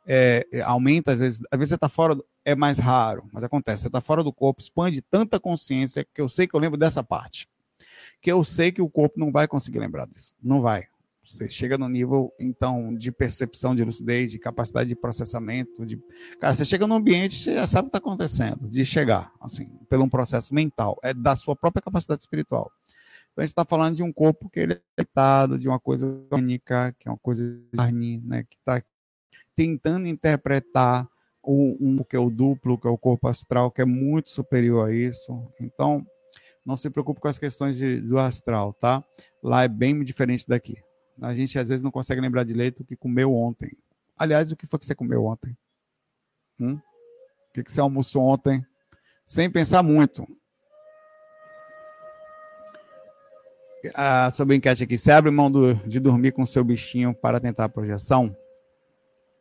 É, 0.08 0.48
é 0.52 0.62
aumenta, 0.62 1.12
às 1.12 1.20
vezes, 1.20 1.40
às 1.52 1.60
vezes 1.60 1.70
você 1.70 1.76
está 1.76 1.88
fora, 1.88 2.18
é 2.44 2.56
mais 2.56 2.80
raro, 2.80 3.26
mas 3.32 3.44
acontece, 3.44 3.84
você 3.84 3.88
está 3.90 4.02
fora 4.02 4.24
do 4.24 4.34
corpo, 4.34 4.60
expande 4.60 5.04
tanta 5.04 5.40
consciência 5.40 6.04
que 6.16 6.20
eu 6.20 6.28
sei 6.28 6.48
que 6.48 6.56
eu 6.56 6.60
lembro 6.60 6.80
dessa 6.80 7.04
parte. 7.04 7.48
Que 8.20 8.32
eu 8.32 8.44
sei 8.44 8.72
que 8.72 8.82
o 8.82 8.90
corpo 8.90 9.20
não 9.20 9.32
vai 9.32 9.48
conseguir 9.48 9.78
lembrar 9.78 10.08
disso. 10.08 10.34
Não 10.42 10.62
vai. 10.62 10.88
Você 11.30 11.48
chega 11.48 11.78
no 11.78 11.88
nível, 11.88 12.34
então, 12.40 12.94
de 12.96 13.12
percepção, 13.12 13.76
de 13.76 13.84
lucidez, 13.84 14.32
de 14.32 14.40
capacidade 14.40 14.90
de 14.90 14.96
processamento. 14.96 15.86
De... 15.86 16.02
Cara, 16.40 16.56
você 16.56 16.66
chega 16.66 16.88
no 16.88 16.96
ambiente, 16.96 17.36
você 17.36 17.54
já 17.54 17.68
sabe 17.68 17.88
o 17.88 17.92
que 17.92 17.98
está 17.98 18.00
acontecendo, 18.00 18.68
de 18.68 18.84
chegar, 18.84 19.32
assim, 19.40 19.68
pelo 19.88 20.04
um 20.04 20.10
processo 20.10 20.54
mental. 20.54 20.98
É 21.04 21.14
da 21.14 21.36
sua 21.36 21.56
própria 21.56 21.84
capacidade 21.84 22.22
espiritual. 22.22 22.72
Então, 23.32 23.44
a 23.44 23.46
gente 23.46 23.52
está 23.52 23.64
falando 23.64 23.96
de 23.96 24.04
um 24.04 24.12
corpo 24.12 24.50
que 24.50 24.60
ele 24.60 24.74
é 24.74 24.82
deitado, 24.98 25.60
de 25.60 25.68
uma 25.68 25.80
coisa 25.80 26.26
única, 26.32 26.96
que 27.00 27.08
é 27.08 27.12
uma 27.12 27.18
coisa 27.20 27.62
carne, 27.76 28.22
né, 28.26 28.44
que 28.50 28.58
está 28.58 28.82
tentando 29.56 30.08
interpretar 30.08 31.08
o, 31.44 31.78
um, 31.80 32.04
que 32.04 32.16
é 32.16 32.20
o 32.20 32.30
duplo, 32.32 32.78
que 32.78 32.88
é 32.88 32.90
o 32.90 32.98
corpo 32.98 33.28
astral, 33.28 33.70
que 33.70 33.82
é 33.82 33.86
muito 33.86 34.32
superior 34.32 34.90
a 34.90 34.94
isso. 34.94 35.32
Então, 35.62 36.04
não 36.66 36.76
se 36.76 36.90
preocupe 36.90 37.22
com 37.22 37.28
as 37.28 37.38
questões 37.38 37.78
de, 37.78 38.02
do 38.02 38.18
astral, 38.18 38.74
tá? 38.74 39.04
Lá 39.44 39.64
é 39.64 39.68
bem 39.68 40.04
diferente 40.04 40.48
daqui. 40.48 40.78
A 41.22 41.36
gente 41.36 41.58
às 41.60 41.70
vezes 41.70 41.84
não 41.84 41.92
consegue 41.92 42.22
lembrar 42.22 42.44
direito 42.44 42.82
o 42.82 42.86
que 42.86 42.96
comeu 42.96 43.34
ontem. 43.34 43.78
Aliás, 44.18 44.52
o 44.52 44.56
que 44.56 44.66
foi 44.66 44.80
que 44.80 44.86
você 44.86 44.96
comeu 44.96 45.26
ontem? 45.26 45.58
Hum? 46.60 46.76
O 46.76 47.54
que, 47.54 47.70
você 47.70 47.82
almoçou 47.82 48.24
ontem? 48.24 48.66
Sem 49.26 49.50
pensar 49.50 49.82
muito. 49.82 50.26
Ah, 53.94 54.30
sobre 54.32 54.54
a 54.54 54.58
enquete 54.58 54.84
aqui. 54.84 54.98
Você 54.98 55.12
abre 55.12 55.32
mão 55.32 55.50
do, 55.50 55.76
de 55.88 56.00
dormir 56.00 56.32
com 56.32 56.46
seu 56.46 56.64
bichinho 56.64 57.14
para 57.14 57.40
tentar 57.40 57.66
a 57.66 57.70
projeção? 57.70 58.36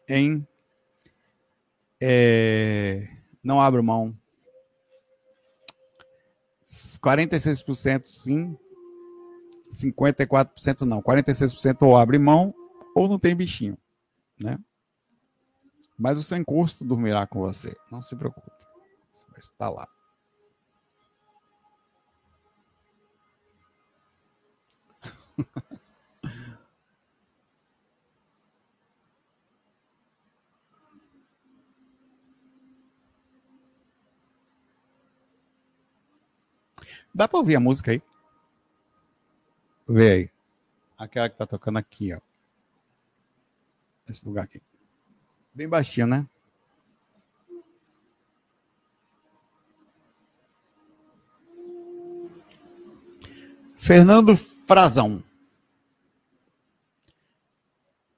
Em. 0.09 0.47
É, 2.01 3.09
não 3.43 3.61
abro 3.61 3.83
mão. 3.83 4.17
46% 6.99 8.05
sim, 8.05 8.59
54% 9.79 10.81
não, 10.83 11.03
46% 11.03 11.83
ou 11.83 11.97
abre 11.97 12.19
mão 12.19 12.55
ou 12.95 13.09
não 13.09 13.19
tem 13.19 13.35
bichinho, 13.35 13.79
né? 14.41 14.59
Mas 15.99 16.19
o 16.19 16.23
sem 16.23 16.45
custo 16.45 16.85
dormirá 16.85 17.27
com 17.27 17.41
você, 17.41 17.77
não 17.91 18.01
se 18.01 18.15
preocupe, 18.17 18.51
você 19.13 19.27
vai 19.31 19.41
estar 19.41 19.71
lá. 19.71 19.89
Dá 37.15 37.27
para 37.27 37.39
ouvir 37.39 37.57
a 37.57 37.61
música 37.61 37.91
aí? 37.91 38.03
Vê 39.89 40.13
aí. 40.13 40.31
Aquela 40.99 41.31
que 41.31 41.37
tá 41.37 41.47
tocando 41.47 41.79
aqui, 41.79 42.13
ó. 42.13 42.21
Esse 44.09 44.27
lugar 44.27 44.45
aqui. 44.45 44.61
Bem 45.55 45.69
baixinho, 45.69 46.07
né? 46.07 46.29
Fernando 53.77 54.37
Frazão. 54.37 55.25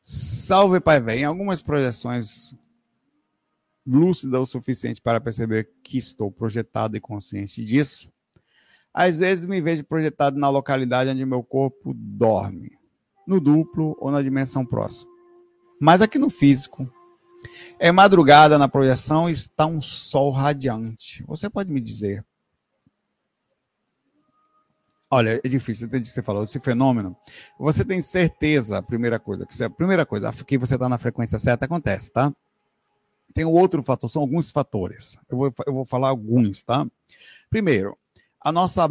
Salve, 0.03 0.81
Pai 0.81 1.01
Velho. 1.01 1.21
Em 1.21 1.25
algumas 1.25 1.63
projeções 1.63 2.57
lúcidas 3.87 4.41
o 4.41 4.47
suficiente 4.47 5.01
para 5.01 5.21
perceber 5.21 5.71
que 5.83 5.99
estou 5.99 6.31
projetado 6.31 6.97
e 6.97 7.01
consciente 7.01 7.65
disso, 7.65 8.13
às 8.93 9.19
vezes 9.19 9.47
me 9.47 9.61
vejo 9.61 9.85
projetado 9.85 10.39
na 10.39 10.49
localidade 10.49 11.11
onde 11.11 11.25
meu 11.25 11.43
corpo 11.43 11.95
dorme, 11.95 12.73
no 13.27 13.41
duplo 13.41 13.97
ou 14.01 14.11
na 14.11 14.23
dimensão 14.23 14.65
próxima. 14.67 15.11
Mas 15.81 16.03
aqui 16.03 16.19
no 16.19 16.29
físico, 16.29 16.91
é 17.79 17.91
madrugada 17.91 18.59
na 18.59 18.69
projeção 18.69 19.29
e 19.29 19.33
está 19.33 19.67
um 19.67 19.81
sol 19.81 20.31
radiante. 20.31 21.25
Você 21.27 21.49
pode 21.49 21.73
me 21.73 21.81
dizer? 21.81 22.25
Olha, 25.11 25.41
é 25.43 25.49
difícil, 25.49 25.87
entendi 25.87 26.05
o 26.05 26.07
que 26.07 26.15
você 26.15 26.23
falou. 26.23 26.45
Esse 26.45 26.61
fenômeno, 26.61 27.17
você 27.59 27.85
tem 27.85 28.01
certeza, 28.01 28.81
primeira 28.81 29.19
coisa, 29.19 29.45
que 29.45 29.65
a 29.65 29.71
primeira 29.71 30.07
coisa, 30.07 30.33
que 30.33 30.57
você 30.57 30.75
está 30.75 30.89
na 30.89 30.99
frequência 30.99 31.39
certa, 31.39 31.65
acontece, 31.65 32.13
tá? 32.13 32.33
Tem 33.35 33.45
outro 33.45 33.83
fator, 33.83 34.09
são 34.09 34.23
alguns 34.23 34.51
fatores. 34.51 35.19
Eu 35.29 35.39
vou, 35.39 35.55
eu 35.67 35.73
vou 35.73 35.85
falar 35.85 36.09
alguns, 36.09 36.63
tá? 36.63 36.87
Primeiro, 37.49 37.97
a 38.41 38.51
nossa 38.51 38.89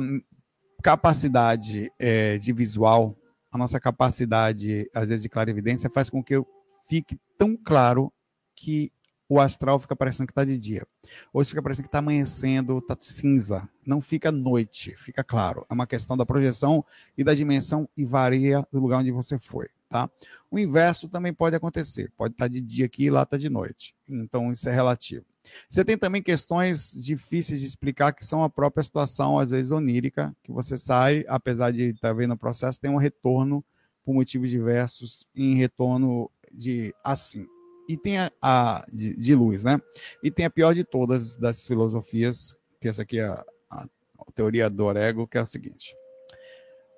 capacidade 0.82 1.92
é, 2.00 2.38
de 2.38 2.54
visual, 2.54 3.16
a 3.52 3.58
nossa 3.58 3.80
capacidade, 3.80 4.90
às 4.94 5.08
vezes, 5.08 5.24
de 5.24 5.30
clarividência, 5.30 5.90
faz 5.90 6.10
com 6.10 6.24
que 6.24 6.36
eu 6.36 6.48
fique 6.88 7.20
tão 7.38 7.58
claro 7.58 8.12
que 8.56 8.92
o 9.28 9.40
astral 9.40 9.78
fica 9.78 9.96
parecendo 9.96 10.26
que 10.26 10.32
está 10.32 10.44
de 10.44 10.58
dia. 10.58 10.86
Hoje 11.32 11.52
fica 11.52 11.62
parecendo 11.62 11.84
que 11.84 11.90
está 11.90 12.00
amanhecendo, 12.00 12.80
está 12.80 12.98
cinza. 13.00 13.70
Não 13.86 14.02
fica 14.02 14.32
noite, 14.32 14.96
fica 14.98 15.24
claro. 15.24 15.66
É 15.70 15.74
uma 15.74 15.86
questão 15.86 16.18
da 16.18 16.26
projeção 16.26 16.84
e 17.16 17.24
da 17.24 17.36
dimensão 17.36 17.88
e 17.96 18.04
varia 18.04 18.66
do 18.72 18.80
lugar 18.80 19.00
onde 19.00 19.12
você 19.12 19.38
foi. 19.38 19.68
Tá? 19.88 20.10
O 20.50 20.58
inverso 20.58 21.08
também 21.08 21.32
pode 21.32 21.56
acontecer. 21.56 22.12
Pode 22.18 22.34
estar 22.34 22.46
tá 22.46 22.50
de 22.50 22.60
dia 22.60 22.88
aqui 22.88 23.06
e 23.06 23.10
lá 23.12 23.22
está 23.22 23.38
de 23.38 23.50
noite. 23.50 23.96
Então, 24.08 24.52
isso 24.52 24.68
é 24.68 24.72
relativo. 24.72 25.26
Você 25.70 25.86
tem 25.86 25.98
também 25.98 26.22
questões 26.22 26.92
difíceis 27.04 27.60
de 27.60 27.66
explicar, 27.66 28.12
que 28.14 28.26
são 28.26 28.44
a 28.44 28.50
própria 28.50 28.84
situação, 28.84 29.40
às 29.40 29.52
vezes 29.52 29.72
onírica, 29.72 30.36
que 30.44 30.52
você 30.52 30.78
sai, 30.78 31.24
apesar 31.28 31.72
de 31.72 31.90
estar 31.90 32.14
vendo 32.14 32.34
o 32.34 32.38
processo, 32.38 32.80
tem 32.80 32.92
um 32.92 32.98
retorno 32.98 33.64
por 34.04 34.14
motivos 34.14 34.50
diversos, 34.50 35.28
em 35.36 35.56
retorno 35.56 36.30
de 36.52 36.94
assim. 37.04 37.48
E 37.88 37.98
tem 37.98 38.20
a, 38.20 38.32
a 38.42 38.86
de, 38.92 39.16
de, 39.16 39.36
luz, 39.36 39.64
né? 39.64 39.80
E 40.24 40.30
tem 40.30 40.46
a 40.46 40.50
pior 40.50 40.74
de 40.74 40.84
todas 40.84 41.36
das 41.36 41.66
filosofias, 41.66 42.56
que 42.80 42.88
essa 42.88 43.02
aqui 43.02 43.20
é 43.20 43.26
a, 43.26 43.46
a, 43.70 43.86
a 44.20 44.32
teoria 44.34 44.70
do 44.70 44.86
Orego, 44.86 45.28
que 45.28 45.38
é 45.38 45.42
a 45.42 45.46
seguinte: 45.46 45.96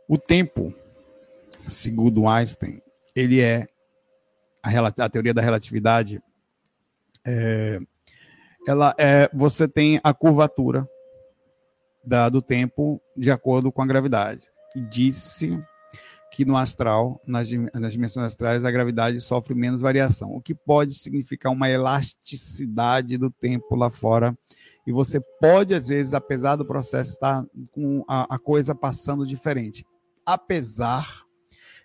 o 0.08 0.18
tempo, 0.18 0.74
segundo 1.70 2.28
Einstein, 2.28 2.82
ele 3.16 3.40
é 3.40 3.68
a, 4.62 4.88
a 4.88 5.10
teoria 5.10 5.34
da 5.34 5.42
relatividade. 5.42 6.22
É, 7.26 7.80
ela 8.68 8.94
é, 8.98 9.30
você 9.34 9.68
tem 9.68 10.00
a 10.04 10.14
curvatura 10.14 10.88
da, 12.04 12.30
do 12.30 12.42
tempo 12.42 13.02
de 13.16 13.32
acordo 13.32 13.72
com 13.72 13.82
a 13.82 13.88
gravidade. 13.88 14.44
E 14.76 14.82
disse 14.82 15.60
que 16.32 16.46
no 16.46 16.56
astral, 16.56 17.20
nas, 17.28 17.50
nas 17.74 17.92
dimensões 17.92 18.28
astrais, 18.28 18.64
a 18.64 18.72
gravidade 18.72 19.20
sofre 19.20 19.54
menos 19.54 19.82
variação, 19.82 20.32
o 20.32 20.42
que 20.42 20.56
pode 20.56 20.94
significar 20.94 21.52
uma 21.52 21.70
elasticidade 21.70 23.18
do 23.18 23.30
tempo 23.30 23.76
lá 23.76 23.90
fora. 23.90 24.38
E 24.88 24.92
você 24.92 25.20
pode, 25.40 25.76
às 25.76 25.88
vezes, 25.90 26.14
apesar 26.14 26.56
do 26.56 26.66
processo 26.66 27.12
estar 27.12 27.46
com 27.72 28.04
a, 28.08 28.36
a 28.36 28.40
coisa 28.40 28.74
passando 28.74 29.28
diferente, 29.28 29.86
apesar 30.26 31.26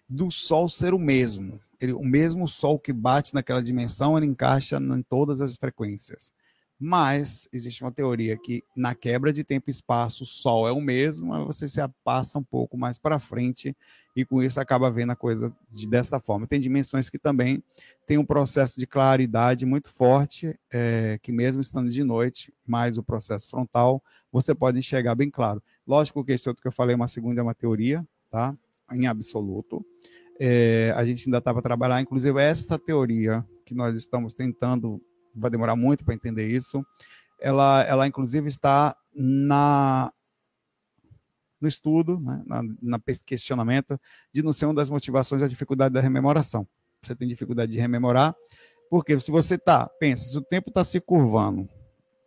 do 0.09 0.31
Sol 0.31 0.69
ser 0.69 0.95
o 0.95 0.99
mesmo. 0.99 1.61
Ele, 1.81 1.93
o 1.93 2.05
mesmo 2.05 2.47
Sol 2.47 2.79
que 2.79 2.93
bate 2.93 3.35
naquela 3.35 3.63
dimensão, 3.63 4.17
ele 4.17 4.27
encaixa 4.27 4.79
em 4.79 5.03
todas 5.03 5.41
as 5.41 5.57
frequências. 5.57 6.33
Mas 6.79 7.49
existe 7.53 7.83
uma 7.83 7.91
teoria 7.91 8.37
que 8.37 8.63
na 8.77 8.95
quebra 8.95 9.33
de 9.33 9.43
tempo 9.43 9.69
e 9.69 9.71
espaço 9.71 10.25
o 10.25 10.27
Sol 10.27 10.69
é 10.69 10.73
o 10.73 10.81
mesmo, 10.81 11.29
mas 11.29 11.47
você 11.47 11.67
se 11.67 11.81
passa 12.05 12.39
um 12.39 12.45
pouco 12.45 12.77
mais 12.77 12.99
para 12.99 13.19
frente 13.19 13.75
e 14.15 14.25
com 14.25 14.43
isso 14.43 14.61
acaba 14.61 14.91
vendo 14.91 15.13
a 15.13 15.17
coisa 15.17 15.55
de, 15.71 15.89
desta 15.89 16.21
forma. 16.21 16.47
Tem 16.47 16.61
dimensões 16.61 17.09
que 17.09 17.19
também 17.19 17.63
tem 18.07 18.19
um 18.19 18.25
processo 18.25 18.79
de 18.79 18.87
claridade 18.87 19.65
muito 19.65 19.93
forte, 19.93 20.59
é, 20.71 21.19
que 21.23 21.33
mesmo 21.33 21.63
estando 21.63 21.91
de 21.91 22.05
noite, 22.05 22.53
mais 22.67 22.99
o 22.99 23.03
processo 23.03 23.49
frontal, 23.49 24.03
você 24.31 24.55
pode 24.55 24.79
enxergar 24.79 25.15
bem 25.15 25.31
claro. 25.31 25.63
Lógico 25.87 26.25
que 26.25 26.33
esse 26.33 26.49
outro 26.49 26.63
que 26.63 26.69
eu 26.69 26.73
falei, 26.73 26.95
uma 26.95 27.09
segunda 27.09 27.41
é 27.41 27.43
uma 27.43 27.55
teoria, 27.55 28.07
tá? 28.31 28.55
Em 28.93 29.07
absoluto. 29.07 29.85
É, 30.39 30.93
a 30.95 31.05
gente 31.05 31.27
ainda 31.27 31.39
estava 31.39 31.63
trabalhar, 31.63 32.01
inclusive, 32.01 32.41
essa 32.41 32.79
teoria 32.79 33.47
que 33.65 33.75
nós 33.75 33.95
estamos 33.97 34.35
tentando, 34.35 35.01
vai 35.39 35.51
demorar 35.51 35.77
muito 35.77 36.05
para 36.05 36.15
entender 36.15 36.49
isso, 36.49 36.85
ela, 37.41 37.83
ela 37.83 38.07
inclusive 38.07 38.49
está 38.49 38.97
na 39.15 40.13
no 41.61 41.67
estudo, 41.67 42.21
né, 42.21 42.43
na, 42.47 42.63
na 42.83 43.01
questionamento, 43.25 43.99
de 44.33 44.43
não 44.43 44.53
ser 44.53 44.67
uma 44.67 44.75
das 44.75 44.91
motivações 44.91 45.41
da 45.41 45.49
dificuldade 45.49 45.95
da 45.95 46.01
rememoração. 46.01 46.69
Você 47.03 47.15
tem 47.15 47.27
dificuldade 47.27 47.73
de 47.73 47.79
rememorar, 47.79 48.35
porque 48.91 49.19
se 49.19 49.31
você 49.31 49.57
tá, 49.57 49.89
pensa, 49.99 50.29
se 50.29 50.37
o 50.37 50.43
tempo 50.43 50.69
está 50.69 50.85
se 50.85 51.01
curvando 51.01 51.69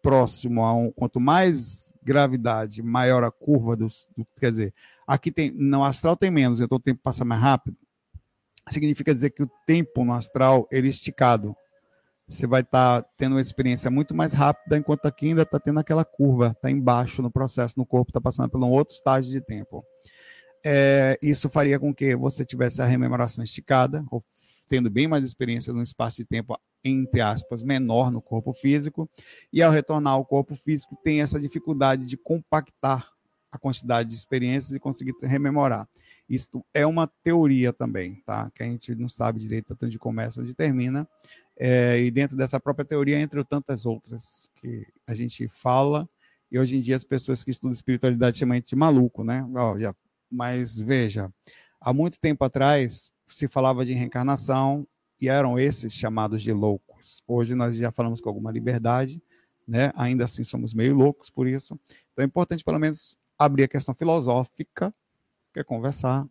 próximo 0.01 0.63
a 0.63 0.73
um, 0.73 0.91
quanto 0.91 1.19
mais 1.19 1.93
gravidade, 2.01 2.81
maior 2.81 3.23
a 3.23 3.31
curva 3.31 3.75
dos, 3.75 4.07
do, 4.15 4.25
quer 4.39 4.51
dizer, 4.51 4.73
aqui 5.05 5.31
tem, 5.31 5.51
no 5.51 5.83
astral 5.83 6.15
tem 6.15 6.31
menos, 6.31 6.59
então 6.59 6.77
o 6.77 6.81
tempo 6.81 7.01
passa 7.03 7.23
mais 7.23 7.41
rápido. 7.41 7.77
Significa 8.69 9.13
dizer 9.13 9.31
que 9.31 9.43
o 9.43 9.49
tempo 9.65 10.03
no 10.03 10.13
astral 10.13 10.67
ele 10.71 10.87
é 10.87 10.89
esticado, 10.89 11.55
você 12.29 12.45
vai 12.45 12.61
estar 12.61 13.01
tá 13.01 13.09
tendo 13.17 13.33
uma 13.33 13.41
experiência 13.41 13.89
muito 13.89 14.13
mais 14.13 14.33
rápida, 14.33 14.77
enquanto 14.77 15.07
aqui 15.07 15.29
ainda 15.29 15.41
está 15.41 15.59
tendo 15.59 15.79
aquela 15.79 16.05
curva, 16.05 16.51
está 16.55 16.69
embaixo 16.69 17.23
no 17.23 17.31
processo, 17.31 17.73
no 17.77 17.85
corpo, 17.85 18.11
está 18.11 18.21
passando 18.21 18.49
por 18.49 18.63
um 18.63 18.69
outro 18.69 18.93
estágio 18.93 19.31
de 19.31 19.41
tempo. 19.41 19.83
É, 20.63 21.17
isso 21.23 21.49
faria 21.49 21.79
com 21.79 21.93
que 21.93 22.15
você 22.15 22.45
tivesse 22.45 22.81
a 22.83 22.85
rememoração 22.85 23.43
esticada, 23.43 24.05
ou 24.11 24.23
tendo 24.67 24.91
bem 24.91 25.07
mais 25.07 25.23
experiência 25.23 25.73
num 25.73 25.81
espaço 25.81 26.17
de 26.17 26.25
tempo, 26.25 26.55
entre 26.83 27.19
aspas, 27.19 27.63
menor 27.63 28.11
no 28.11 28.21
corpo 28.21 28.53
físico, 28.53 29.09
e 29.51 29.63
ao 29.63 29.71
retornar 29.71 30.13
ao 30.13 30.23
corpo 30.23 30.53
físico, 30.53 30.95
tem 31.03 31.21
essa 31.21 31.39
dificuldade 31.39 32.07
de 32.07 32.15
compactar 32.15 33.09
a 33.51 33.57
quantidade 33.57 34.09
de 34.09 34.15
experiências 34.15 34.75
e 34.75 34.79
conseguir 34.79 35.15
rememorar. 35.23 35.89
Isso 36.29 36.63
é 36.71 36.85
uma 36.85 37.07
teoria 37.23 37.73
também, 37.73 38.21
tá? 38.23 38.51
Que 38.53 38.61
a 38.61 38.65
gente 38.67 38.93
não 38.93 39.09
sabe 39.09 39.39
direito 39.39 39.69
tanto 39.69 39.87
onde 39.87 39.97
começa 39.97 40.41
onde 40.41 40.53
termina, 40.53 41.07
é, 41.59 41.99
e 41.99 42.09
dentro 42.09 42.37
dessa 42.37 42.57
própria 42.57 42.85
teoria, 42.85 43.19
entre 43.19 43.43
tantas 43.43 43.85
outras 43.85 44.49
que 44.55 44.87
a 45.05 45.13
gente 45.13 45.49
fala, 45.49 46.07
e 46.49 46.57
hoje 46.57 46.77
em 46.77 46.79
dia 46.79 46.95
as 46.95 47.03
pessoas 47.03 47.43
que 47.43 47.51
estudam 47.51 47.73
espiritualidade 47.73 48.37
chamam 48.37 48.53
a 48.53 48.55
gente 48.55 48.69
de 48.69 48.75
maluco, 48.77 49.25
né? 49.25 49.45
Mas 50.31 50.79
veja, 50.79 51.31
há 51.81 51.93
muito 51.93 52.17
tempo 52.19 52.45
atrás 52.45 53.11
se 53.27 53.47
falava 53.47 53.85
de 53.85 53.93
reencarnação 53.93 54.87
e 55.21 55.27
eram 55.27 55.59
esses 55.59 55.93
chamados 55.93 56.41
de 56.41 56.53
loucos. 56.53 57.21
Hoje 57.27 57.53
nós 57.53 57.75
já 57.75 57.91
falamos 57.91 58.21
com 58.21 58.29
alguma 58.29 58.51
liberdade, 58.51 59.21
né? 59.67 59.91
Ainda 59.95 60.23
assim 60.23 60.45
somos 60.45 60.73
meio 60.73 60.95
loucos 60.95 61.29
por 61.29 61.45
isso. 61.45 61.77
Então 62.13 62.23
é 62.23 62.25
importante 62.25 62.63
pelo 62.63 62.79
menos 62.79 63.17
abrir 63.37 63.63
a 63.63 63.67
questão 63.67 63.93
filosófica, 63.93 64.91
que 65.53 65.59
é 65.59 65.63
conversar, 65.63 66.25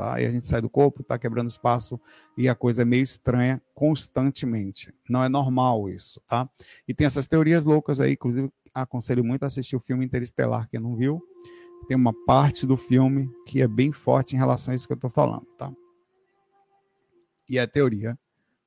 tá? 0.00 0.18
E 0.18 0.24
a 0.24 0.30
gente 0.30 0.46
sai 0.46 0.62
do 0.62 0.70
corpo, 0.70 1.02
tá 1.02 1.18
quebrando 1.18 1.50
espaço 1.50 2.00
e 2.38 2.48
a 2.48 2.54
coisa 2.54 2.80
é 2.80 2.84
meio 2.86 3.02
estranha 3.02 3.60
constantemente. 3.74 4.94
Não 5.10 5.22
é 5.22 5.28
normal 5.28 5.90
isso, 5.90 6.22
tá? 6.26 6.48
E 6.88 6.94
tem 6.94 7.06
essas 7.06 7.26
teorias 7.26 7.66
loucas 7.66 8.00
aí, 8.00 8.12
inclusive 8.12 8.50
aconselho 8.72 9.22
muito 9.22 9.42
a 9.42 9.46
assistir 9.48 9.76
o 9.76 9.80
filme 9.80 10.06
Interestelar, 10.06 10.66
quem 10.70 10.80
não 10.80 10.96
viu. 10.96 11.22
Tem 11.86 11.94
uma 11.94 12.14
parte 12.24 12.66
do 12.66 12.78
filme 12.78 13.30
que 13.46 13.60
é 13.60 13.68
bem 13.68 13.92
forte 13.92 14.34
em 14.34 14.38
relação 14.38 14.72
a 14.72 14.74
isso 14.74 14.86
que 14.86 14.94
eu 14.94 14.96
estou 14.96 15.10
falando, 15.10 15.44
tá? 15.58 15.70
E 17.46 17.58
é 17.58 17.66
teoria. 17.66 18.18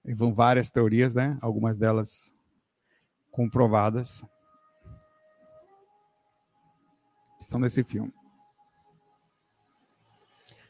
E 0.06 0.14
vão 0.14 0.36
várias 0.36 0.70
teorias, 0.70 1.16
né? 1.16 1.36
Algumas 1.42 1.78
delas 1.78 2.32
comprovadas. 3.32 4.24
Estão 7.40 7.60
nesse 7.60 7.84
filme. 7.84 8.14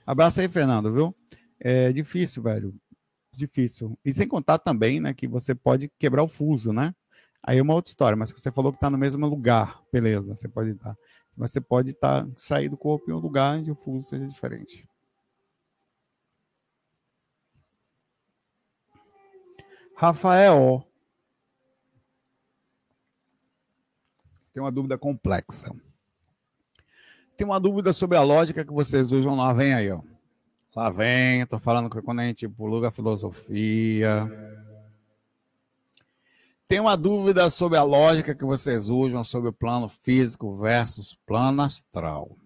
Abraço 0.06 0.42
aí, 0.42 0.50
Fernando, 0.50 0.92
viu? 0.92 1.16
É 1.60 1.92
difícil, 1.92 2.44
velho. 2.44 2.76
Difícil. 3.34 3.98
E 4.04 4.14
sem 4.14 4.28
contar 4.28 4.60
também, 4.60 5.00
né, 5.00 5.14
que 5.14 5.28
você 5.28 5.56
pode 5.56 5.90
quebrar 5.98 6.24
o 6.24 6.28
fuso, 6.28 6.74
né? 6.74 6.94
Aí 7.42 7.58
é 7.58 7.62
uma 7.62 7.74
outra 7.74 7.90
história, 7.90 8.16
mas 8.16 8.32
você 8.32 8.52
falou 8.52 8.72
que 8.72 8.78
está 8.78 8.90
no 8.90 8.98
mesmo 8.98 9.26
lugar, 9.28 9.82
beleza, 9.92 10.36
você 10.36 10.48
pode 10.48 10.72
estar. 10.72 10.96
Mas 11.38 11.52
você 11.52 11.60
pode 11.60 11.92
estar 11.92 12.26
tá, 12.26 12.32
sair 12.38 12.70
do 12.70 12.78
corpo 12.78 13.10
em 13.10 13.14
um 13.14 13.20
lugar 13.20 13.58
onde 13.58 13.72
o 13.72 13.76
fuso 13.76 14.08
seja 14.10 14.28
diferente. 14.28 14.88
Rafael. 19.96 20.86
Tem 24.54 24.62
uma 24.62 24.72
dúvida 24.72 24.98
complexa. 24.98 25.72
Tem 27.44 27.50
uma 27.50 27.60
dúvida 27.60 27.92
sobre 27.92 28.18
a 28.18 28.24
lógica 28.24 28.64
que 28.64 28.72
vocês 28.72 29.12
usam 29.12 29.36
lá, 29.36 29.52
vem 29.52 29.74
aí, 29.74 29.92
ó. 29.92 30.00
Lá 30.74 30.90
vem, 30.90 31.46
tô 31.46 31.60
falando 31.60 31.90
que 31.90 32.02
quando 32.02 32.22
a 32.22 32.24
gente 32.26 32.48
puluga 32.48 32.88
a 32.88 32.92
filosofia. 32.92 34.32
Tem 36.70 36.80
uma 36.80 36.96
dúvida 36.96 37.50
sobre 37.50 37.78
a 37.78 37.84
lógica 37.84 38.34
que 38.34 38.46
vocês 38.46 38.88
usam 38.88 39.26
sobre 39.26 39.50
o 39.50 39.54
plano 39.54 39.90
físico 39.90 40.56
versus 40.56 41.18
plano 41.26 41.64
astral. 41.64 42.38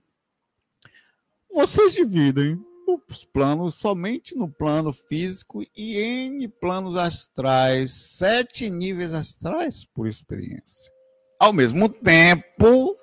Vocês 1.54 1.94
dividem 1.94 2.60
os 3.08 3.24
planos 3.24 3.76
somente 3.76 4.36
no 4.36 4.50
plano 4.50 4.92
físico 4.92 5.62
e 5.76 6.00
em 6.00 6.50
planos 6.50 6.98
astrais, 6.98 7.92
sete 7.92 8.68
níveis 8.68 9.14
astrais 9.14 9.86
por 9.86 10.08
experiência. 10.08 10.92
Ao 11.40 11.54
mesmo 11.54 11.88
tempo, 11.88 12.98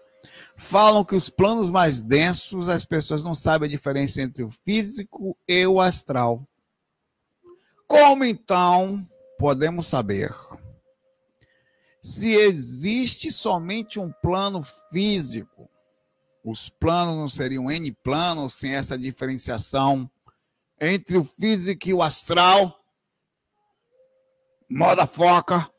falam 0.56 1.04
que 1.04 1.14
os 1.14 1.28
planos 1.28 1.70
mais 1.70 2.02
densos 2.02 2.68
as 2.68 2.84
pessoas 2.84 3.22
não 3.22 3.34
sabem 3.34 3.66
a 3.66 3.70
diferença 3.70 4.22
entre 4.22 4.42
o 4.42 4.50
físico 4.50 5.36
e 5.46 5.66
o 5.66 5.80
astral. 5.80 6.46
Como 7.86 8.24
então 8.24 9.06
podemos 9.38 9.86
saber 9.86 10.32
se 12.02 12.34
existe 12.34 13.32
somente 13.32 13.98
um 13.98 14.12
plano 14.12 14.62
físico? 14.90 15.70
Os 16.44 16.68
planos 16.68 17.16
não 17.16 17.28
seriam 17.28 17.70
N 17.70 17.90
planos 17.92 18.54
sem 18.54 18.74
essa 18.74 18.98
diferenciação 18.98 20.10
entre 20.78 21.16
o 21.16 21.24
físico 21.24 21.88
e 21.88 21.94
o 21.94 22.02
astral? 22.02 22.78
Moda 24.68 25.06
foca. 25.06 25.70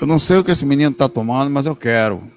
Eu 0.00 0.06
não 0.06 0.18
sei 0.18 0.38
o 0.38 0.44
que 0.44 0.50
esse 0.50 0.64
menino 0.64 0.92
está 0.92 1.08
tomando, 1.08 1.50
mas 1.50 1.66
eu 1.66 1.76
quero. 1.76 2.30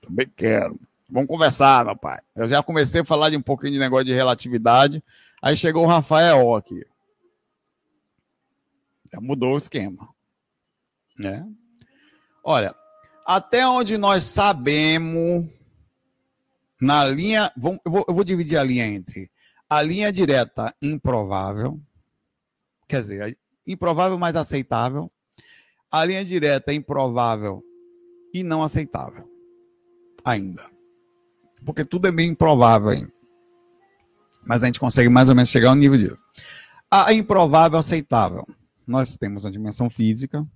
Também 0.00 0.28
quero. 0.34 0.78
Vamos 1.08 1.28
conversar, 1.28 1.84
meu 1.84 1.96
pai. 1.96 2.18
Eu 2.34 2.48
já 2.48 2.62
comecei 2.62 3.02
a 3.02 3.04
falar 3.04 3.30
de 3.30 3.36
um 3.36 3.42
pouquinho 3.42 3.74
de 3.74 3.78
negócio 3.78 4.06
de 4.06 4.12
relatividade. 4.12 5.02
Aí 5.40 5.56
chegou 5.56 5.84
o 5.84 5.88
Rafael 5.88 6.54
aqui. 6.56 6.84
Já 9.12 9.20
mudou 9.20 9.54
o 9.54 9.58
esquema. 9.58 10.08
Né? 11.16 11.48
Olha, 12.42 12.74
até 13.24 13.66
onde 13.66 13.96
nós 13.96 14.24
sabemos, 14.24 15.48
na 16.80 17.04
linha. 17.04 17.52
eu, 17.56 17.92
vou, 17.92 18.04
eu 18.08 18.14
vou 18.14 18.24
dividir 18.24 18.56
a 18.56 18.64
linha 18.64 18.86
entre 18.86 19.30
a 19.68 19.82
linha 19.82 20.12
direta 20.12 20.74
improvável, 20.80 21.80
quer 22.88 23.00
dizer, 23.00 23.38
improvável, 23.66 24.16
mas 24.18 24.36
aceitável, 24.36 25.10
a 26.00 26.04
linha 26.04 26.24
direta 26.24 26.72
é 26.72 26.74
improvável 26.74 27.64
e 28.34 28.42
não 28.42 28.62
aceitável. 28.62 29.26
Ainda. 30.22 30.70
Porque 31.64 31.86
tudo 31.86 32.06
é 32.06 32.12
bem 32.12 32.30
improvável 32.30 32.90
ainda. 32.90 33.12
Mas 34.44 34.62
a 34.62 34.66
gente 34.66 34.78
consegue 34.78 35.08
mais 35.08 35.30
ou 35.30 35.34
menos 35.34 35.48
chegar 35.48 35.70
ao 35.70 35.74
nível 35.74 35.96
disso. 35.96 36.22
A 36.90 37.14
improvável 37.14 37.78
aceitável. 37.78 38.46
Nós 38.86 39.16
temos 39.16 39.44
uma 39.44 39.50
dimensão 39.50 39.88
física. 39.88 40.46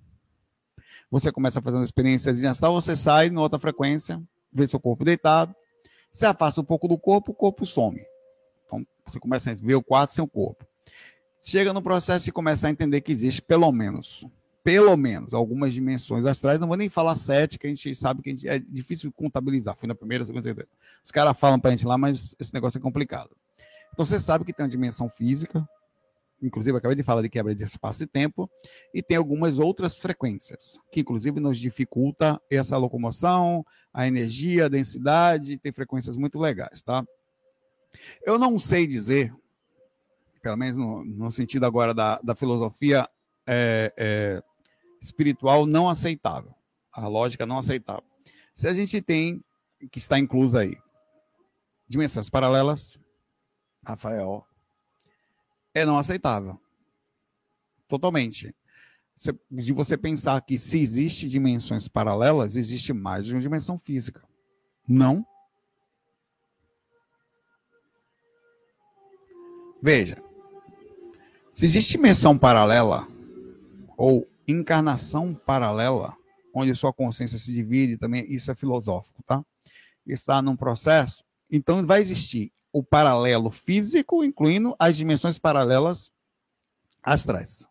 Você 1.09 1.31
começa 1.31 1.57
a 1.57 1.61
fazer 1.61 1.77
uma 1.77 1.83
experiência 1.83 2.31
astral, 2.47 2.73
você 2.73 2.95
sai 2.95 3.27
em 3.27 3.37
outra 3.37 3.57
frequência, 3.57 4.21
vê 4.53 4.67
seu 4.67 4.79
corpo 4.79 5.03
deitado. 5.03 5.55
Você 6.11 6.25
afasta 6.25 6.61
um 6.61 6.63
pouco 6.63 6.87
do 6.87 6.97
corpo, 6.99 7.31
o 7.31 7.35
corpo 7.35 7.65
some. 7.65 8.01
Então, 8.65 8.85
você 9.05 9.19
começa 9.19 9.49
a 9.49 9.55
ver 9.55 9.75
o 9.75 9.83
quarto 9.83 10.13
sem 10.13 10.23
o 10.23 10.27
corpo. 10.27 10.65
Chega 11.41 11.73
no 11.73 11.81
processo 11.81 12.29
e 12.29 12.31
começa 12.31 12.67
a 12.67 12.69
entender 12.69 13.01
que 13.01 13.11
existe 13.11 13.41
pelo 13.41 13.71
menos 13.71 14.23
pelo 14.63 14.95
menos 14.95 15.33
algumas 15.33 15.73
dimensões 15.73 16.25
astrais, 16.25 16.59
não 16.59 16.67
vou 16.67 16.77
nem 16.77 16.89
falar 16.89 17.15
sete, 17.15 17.57
que 17.57 17.65
a 17.65 17.69
gente 17.69 17.95
sabe 17.95 18.21
que 18.21 18.29
gente, 18.31 18.47
é 18.47 18.59
difícil 18.59 19.11
contabilizar. 19.11 19.75
Fui 19.75 19.87
na 19.87 19.95
primeira, 19.95 20.25
segunda, 20.25 20.43
terceira. 20.43 20.69
Os 21.03 21.11
caras 21.11 21.39
falam 21.39 21.59
para 21.59 21.71
a 21.71 21.75
gente 21.75 21.85
lá, 21.85 21.97
mas 21.97 22.35
esse 22.39 22.53
negócio 22.53 22.77
é 22.77 22.81
complicado. 22.81 23.31
Então 23.93 24.05
você 24.05 24.19
sabe 24.19 24.45
que 24.45 24.53
tem 24.53 24.63
uma 24.63 24.69
dimensão 24.69 25.09
física, 25.09 25.67
inclusive 26.41 26.77
acabei 26.77 26.95
de 26.95 27.03
falar 27.03 27.21
de 27.21 27.29
quebra 27.29 27.53
de 27.53 27.63
espaço 27.63 28.03
e 28.03 28.07
tempo, 28.07 28.49
e 28.93 29.01
tem 29.01 29.17
algumas 29.17 29.57
outras 29.57 29.99
frequências, 29.99 30.79
que 30.91 31.01
inclusive 31.01 31.39
nos 31.39 31.59
dificulta 31.59 32.39
essa 32.49 32.77
locomoção, 32.77 33.65
a 33.93 34.07
energia, 34.07 34.65
a 34.65 34.69
densidade, 34.69 35.57
tem 35.57 35.71
frequências 35.71 36.17
muito 36.17 36.39
legais, 36.39 36.81
tá? 36.81 37.03
Eu 38.25 38.39
não 38.39 38.57
sei 38.57 38.87
dizer, 38.87 39.33
pelo 40.41 40.55
menos 40.55 40.77
no, 40.77 41.03
no 41.03 41.31
sentido 41.31 41.65
agora 41.65 41.93
da, 41.93 42.19
da 42.23 42.35
filosofia 42.35 43.07
é, 43.45 43.93
é, 43.97 44.43
espiritual 45.01 45.65
não 45.65 45.89
aceitável, 45.89 46.53
a 46.93 47.07
lógica 47.07 47.45
não 47.45 47.57
aceitável. 47.57 48.03
Se 48.53 48.67
a 48.67 48.73
gente 48.73 49.01
tem, 49.01 49.43
que 49.91 49.97
está 49.97 50.19
incluso 50.19 50.57
aí, 50.57 50.77
dimensões 51.87 52.29
paralelas, 52.29 52.99
Rafael, 53.83 54.45
é 55.73 55.85
não 55.85 55.97
aceitável. 55.97 56.59
Totalmente. 57.87 58.55
De 59.49 59.73
você 59.73 59.97
pensar 59.97 60.41
que 60.41 60.57
se 60.57 60.79
existe 60.79 61.27
dimensões 61.27 61.87
paralelas, 61.87 62.55
existe 62.55 62.93
mais 62.93 63.25
de 63.25 63.33
uma 63.33 63.41
dimensão 63.41 63.77
física. 63.77 64.23
Não. 64.87 65.25
Veja, 69.81 70.23
se 71.53 71.65
existe 71.65 71.93
dimensão 71.93 72.37
paralela 72.37 73.07
ou 73.97 74.30
encarnação 74.47 75.33
paralela, 75.33 76.15
onde 76.55 76.75
sua 76.75 76.93
consciência 76.93 77.37
se 77.37 77.51
divide, 77.53 77.97
também 77.97 78.25
isso 78.31 78.51
é 78.51 78.55
filosófico, 78.55 79.23
tá? 79.23 79.43
Está 80.05 80.41
num 80.41 80.55
processo, 80.55 81.23
então 81.49 81.85
vai 81.85 82.01
existir 82.01 82.51
o 82.71 82.83
paralelo 82.83 83.51
físico, 83.51 84.23
incluindo 84.23 84.75
as 84.79 84.95
dimensões 84.95 85.37
paralelas 85.37 86.11
astrais. 87.03 87.67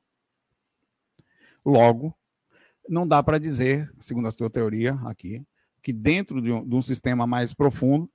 Logo, 1.65 2.15
não 2.89 3.07
dá 3.07 3.23
para 3.23 3.39
dizer, 3.39 3.91
segundo 3.99 4.29
a 4.29 4.33
sua 4.33 4.51
teoria 4.51 4.95
aqui, 5.07 5.45
que 5.83 5.93
dentro 5.93 6.43
de 6.43 6.53
um, 6.53 6.67
de 6.67 6.75
um, 6.75 6.83
sistema 6.83 7.27
mais 7.27 7.55
profundo 7.55 8.11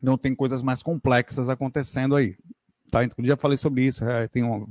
não 0.00 0.16
tem 0.16 0.34
coisas 0.34 0.62
mais 0.62 0.82
complexas 0.82 1.48
acontecendo 1.48 2.14
aí. 2.14 2.36
Tá? 2.90 3.04
Inclusive, 3.04 3.28
já 3.28 3.36
falei 3.36 3.56
sobre 3.56 3.84
isso. 3.84 4.04
É, 4.04 4.28
tem 4.28 4.44
um, 4.44 4.66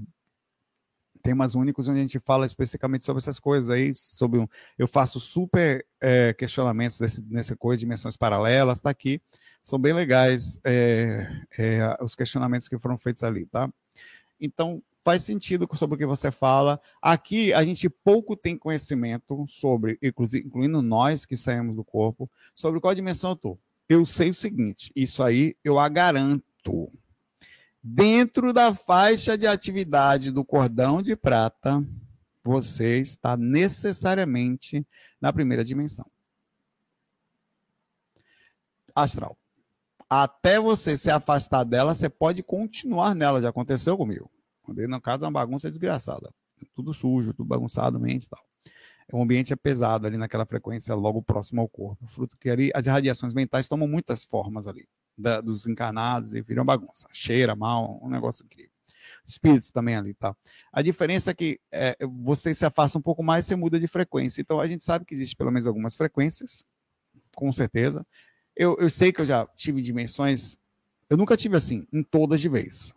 temas 1.25 1.55
únicos 1.55 1.87
onde 1.87 1.99
a 1.99 2.01
gente 2.03 2.19
fala 2.19 2.45
especificamente 2.45 3.03
sobre 3.03 3.19
essas 3.19 3.39
coisas 3.39 3.71
aí, 3.71 3.95
sobre 3.95 4.39
um, 4.39 4.47
eu 4.77 4.87
faço 4.87 5.19
super 5.19 5.83
é, 5.99 6.33
questionamentos 6.33 6.99
desse, 6.99 7.21
nessa 7.23 7.55
coisa, 7.55 7.79
dimensões 7.79 8.15
paralelas, 8.15 8.77
está 8.77 8.91
aqui 8.91 9.19
são 9.65 9.79
bem 9.79 9.93
legais 9.93 10.59
é, 10.63 11.27
é, 11.57 11.97
os 11.99 12.13
questionamentos 12.13 12.69
que 12.69 12.77
foram 12.77 12.99
feitos 12.99 13.23
ali, 13.23 13.47
tá? 13.47 13.67
Então, 14.39 14.81
faz 15.03 15.23
sentido 15.23 15.67
sobre 15.73 15.95
o 15.95 15.97
que 15.97 16.05
você 16.05 16.31
fala. 16.31 16.79
Aqui, 17.01 17.51
a 17.51 17.65
gente 17.65 17.89
pouco 17.89 18.35
tem 18.35 18.55
conhecimento 18.55 19.43
sobre, 19.49 19.97
incluindo 20.01 20.83
nós 20.83 21.25
que 21.25 21.35
saímos 21.35 21.75
do 21.75 21.83
corpo, 21.83 22.29
sobre 22.53 22.79
qual 22.79 22.93
dimensão 22.93 23.31
eu 23.31 23.35
estou. 23.35 23.59
Eu 23.89 24.05
sei 24.05 24.29
o 24.29 24.33
seguinte, 24.35 24.91
isso 24.95 25.23
aí 25.23 25.55
eu 25.63 25.79
a 25.79 25.89
garanto. 25.89 26.91
Dentro 27.87 28.51
da 28.51 28.73
faixa 28.73 29.37
de 29.37 29.45
atividade 29.45 30.31
do 30.31 30.43
cordão 30.43 31.01
de 31.01 31.15
prata, 31.15 31.85
você 32.43 32.99
está 32.99 33.37
necessariamente 33.37 34.85
na 35.21 35.31
primeira 35.31 35.63
dimensão 35.63 36.05
astral 38.95 39.37
até 40.09 40.59
você 40.59 40.95
se 40.95 41.09
afastar 41.09 41.63
dela, 41.63 41.95
você 41.95 42.09
pode 42.09 42.43
continuar 42.43 43.15
nela. 43.15 43.41
Já 43.41 43.49
aconteceu 43.49 43.97
comigo. 43.97 44.29
Andei 44.67 44.87
na 44.87 45.01
casa, 45.01 45.25
é 45.25 45.27
uma 45.27 45.33
bagunça 45.33 45.69
desgraçada. 45.69 46.33
Tudo 46.73 46.93
sujo, 46.93 47.33
tudo 47.33 47.47
bagunçado, 47.47 47.99
mente 47.99 48.25
e 48.25 48.29
tal. 48.29 48.43
O 49.11 49.21
ambiente 49.21 49.53
é 49.53 49.55
pesado 49.55 50.07
ali 50.07 50.17
naquela 50.17 50.45
frequência 50.45 50.95
logo 50.95 51.21
próximo 51.21 51.61
ao 51.61 51.69
corpo. 51.69 52.07
Fruto 52.07 52.37
que 52.37 52.49
ali, 52.49 52.71
as 52.73 52.87
radiações 52.87 53.33
mentais 53.33 53.67
tomam 53.67 53.87
muitas 53.87 54.23
formas 54.23 54.65
ali, 54.67 54.87
da, 55.17 55.41
dos 55.41 55.67
encarnados 55.67 56.33
e 56.33 56.41
viram 56.41 56.65
bagunça. 56.65 57.07
Cheira 57.13 57.55
mal, 57.55 57.99
um 58.01 58.09
negócio 58.09 58.45
incrível. 58.45 58.71
Espíritos 59.25 59.71
também 59.71 59.95
ali, 59.95 60.13
tá? 60.13 60.35
A 60.71 60.81
diferença 60.81 61.31
é 61.31 61.33
que 61.33 61.59
é, 61.71 61.97
você 62.23 62.53
se 62.53 62.65
afasta 62.65 62.97
um 62.97 63.01
pouco 63.01 63.23
mais, 63.23 63.45
você 63.45 63.55
muda 63.55 63.79
de 63.79 63.87
frequência. 63.87 64.41
Então 64.41 64.59
a 64.59 64.67
gente 64.67 64.83
sabe 64.83 65.05
que 65.05 65.13
existe 65.13 65.35
pelo 65.35 65.51
menos 65.51 65.67
algumas 65.67 65.95
frequências, 65.95 66.63
com 67.35 67.51
certeza. 67.51 68.05
Eu, 68.55 68.77
eu 68.79 68.89
sei 68.89 69.11
que 69.11 69.21
eu 69.21 69.25
já 69.25 69.45
tive 69.55 69.81
dimensões. 69.81 70.57
Eu 71.09 71.17
nunca 71.17 71.35
tive 71.35 71.57
assim, 71.57 71.85
em 71.91 72.01
todas 72.01 72.41
de 72.41 72.49
vez. 72.49 72.93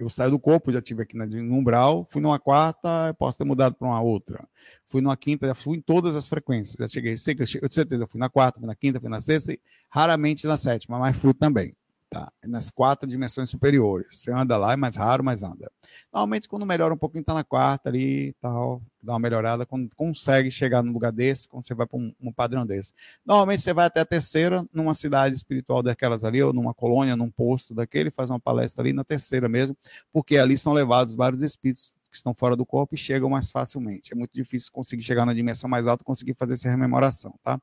Eu 0.00 0.08
saio 0.08 0.30
do 0.30 0.38
corpo, 0.38 0.72
já 0.72 0.80
tive 0.80 1.02
aqui 1.02 1.16
no 1.16 1.54
umbral, 1.54 2.06
fui 2.10 2.22
numa 2.22 2.38
quarta, 2.38 3.14
posso 3.18 3.36
ter 3.36 3.44
mudado 3.44 3.74
para 3.74 3.86
uma 3.86 4.00
outra. 4.00 4.48
Fui 4.86 5.00
numa 5.00 5.16
quinta, 5.16 5.46
já 5.46 5.54
fui 5.54 5.76
em 5.76 5.80
todas 5.80 6.16
as 6.16 6.26
frequências. 6.26 6.76
Já 6.78 6.88
cheguei, 6.88 7.16
sei 7.16 7.34
que 7.34 7.42
eu, 7.42 7.46
eu 7.46 7.60
tenho 7.60 7.72
certeza, 7.72 8.04
eu 8.04 8.08
fui 8.08 8.18
na 8.18 8.30
quarta, 8.30 8.58
fui 8.58 8.66
na 8.66 8.74
quinta, 8.74 8.98
fui 8.98 9.10
na 9.10 9.20
sexta, 9.20 9.52
e 9.52 9.60
raramente 9.90 10.46
na 10.46 10.56
sétima, 10.56 10.98
mas 10.98 11.16
fui 11.16 11.34
também. 11.34 11.76
Tá, 12.10 12.32
nas 12.44 12.72
quatro 12.72 13.08
dimensões 13.08 13.48
superiores. 13.48 14.08
Você 14.10 14.32
anda 14.32 14.56
lá, 14.56 14.72
é 14.72 14.76
mais 14.76 14.96
raro, 14.96 15.22
mas 15.22 15.44
anda. 15.44 15.70
Normalmente, 16.12 16.48
quando 16.48 16.66
melhora 16.66 16.92
um 16.92 16.96
pouquinho, 16.96 17.22
tá 17.22 17.32
na 17.32 17.44
quarta 17.44 17.88
ali 17.88 18.34
tal, 18.40 18.82
dá 19.00 19.12
uma 19.12 19.20
melhorada, 19.20 19.64
quando 19.64 19.88
consegue 19.94 20.50
chegar 20.50 20.82
num 20.82 20.92
lugar 20.92 21.12
desse, 21.12 21.48
quando 21.48 21.64
você 21.64 21.72
vai 21.72 21.86
para 21.86 21.96
um, 21.96 22.12
um, 22.20 22.32
padrão 22.32 22.66
desse. 22.66 22.92
Normalmente, 23.24 23.62
você 23.62 23.72
vai 23.72 23.86
até 23.86 24.00
a 24.00 24.04
terceira, 24.04 24.66
numa 24.74 24.92
cidade 24.92 25.36
espiritual 25.36 25.84
daquelas 25.84 26.24
ali, 26.24 26.42
ou 26.42 26.52
numa 26.52 26.74
colônia, 26.74 27.14
num 27.14 27.30
posto 27.30 27.72
daquele, 27.72 28.10
faz 28.10 28.28
uma 28.28 28.40
palestra 28.40 28.82
ali 28.82 28.92
na 28.92 29.04
terceira 29.04 29.48
mesmo, 29.48 29.76
porque 30.12 30.36
ali 30.36 30.58
são 30.58 30.72
levados 30.72 31.14
vários 31.14 31.42
espíritos 31.42 31.96
que 32.10 32.16
estão 32.16 32.34
fora 32.34 32.56
do 32.56 32.66
corpo 32.66 32.96
e 32.96 32.98
chegam 32.98 33.30
mais 33.30 33.52
facilmente. 33.52 34.12
É 34.12 34.16
muito 34.16 34.32
difícil 34.34 34.72
conseguir 34.72 35.02
chegar 35.02 35.24
na 35.24 35.32
dimensão 35.32 35.70
mais 35.70 35.86
alta, 35.86 36.02
conseguir 36.02 36.34
fazer 36.34 36.54
essa 36.54 36.68
rememoração, 36.68 37.32
tá? 37.42 37.60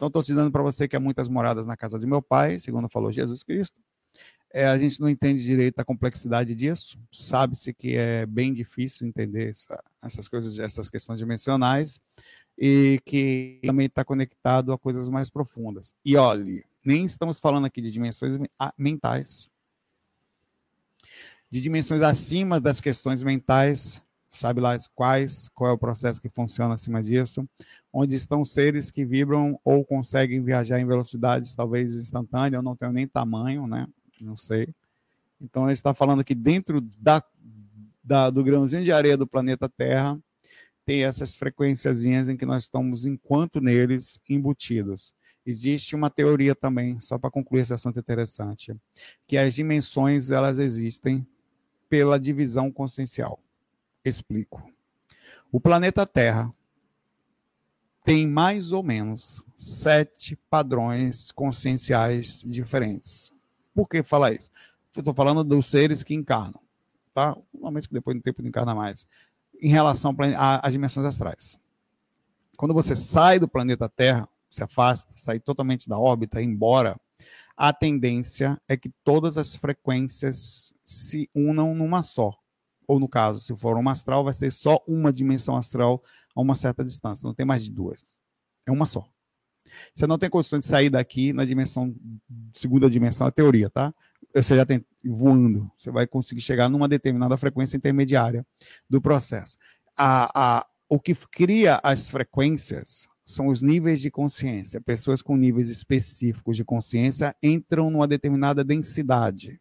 Então, 0.00 0.06
estou 0.06 0.22
te 0.22 0.32
dando 0.32 0.50
para 0.50 0.62
você 0.62 0.88
que 0.88 0.96
há 0.96 1.00
muitas 1.00 1.28
moradas 1.28 1.66
na 1.66 1.76
casa 1.76 1.98
de 1.98 2.06
meu 2.06 2.22
pai, 2.22 2.58
segundo 2.58 2.88
falou 2.88 3.12
Jesus 3.12 3.42
Cristo. 3.42 3.78
É, 4.50 4.66
a 4.66 4.78
gente 4.78 4.98
não 4.98 5.10
entende 5.10 5.44
direito 5.44 5.78
a 5.78 5.84
complexidade 5.84 6.54
disso. 6.54 6.98
Sabe-se 7.12 7.74
que 7.74 7.98
é 7.98 8.24
bem 8.24 8.54
difícil 8.54 9.06
entender 9.06 9.50
essa, 9.50 9.84
essas 10.02 10.26
coisas, 10.26 10.58
essas 10.58 10.88
questões 10.88 11.18
dimensionais, 11.18 12.00
e 12.56 12.98
que 13.04 13.60
também 13.62 13.88
está 13.88 14.02
conectado 14.02 14.72
a 14.72 14.78
coisas 14.78 15.06
mais 15.10 15.28
profundas. 15.28 15.94
E 16.02 16.16
olhe, 16.16 16.64
nem 16.82 17.04
estamos 17.04 17.38
falando 17.38 17.66
aqui 17.66 17.82
de 17.82 17.92
dimensões 17.92 18.38
mentais, 18.78 19.50
de 21.50 21.60
dimensões 21.60 22.00
acima 22.00 22.58
das 22.58 22.80
questões 22.80 23.22
mentais, 23.22 24.02
sabe 24.32 24.60
lá 24.60 24.76
quais, 24.94 25.48
qual 25.54 25.70
é 25.70 25.72
o 25.72 25.78
processo 25.78 26.20
que 26.20 26.28
funciona 26.28 26.74
acima 26.74 27.02
disso, 27.02 27.48
onde 27.92 28.14
estão 28.14 28.44
seres 28.44 28.90
que 28.90 29.04
vibram 29.04 29.58
ou 29.64 29.84
conseguem 29.84 30.42
viajar 30.42 30.80
em 30.80 30.86
velocidades 30.86 31.54
talvez 31.54 31.94
instantâneas, 31.94 32.54
eu 32.54 32.62
não 32.62 32.76
tenho 32.76 32.92
nem 32.92 33.06
tamanho, 33.06 33.66
né? 33.66 33.86
Não 34.20 34.36
sei. 34.36 34.72
Então 35.40 35.64
ele 35.64 35.72
está 35.72 35.94
falando 35.94 36.22
que 36.22 36.34
dentro 36.34 36.80
da, 36.98 37.22
da, 38.04 38.30
do 38.30 38.44
grãozinho 38.44 38.84
de 38.84 38.92
areia 38.92 39.16
do 39.16 39.26
planeta 39.26 39.68
Terra 39.68 40.18
tem 40.84 41.04
essas 41.04 41.36
frequênciazinhas 41.36 42.28
em 42.28 42.36
que 42.36 42.46
nós 42.46 42.64
estamos, 42.64 43.04
enquanto 43.04 43.60
neles, 43.60 44.18
embutidos. 44.28 45.14
Existe 45.44 45.96
uma 45.96 46.10
teoria 46.10 46.54
também, 46.54 47.00
só 47.00 47.18
para 47.18 47.30
concluir 47.30 47.62
esse 47.62 47.72
assunto 47.72 47.98
interessante, 47.98 48.74
que 49.26 49.38
as 49.38 49.54
dimensões 49.54 50.30
elas 50.30 50.58
existem 50.58 51.26
pela 51.88 52.20
divisão 52.20 52.70
consciencial. 52.70 53.40
Explico. 54.04 54.62
O 55.52 55.60
planeta 55.60 56.06
Terra 56.06 56.50
tem 58.02 58.26
mais 58.26 58.72
ou 58.72 58.82
menos 58.82 59.42
sete 59.58 60.36
padrões 60.48 61.30
conscienciais 61.32 62.42
diferentes. 62.46 63.30
Por 63.74 63.86
que 63.86 64.02
falar 64.02 64.32
isso? 64.32 64.50
Estou 64.96 65.12
falando 65.12 65.44
dos 65.44 65.66
seres 65.66 66.02
que 66.02 66.14
encarnam, 66.14 66.60
tá? 67.12 67.36
Normalmente 67.52 67.88
depois 67.92 68.16
do 68.16 68.22
tempo 68.22 68.40
não 68.40 68.48
encarna 68.48 68.74
mais. 68.74 69.06
Em 69.60 69.68
relação 69.68 70.16
às 70.36 70.72
dimensões 70.72 71.04
astrais. 71.04 71.60
Quando 72.56 72.72
você 72.72 72.96
sai 72.96 73.38
do 73.38 73.46
planeta 73.46 73.88
Terra, 73.88 74.26
se 74.48 74.62
afasta, 74.62 75.12
sai 75.16 75.38
totalmente 75.38 75.88
da 75.88 75.98
órbita, 75.98 76.42
embora, 76.42 76.98
a 77.54 77.72
tendência 77.72 78.60
é 78.66 78.76
que 78.76 78.88
todas 79.04 79.36
as 79.36 79.54
frequências 79.54 80.74
se 80.84 81.28
unam 81.34 81.74
numa 81.74 82.02
só 82.02 82.39
ou 82.90 82.98
no 82.98 83.08
caso, 83.08 83.38
se 83.38 83.56
for 83.56 83.76
uma 83.76 83.92
astral, 83.92 84.24
vai 84.24 84.34
ter 84.34 84.50
só 84.50 84.82
uma 84.84 85.12
dimensão 85.12 85.54
astral 85.54 86.02
a 86.34 86.40
uma 86.40 86.56
certa 86.56 86.84
distância, 86.84 87.24
não 87.24 87.32
tem 87.32 87.46
mais 87.46 87.62
de 87.62 87.70
duas. 87.70 88.20
É 88.66 88.72
uma 88.72 88.84
só. 88.84 89.08
Você 89.94 90.08
não 90.08 90.18
tem 90.18 90.28
condições 90.28 90.64
de 90.64 90.66
sair 90.66 90.90
daqui 90.90 91.32
na 91.32 91.44
dimensão, 91.44 91.94
segunda 92.52 92.90
dimensão, 92.90 93.28
a 93.28 93.30
teoria, 93.30 93.70
tá? 93.70 93.94
Você 94.34 94.56
já 94.56 94.66
tem 94.66 94.84
voando, 95.04 95.70
você 95.78 95.92
vai 95.92 96.04
conseguir 96.04 96.40
chegar 96.40 96.68
numa 96.68 96.88
determinada 96.88 97.36
frequência 97.36 97.76
intermediária 97.76 98.44
do 98.88 99.00
processo. 99.00 99.56
A, 99.96 100.58
a, 100.58 100.66
o 100.88 100.98
que 100.98 101.14
cria 101.14 101.78
as 101.84 102.10
frequências 102.10 103.06
são 103.24 103.46
os 103.46 103.62
níveis 103.62 104.00
de 104.00 104.10
consciência. 104.10 104.80
Pessoas 104.80 105.22
com 105.22 105.36
níveis 105.36 105.68
específicos 105.68 106.56
de 106.56 106.64
consciência 106.64 107.36
entram 107.40 107.88
numa 107.88 108.08
determinada 108.08 108.64
densidade 108.64 109.60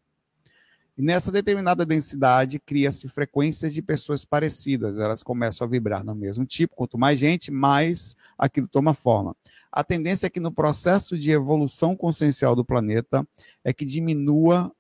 E 1.00 1.02
nessa 1.02 1.32
determinada 1.32 1.86
densidade, 1.86 2.60
cria-se 2.60 3.08
frequências 3.08 3.74
de 3.74 3.82
pessoas 3.82 4.26
parecidas. 4.26 5.00
Elas 5.00 5.24
começam 5.24 5.66
a 5.66 5.70
vibrar 5.70 6.04
no 6.04 6.14
mesmo 6.14 6.46
tipo. 6.46 6.76
Quanto 6.76 6.98
mais 6.98 7.18
gente, 7.18 7.50
mais 7.50 8.18
aquilo 8.38 8.68
toma 8.68 8.94
forma. 8.94 9.34
A 9.72 9.82
tendência 9.82 10.28
é 10.28 10.30
que 10.30 10.42
no 10.42 10.52
processo 10.52 11.18
de 11.18 11.32
evolução 11.32 11.96
consciencial 11.96 12.54
do 12.54 12.66
planeta 12.66 13.26
é 13.64 13.72
que 13.72 13.86
diminua, 13.86 14.76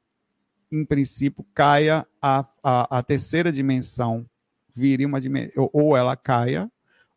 em 0.69 0.83
princípio, 0.83 1.45
caia 1.53 2.05
a, 2.21 2.45
a, 2.61 2.97
a 2.97 3.01
terceira 3.01 3.49
dimensão, 3.49 4.29
vire 4.75 5.05
uma 5.05 5.21
dimensão, 5.21 5.69
ou 5.71 5.95
ela 5.95 6.17
caia, 6.17 6.69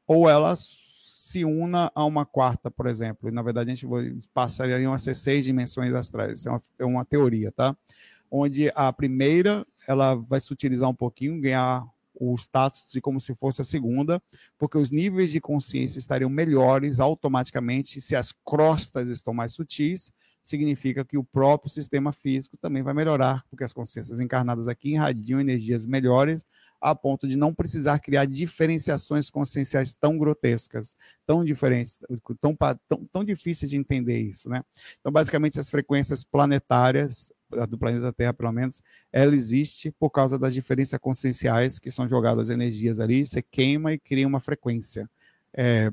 ou 0.07 0.31
ela 0.31 0.55
se 0.57 1.45
una 1.45 1.91
a 1.93 2.05
uma 2.05 2.25
quarta, 2.25 2.71
por 2.71 2.87
exemplo. 2.87 3.29
E, 3.29 3.33
na 3.33 3.43
verdade, 3.43 3.73
a 3.73 3.75
gente 3.75 3.85
passaria 4.33 4.89
a 4.89 4.99
ser 4.99 5.17
seis 5.17 5.45
dimensões 5.45 5.93
astrais. 5.93 6.39
Isso 6.39 6.49
é 6.49 6.53
uma, 6.53 6.63
é 6.79 6.85
uma 6.85 7.05
teoria, 7.05 7.51
tá? 7.51 7.77
Onde 8.35 8.73
a 8.75 8.91
primeira 8.91 9.67
ela 9.87 10.15
vai 10.15 10.41
se 10.41 10.51
utilizar 10.51 10.89
um 10.89 10.95
pouquinho, 10.95 11.39
ganhar 11.39 11.87
o 12.15 12.35
status 12.37 12.91
de 12.91 12.99
como 12.99 13.21
se 13.21 13.35
fosse 13.35 13.61
a 13.61 13.65
segunda, 13.65 14.23
porque 14.59 14.79
os 14.79 14.91
níveis 14.91 15.31
de 15.31 15.41
consciência 15.41 15.99
estariam 15.99 16.31
melhores 16.31 16.99
automaticamente 16.99 18.01
se 18.01 18.17
as 18.17 18.33
crostas 18.33 19.09
estão 19.09 19.35
mais 19.35 19.53
sutis, 19.53 20.11
significa 20.43 21.05
que 21.05 21.19
o 21.19 21.25
próprio 21.25 21.71
sistema 21.71 22.11
físico 22.11 22.57
também 22.57 22.83
vai 22.83 22.95
melhorar, 22.95 23.45
porque 23.51 23.65
as 23.65 23.73
consciências 23.73 24.19
encarnadas 24.19 24.67
aqui 24.67 24.93
irradiam 24.93 25.41
energias 25.41 25.85
melhores, 25.85 26.47
a 26.81 26.95
ponto 26.95 27.29
de 27.29 27.37
não 27.37 27.55
precisar 27.55 27.99
criar 28.01 28.25
diferenciações 28.25 29.31
conscienciais 29.31 29.95
tão 29.95 30.19
grotescas, 30.19 30.97
tão 31.27 31.45
diferentes, 31.45 32.01
tão, 32.41 32.57
tão, 32.89 33.05
tão 33.13 33.25
difíceis 33.25 33.71
de 33.71 33.77
entender 33.77 34.21
isso, 34.21 34.49
né? 34.49 34.65
Então, 35.01 35.13
basicamente, 35.13 35.61
as 35.61 35.71
frequências 35.71 36.25
planetárias 36.25 37.33
do 37.69 37.79
planeta 37.79 38.13
Terra, 38.13 38.33
pelo 38.33 38.53
menos, 38.53 38.83
ela 39.13 39.35
existe 39.35 39.91
por 39.91 40.11
causa 40.11 40.39
das 40.39 40.55
diferenças 40.55 40.99
conscienciais 40.99 41.79
que 41.79 41.91
são 41.91 42.09
jogadas 42.09 42.49
energias 42.49 42.99
ali, 42.99 43.25
você 43.25 43.43
queima 43.43 43.93
e 43.93 43.99
cria 43.99 44.27
uma 44.27 44.41
frequência. 44.41 45.09
É, 45.55 45.93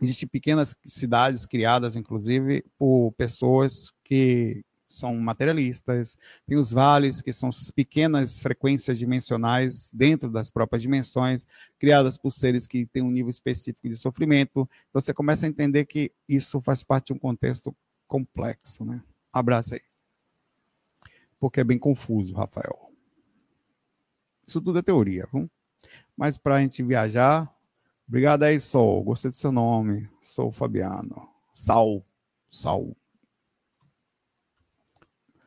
Existem 0.00 0.28
pequenas 0.28 0.76
cidades 0.84 1.46
criadas, 1.46 1.96
inclusive, 1.96 2.64
por 2.78 3.12
pessoas 3.12 3.92
que 4.04 4.62
são 4.86 5.16
materialistas, 5.16 6.16
tem 6.46 6.56
os 6.56 6.72
vales, 6.72 7.20
que 7.20 7.32
são 7.32 7.50
pequenas 7.74 8.38
frequências 8.38 8.98
dimensionais 8.98 9.90
dentro 9.92 10.30
das 10.30 10.50
próprias 10.50 10.82
dimensões, 10.82 11.46
criadas 11.78 12.16
por 12.16 12.30
seres 12.30 12.66
que 12.66 12.86
têm 12.86 13.02
um 13.02 13.10
nível 13.10 13.30
específico 13.30 13.88
de 13.88 13.96
sofrimento. 13.96 14.68
Então 14.90 15.00
você 15.00 15.12
começa 15.12 15.46
a 15.46 15.48
entender 15.48 15.86
que 15.86 16.12
isso 16.28 16.60
faz 16.60 16.84
parte 16.84 17.06
de 17.06 17.14
um 17.14 17.18
contexto 17.18 17.74
complexo, 18.06 18.84
né? 18.84 19.02
Abraço 19.32 19.74
aí 19.74 19.80
porque 21.38 21.60
é 21.60 21.64
bem 21.64 21.78
confuso, 21.78 22.34
Rafael. 22.34 22.92
Isso 24.46 24.60
tudo 24.60 24.78
é 24.78 24.82
teoria, 24.82 25.28
viu? 25.32 25.50
Mas 26.16 26.38
para 26.38 26.56
a 26.56 26.60
gente 26.60 26.82
viajar, 26.82 27.52
obrigado 28.08 28.44
aí, 28.44 28.58
Sol. 28.60 29.02
Gostei 29.02 29.30
do 29.30 29.36
seu 29.36 29.52
nome. 29.52 30.08
Sou 30.20 30.52
Fabiano. 30.52 31.28
Sal. 31.52 32.04
Sal. 32.50 32.96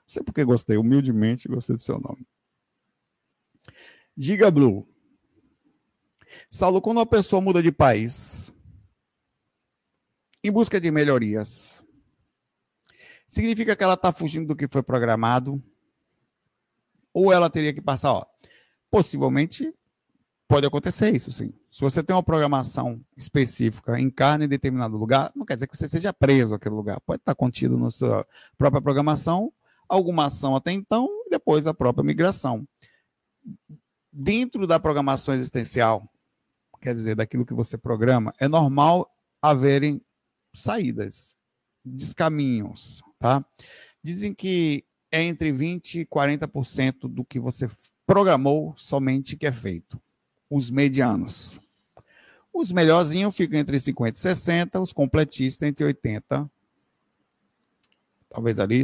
Sei 0.05 0.23
porque 0.23 0.43
gostei, 0.43 0.75
humildemente 0.75 1.47
gostei 1.47 1.75
do 1.75 1.81
seu 1.81 1.99
nome. 1.99 2.27
Diga 4.17 4.51
Blue. 4.51 4.87
Saulo, 6.51 6.81
quando 6.81 6.97
uma 6.97 7.05
pessoa 7.05 7.41
muda 7.41 7.61
de 7.61 7.71
país 7.71 8.53
em 10.43 10.51
busca 10.51 10.79
de 10.79 10.89
melhorias, 10.91 11.83
significa 13.27 13.75
que 13.75 13.83
ela 13.83 13.93
está 13.93 14.11
fugindo 14.11 14.47
do 14.47 14.55
que 14.55 14.67
foi 14.67 14.81
programado, 14.81 15.61
ou 17.13 17.31
ela 17.33 17.49
teria 17.49 17.73
que 17.73 17.81
passar, 17.81 18.13
ó, 18.13 18.25
possivelmente 18.89 19.73
pode 20.47 20.65
acontecer 20.65 21.15
isso, 21.15 21.31
sim. 21.31 21.53
Se 21.71 21.81
você 21.81 22.01
tem 22.01 22.15
uma 22.15 22.23
programação 22.23 22.99
específica, 23.15 23.99
encarna 23.99 24.45
em 24.45 24.47
determinado 24.47 24.97
lugar, 24.97 25.31
não 25.35 25.45
quer 25.45 25.53
dizer 25.53 25.67
que 25.67 25.77
você 25.77 25.87
seja 25.87 26.11
preso 26.11 26.55
àquele 26.55 26.73
lugar. 26.73 26.99
Pode 27.01 27.21
estar 27.21 27.35
contido 27.35 27.77
na 27.77 27.91
sua 27.91 28.25
própria 28.57 28.81
programação, 28.81 29.53
alguma 29.87 30.25
ação 30.25 30.55
até 30.55 30.71
então, 30.71 31.07
e 31.27 31.29
depois 31.29 31.67
a 31.67 31.73
própria 31.73 32.03
migração. 32.03 32.67
Dentro 34.11 34.65
da 34.65 34.79
programação 34.79 35.35
existencial, 35.35 36.01
quer 36.81 36.95
dizer, 36.95 37.15
daquilo 37.15 37.45
que 37.45 37.53
você 37.53 37.77
programa, 37.77 38.33
é 38.39 38.47
normal 38.47 39.07
haverem 39.39 40.01
saídas, 40.53 41.37
descaminhos, 41.85 43.03
tá? 43.19 43.45
Dizem 44.03 44.33
que 44.33 44.83
é 45.11 45.21
entre 45.21 45.51
20% 45.51 45.95
e 45.95 46.05
40% 46.05 47.07
do 47.07 47.23
que 47.23 47.39
você 47.39 47.69
programou 48.05 48.73
somente 48.75 49.35
que 49.35 49.45
é 49.45 49.51
feito. 49.51 49.99
Os 50.49 50.69
medianos. 50.71 51.59
Os 52.53 52.71
melhorzinhos 52.71 53.35
ficam 53.35 53.59
entre 53.59 53.79
50 53.79 54.17
e 54.17 54.19
60, 54.19 54.79
os 54.79 54.91
completistas 54.91 55.67
entre 55.67 55.85
80, 55.85 56.49
talvez 58.29 58.59
ali 58.59 58.83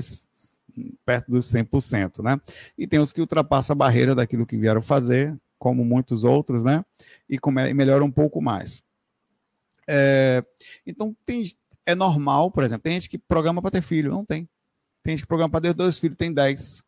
perto 1.05 1.31
dos 1.31 1.51
100%, 1.51 2.23
né? 2.23 2.39
E 2.77 2.85
tem 2.85 2.99
os 2.99 3.11
que 3.11 3.21
ultrapassam 3.21 3.73
a 3.73 3.77
barreira 3.77 4.13
daquilo 4.13 4.45
que 4.45 4.57
vieram 4.57 4.81
fazer, 4.81 5.37
como 5.57 5.85
muitos 5.85 6.23
outros, 6.23 6.63
né? 6.63 6.83
E, 7.29 7.39
come, 7.39 7.73
melhoram 7.73 8.05
um 8.05 8.11
pouco 8.11 8.41
mais. 8.41 8.83
É, 9.87 10.43
então, 10.85 11.15
tem, 11.25 11.43
é 11.85 11.95
normal, 11.95 12.51
por 12.51 12.63
exemplo, 12.63 12.83
tem 12.83 12.93
gente 12.93 13.09
que 13.09 13.17
programa 13.17 13.61
para 13.61 13.71
ter 13.71 13.81
filho, 13.81 14.11
não 14.11 14.25
tem. 14.25 14.47
Tem 15.05 15.15
que 15.15 15.27
programar 15.27 15.51
para 15.51 15.61
ter 15.61 15.73
dois 15.75 15.99
filhos, 15.99 16.17
tem 16.17 16.33
dez. 16.33 16.83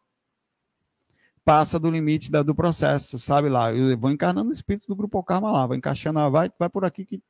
Passa 1.46 1.80
do 1.80 1.92
limite 1.92 2.32
da, 2.32 2.42
do 2.42 2.56
processo, 2.56 3.20
sabe 3.20 3.48
lá. 3.48 3.72
Eu 3.72 3.96
vou 3.96 4.10
encarnando 4.10 4.52
espíritos 4.52 4.88
do 4.88 4.96
grupo 4.96 5.24
Karma 5.24 5.52
lá, 5.52 5.68
vai 5.68 5.78
encaixando, 5.78 6.32
vai, 6.32 6.52
vai 6.58 6.68
por 6.68 6.84
aqui 6.84 7.06
que 7.06 7.22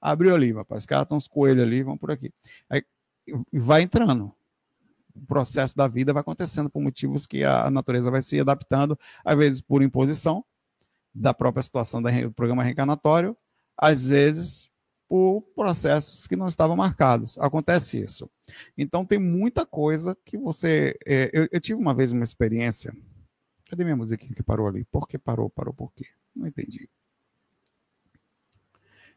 abriu 0.00 0.32
ali, 0.32 0.52
rapaz. 0.52 0.84
Os 0.84 0.86
caras 0.86 1.02
estão 1.02 1.18
os 1.18 1.26
coelhos 1.26 1.64
ali, 1.64 1.82
vão 1.82 1.98
por 1.98 2.12
aqui. 2.12 2.32
Aí 2.70 2.84
vai 3.52 3.82
entrando. 3.82 4.32
O 5.16 5.26
processo 5.26 5.76
da 5.76 5.88
vida 5.88 6.12
vai 6.12 6.20
acontecendo 6.20 6.70
por 6.70 6.80
motivos 6.80 7.26
que 7.26 7.42
a 7.42 7.68
natureza 7.68 8.08
vai 8.08 8.22
se 8.22 8.38
adaptando, 8.38 8.96
às 9.24 9.36
vezes 9.36 9.60
por 9.60 9.82
imposição 9.82 10.44
da 11.12 11.34
própria 11.34 11.64
situação 11.64 12.00
do 12.00 12.08
programa 12.32 12.62
reencarnatório, 12.62 13.36
às 13.76 14.06
vezes 14.06 14.70
por 15.10 15.42
processos 15.56 16.28
que 16.28 16.36
não 16.36 16.46
estavam 16.46 16.76
marcados. 16.76 17.36
Acontece 17.38 17.98
isso. 17.98 18.30
Então, 18.78 19.04
tem 19.04 19.18
muita 19.18 19.66
coisa 19.66 20.16
que 20.24 20.38
você. 20.38 20.96
É, 21.04 21.28
eu, 21.32 21.48
eu, 21.50 21.60
tive 21.60 21.80
uma 21.80 21.92
vez 21.92 22.12
uma 22.12 22.22
experiência. 22.22 22.96
Cadê 23.68 23.82
minha 23.82 23.96
musiquinha 23.96 24.32
que 24.32 24.42
parou 24.42 24.68
ali? 24.68 24.84
Por 24.84 25.08
que 25.08 25.18
parou? 25.18 25.50
Parou 25.50 25.74
por 25.74 25.92
quê? 25.92 26.06
Não 26.32 26.46
entendi. 26.46 26.88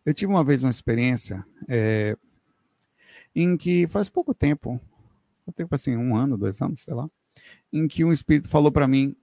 Eu 0.04 0.16
tive 0.16 0.32
uma 0.32 0.44
vez 0.44 0.64
uma 0.64 0.72
experiência 0.72 1.46
é, 1.70 2.18
em 3.36 3.56
que 3.56 3.88
faz 3.88 4.10
pouco 4.10 4.34
tempo, 4.34 4.80
tempo 5.54 5.76
assim, 5.76 5.96
um 5.96 6.16
ano, 6.16 6.40
dois 6.40 6.60
anos, 6.60 6.82
sei 6.82 6.96
lá, 6.96 7.08
em 7.72 7.88
que 7.88 8.04
um 8.04 8.12
espírito 8.12 8.50
falou 8.50 8.72
para 8.72 8.88
mim, 8.88 9.16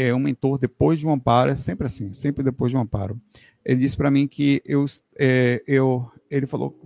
é 0.00 0.14
um 0.14 0.18
mentor, 0.18 0.58
depois 0.58 0.98
de 0.98 1.06
um 1.06 1.12
amparo, 1.12 1.50
é 1.50 1.56
sempre 1.56 1.86
assim, 1.86 2.12
sempre 2.12 2.42
depois 2.42 2.70
de 2.70 2.76
um 2.76 2.80
amparo 2.80 3.20
ele 3.64 3.80
disse 3.80 3.96
para 3.96 4.10
mim 4.10 4.26
que 4.26 4.62
eu, 4.64 4.84
é, 5.18 5.62
eu, 5.66 6.10
ele 6.30 6.46
falou, 6.46 6.78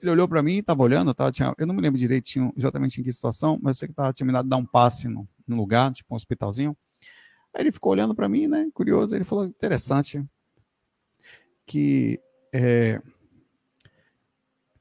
ele 0.00 0.10
olhou 0.10 0.28
para 0.28 0.42
mim, 0.42 0.58
estava 0.58 0.82
olhando, 0.82 1.14
tava, 1.14 1.30
tinha, 1.30 1.54
eu 1.58 1.66
não 1.66 1.74
me 1.74 1.80
lembro 1.80 1.98
direitinho 1.98 2.52
exatamente 2.56 3.00
em 3.00 3.04
que 3.04 3.12
situação, 3.12 3.58
mas 3.62 3.76
eu 3.76 3.80
sei 3.80 3.88
que 3.88 3.94
tava, 3.94 4.12
tinha 4.12 4.26
me 4.26 4.32
dado 4.32 4.48
dar 4.48 4.56
um 4.56 4.66
passe 4.66 5.08
no, 5.08 5.28
no 5.46 5.56
lugar, 5.56 5.92
tipo 5.92 6.12
um 6.12 6.16
hospitalzinho. 6.16 6.76
Aí 7.54 7.62
ele 7.62 7.72
ficou 7.72 7.92
olhando 7.92 8.14
para 8.14 8.28
mim, 8.28 8.46
né, 8.46 8.68
curioso, 8.72 9.14
ele 9.14 9.24
falou, 9.24 9.44
interessante, 9.44 10.24
que 11.66 12.20
é, 12.52 13.00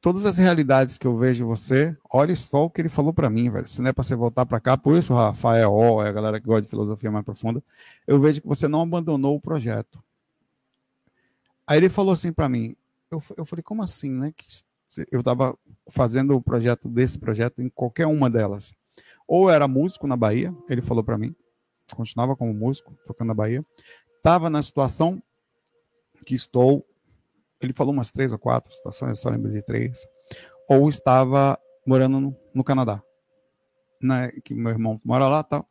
todas 0.04 0.26
as 0.26 0.38
realidades 0.38 0.98
que 0.98 1.08
eu 1.08 1.18
vejo 1.18 1.48
você, 1.48 1.96
olhe 2.12 2.36
só 2.36 2.66
o 2.66 2.70
que 2.70 2.82
ele 2.82 2.90
falou 2.90 3.14
para 3.14 3.30
mim, 3.30 3.50
velho. 3.50 3.66
Se 3.66 3.82
não 3.82 3.90
é 3.90 3.94
para 3.94 4.04
você 4.04 4.14
voltar 4.14 4.46
para 4.46 4.60
cá, 4.60 4.78
por 4.78 4.98
isso, 4.98 5.14
Rafael, 5.14 6.04
é 6.04 6.10
a 6.10 6.12
galera 6.12 6.42
que 6.42 6.46
gosta 6.46 6.64
de 6.64 6.68
filosofia 6.68 7.10
mais 7.10 7.24
profunda, 7.24 7.64
eu 8.06 8.20
vejo 8.20 8.42
que 8.42 8.48
você 8.48 8.68
não 8.68 8.82
abandonou 8.82 9.34
o 9.34 9.40
projeto. 9.40 10.04
Aí 11.66 11.78
ele 11.78 11.88
falou 11.88 12.12
assim 12.12 12.34
para 12.34 12.50
mim, 12.50 12.76
eu, 13.10 13.24
eu 13.38 13.46
falei, 13.46 13.64
como 13.64 13.82
assim, 13.82 14.12
né? 14.12 14.34
Que 14.36 14.46
eu 15.10 15.22
estava 15.22 15.58
fazendo 15.88 16.36
o 16.36 16.42
projeto 16.42 16.90
desse 16.90 17.18
projeto 17.18 17.62
em 17.62 17.70
qualquer 17.70 18.06
uma 18.06 18.30
delas. 18.30 18.76
Ou 19.26 19.50
era 19.50 19.70
músico 19.70 20.06
na 20.06 20.18
Bahia, 20.18 20.54
ele 20.68 20.82
falou 20.82 21.02
para 21.02 21.18
mim, 21.18 21.34
continuava 21.96 22.36
como 22.36 22.54
músico, 22.54 22.94
tocando 23.06 23.30
na 23.30 23.34
Bahia. 23.34 23.64
Estava 24.18 24.50
na 24.50 24.62
situação 24.62 25.24
que 26.26 26.36
estou, 26.36 26.86
ele 27.66 27.74
falou 27.74 27.94
umas 27.94 28.12
três 28.12 28.32
ou 28.32 28.40
quatro 28.40 28.74
situações, 28.74 29.10
eu 29.10 29.16
só 29.16 29.30
lembro 29.30 29.52
de 29.52 29.62
três. 29.62 30.08
Ou 30.68 30.88
estava 30.90 31.58
morando 31.86 32.20
no, 32.20 32.36
no 32.54 32.64
Canadá, 32.64 33.02
né? 34.02 34.32
Que 34.44 34.54
meu 34.54 34.72
irmão 34.72 35.00
mora 35.04 35.28
lá, 35.28 35.44
tal. 35.44 35.66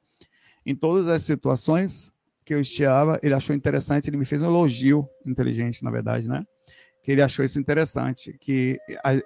Em 0.64 0.74
todas 0.74 1.08
as 1.08 1.22
situações, 1.22 2.12
que 2.44 2.54
eu 2.54 2.60
estiava, 2.60 3.18
ele 3.22 3.34
achou 3.34 3.54
interessante, 3.54 4.08
ele 4.08 4.16
me 4.16 4.24
fez 4.24 4.42
um 4.42 4.46
elogio 4.46 5.08
inteligente, 5.26 5.82
na 5.82 5.90
verdade, 5.90 6.28
né? 6.28 6.44
Que 7.02 7.12
ele 7.12 7.22
achou 7.22 7.44
isso 7.44 7.58
interessante, 7.58 8.36
que 8.40 8.78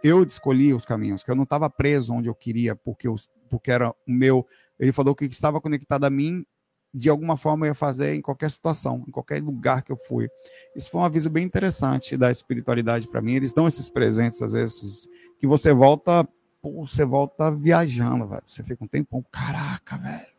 eu 0.03 0.23
escolhi 0.23 0.73
os 0.73 0.85
caminhos, 0.85 1.23
que 1.23 1.31
eu 1.31 1.35
não 1.35 1.45
estava 1.45 1.69
preso 1.69 2.13
onde 2.13 2.29
eu 2.29 2.35
queria, 2.35 2.75
porque, 2.75 3.07
eu, 3.07 3.15
porque 3.51 3.71
era 3.71 3.91
o 3.91 3.95
meu. 4.07 4.47
Ele 4.79 4.93
falou 4.93 5.15
que 5.15 5.25
estava 5.27 5.61
conectado 5.61 6.05
a 6.05 6.11
mim 6.11 6.45
de 6.93 7.11
alguma 7.11 7.37
forma 7.37 7.67
eu 7.67 7.71
ia 7.71 7.75
fazer 7.75 8.15
em 8.15 8.23
qualquer 8.23 8.51
situação, 8.51 9.05
em 9.07 9.11
qualquer 9.11 9.43
lugar 9.43 9.83
que 9.83 9.93
eu 9.93 9.97
fui. 9.97 10.29
Isso 10.75 10.91
foi 10.91 11.01
um 11.01 11.05
aviso 11.05 11.29
bem 11.29 11.45
interessante 11.45 12.17
da 12.17 12.31
espiritualidade 12.31 13.09
para 13.09 13.21
mim. 13.21 13.35
Eles 13.35 13.53
dão 13.53 13.69
esses 13.69 13.91
presentes, 13.91 14.41
às 14.41 14.53
vezes, 14.53 15.09
que 15.39 15.47
você 15.47 15.73
volta, 15.73 16.27
pô, 16.63 16.87
você 16.87 17.05
volta 17.05 17.51
viajando, 17.51 18.29
velho. 18.29 18.43
Você 18.47 18.63
fica 18.63 18.83
um 18.83 18.89
tempão, 18.89 19.25
caraca, 19.31 19.99
velho. 19.99 20.37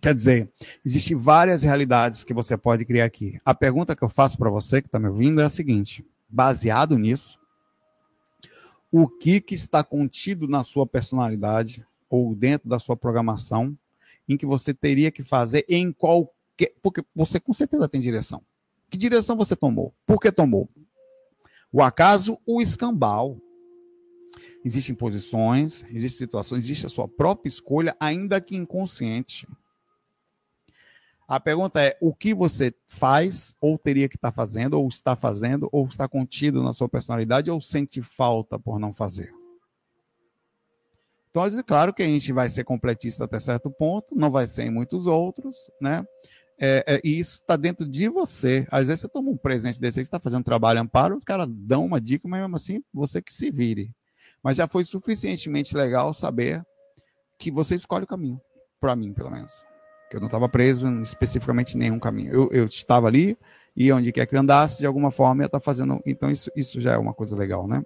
Quer 0.00 0.14
dizer, 0.14 0.50
existem 0.84 1.14
várias 1.14 1.62
realidades 1.62 2.24
que 2.24 2.32
você 2.32 2.56
pode 2.56 2.86
criar 2.86 3.04
aqui. 3.04 3.38
A 3.44 3.54
pergunta 3.54 3.94
que 3.94 4.02
eu 4.02 4.08
faço 4.08 4.38
para 4.38 4.48
você 4.48 4.80
que 4.80 4.88
está 4.88 4.98
me 4.98 5.08
ouvindo 5.08 5.42
é 5.42 5.44
a 5.44 5.50
seguinte: 5.50 6.06
baseado 6.26 6.96
nisso, 6.96 7.38
o 8.90 9.06
que, 9.06 9.40
que 9.40 9.54
está 9.54 9.84
contido 9.84 10.48
na 10.48 10.64
sua 10.64 10.86
personalidade 10.86 11.86
ou 12.10 12.34
dentro 12.34 12.68
da 12.68 12.78
sua 12.78 12.96
programação 12.96 13.78
em 14.28 14.36
que 14.36 14.44
você 14.44 14.74
teria 14.74 15.10
que 15.10 15.22
fazer 15.22 15.64
em 15.68 15.92
qualquer. 15.92 16.74
Porque 16.82 17.02
você 17.14 17.40
com 17.40 17.52
certeza 17.52 17.88
tem 17.88 18.00
direção. 18.00 18.42
Que 18.90 18.98
direção 18.98 19.36
você 19.36 19.54
tomou? 19.54 19.94
Por 20.04 20.20
que 20.20 20.32
tomou? 20.32 20.68
O 21.72 21.80
acaso, 21.80 22.38
o 22.44 22.60
escambau. 22.60 23.40
Existem 24.62 24.94
posições, 24.94 25.82
existem 25.84 26.18
situações, 26.18 26.64
existe 26.64 26.84
a 26.84 26.90
sua 26.90 27.08
própria 27.08 27.48
escolha, 27.48 27.96
ainda 27.98 28.40
que 28.42 28.54
inconsciente. 28.54 29.48
A 31.26 31.40
pergunta 31.40 31.80
é: 31.80 31.96
o 32.00 32.14
que 32.14 32.34
você 32.34 32.74
faz, 32.86 33.54
ou 33.60 33.78
teria 33.78 34.08
que 34.08 34.16
estar 34.16 34.32
fazendo, 34.32 34.74
ou 34.74 34.86
está 34.88 35.16
fazendo, 35.16 35.68
ou 35.72 35.86
está 35.86 36.06
contido 36.06 36.62
na 36.62 36.74
sua 36.74 36.88
personalidade, 36.88 37.50
ou 37.50 37.60
sente 37.60 38.02
falta 38.02 38.58
por 38.58 38.78
não 38.78 38.92
fazer? 38.92 39.32
Então, 41.30 41.44
claro 41.64 41.94
que 41.94 42.02
a 42.02 42.06
gente 42.06 42.32
vai 42.32 42.48
ser 42.48 42.64
completista 42.64 43.24
até 43.24 43.38
certo 43.38 43.70
ponto, 43.70 44.14
não 44.16 44.30
vai 44.30 44.46
ser 44.46 44.64
em 44.64 44.70
muitos 44.70 45.06
outros, 45.06 45.70
né? 45.80 46.04
É, 46.58 46.84
é, 46.86 47.00
e 47.02 47.18
isso 47.18 47.36
está 47.36 47.56
dentro 47.56 47.88
de 47.88 48.08
você. 48.08 48.66
Às 48.70 48.88
vezes 48.88 49.00
você 49.00 49.08
toma 49.08 49.30
um 49.30 49.36
presente 49.36 49.80
desse 49.80 50.00
aí, 50.00 50.04
você 50.04 50.08
está 50.08 50.20
fazendo 50.20 50.44
trabalho 50.44 50.80
amparo, 50.80 51.16
os 51.16 51.24
caras 51.24 51.48
dão 51.48 51.86
uma 51.86 52.00
dica, 52.00 52.28
mas 52.28 52.40
mesmo 52.40 52.56
assim 52.56 52.84
você 52.92 53.22
que 53.22 53.32
se 53.32 53.50
vire. 53.50 53.90
Mas 54.42 54.56
já 54.56 54.66
foi 54.66 54.84
suficientemente 54.84 55.74
legal 55.74 56.12
saber 56.12 56.62
que 57.38 57.50
você 57.50 57.74
escolhe 57.74 58.04
o 58.04 58.08
caminho, 58.08 58.40
para 58.78 58.94
mim, 58.94 59.12
pelo 59.14 59.30
menos 59.30 59.64
que 60.10 60.16
eu 60.16 60.20
não 60.20 60.26
estava 60.26 60.48
preso 60.48 60.88
em 60.88 61.02
especificamente 61.02 61.76
nenhum 61.76 62.00
caminho. 62.00 62.32
Eu, 62.32 62.48
eu 62.50 62.64
estava 62.64 63.06
ali 63.06 63.38
e 63.76 63.92
onde 63.92 64.10
quer 64.10 64.26
que 64.26 64.34
eu 64.34 64.40
andasse, 64.40 64.80
de 64.80 64.86
alguma 64.86 65.12
forma, 65.12 65.44
ia 65.44 65.46
estar 65.46 65.60
tá 65.60 65.64
fazendo. 65.64 66.00
Então, 66.04 66.28
isso, 66.28 66.50
isso 66.56 66.80
já 66.80 66.94
é 66.94 66.98
uma 66.98 67.14
coisa 67.14 67.36
legal, 67.36 67.68
né? 67.68 67.80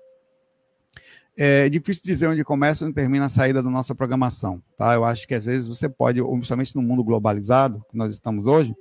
É 1.36 1.68
difícil 1.68 2.02
dizer 2.04 2.28
onde 2.28 2.44
começa 2.44 2.84
e 2.84 2.86
onde 2.86 2.94
termina 2.94 3.26
a 3.26 3.28
saída 3.28 3.60
da 3.62 3.68
nossa 3.68 3.94
programação, 3.94 4.62
tá? 4.78 4.94
Eu 4.94 5.04
acho 5.04 5.26
que 5.26 5.34
às 5.34 5.44
vezes 5.44 5.66
você 5.66 5.88
pode, 5.88 6.22
principalmente 6.22 6.76
no 6.76 6.82
mundo 6.82 7.02
globalizado 7.02 7.84
que 7.90 7.96
nós 7.96 8.12
estamos 8.12 8.46
hoje, 8.46 8.72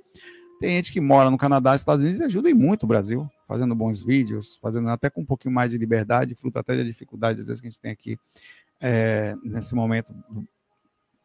tem 0.60 0.76
gente 0.76 0.92
que 0.92 1.00
mora 1.00 1.30
no 1.30 1.36
Canadá, 1.36 1.74
Estados 1.74 2.04
Unidos 2.04 2.20
e 2.20 2.24
ajuda 2.24 2.54
muito 2.54 2.84
o 2.84 2.86
Brasil, 2.86 3.28
fazendo 3.48 3.74
bons 3.74 4.04
vídeos, 4.04 4.56
fazendo 4.62 4.88
até 4.88 5.10
com 5.10 5.22
um 5.22 5.26
pouquinho 5.26 5.52
mais 5.52 5.72
de 5.72 5.78
liberdade, 5.78 6.36
fruto 6.36 6.58
até 6.58 6.76
da 6.76 6.84
dificuldade 6.84 7.40
às 7.40 7.48
vezes 7.48 7.60
que 7.60 7.66
a 7.66 7.70
gente 7.70 7.80
tem 7.80 7.90
aqui 7.90 8.16
é, 8.80 9.34
nesse 9.42 9.74
momento 9.74 10.14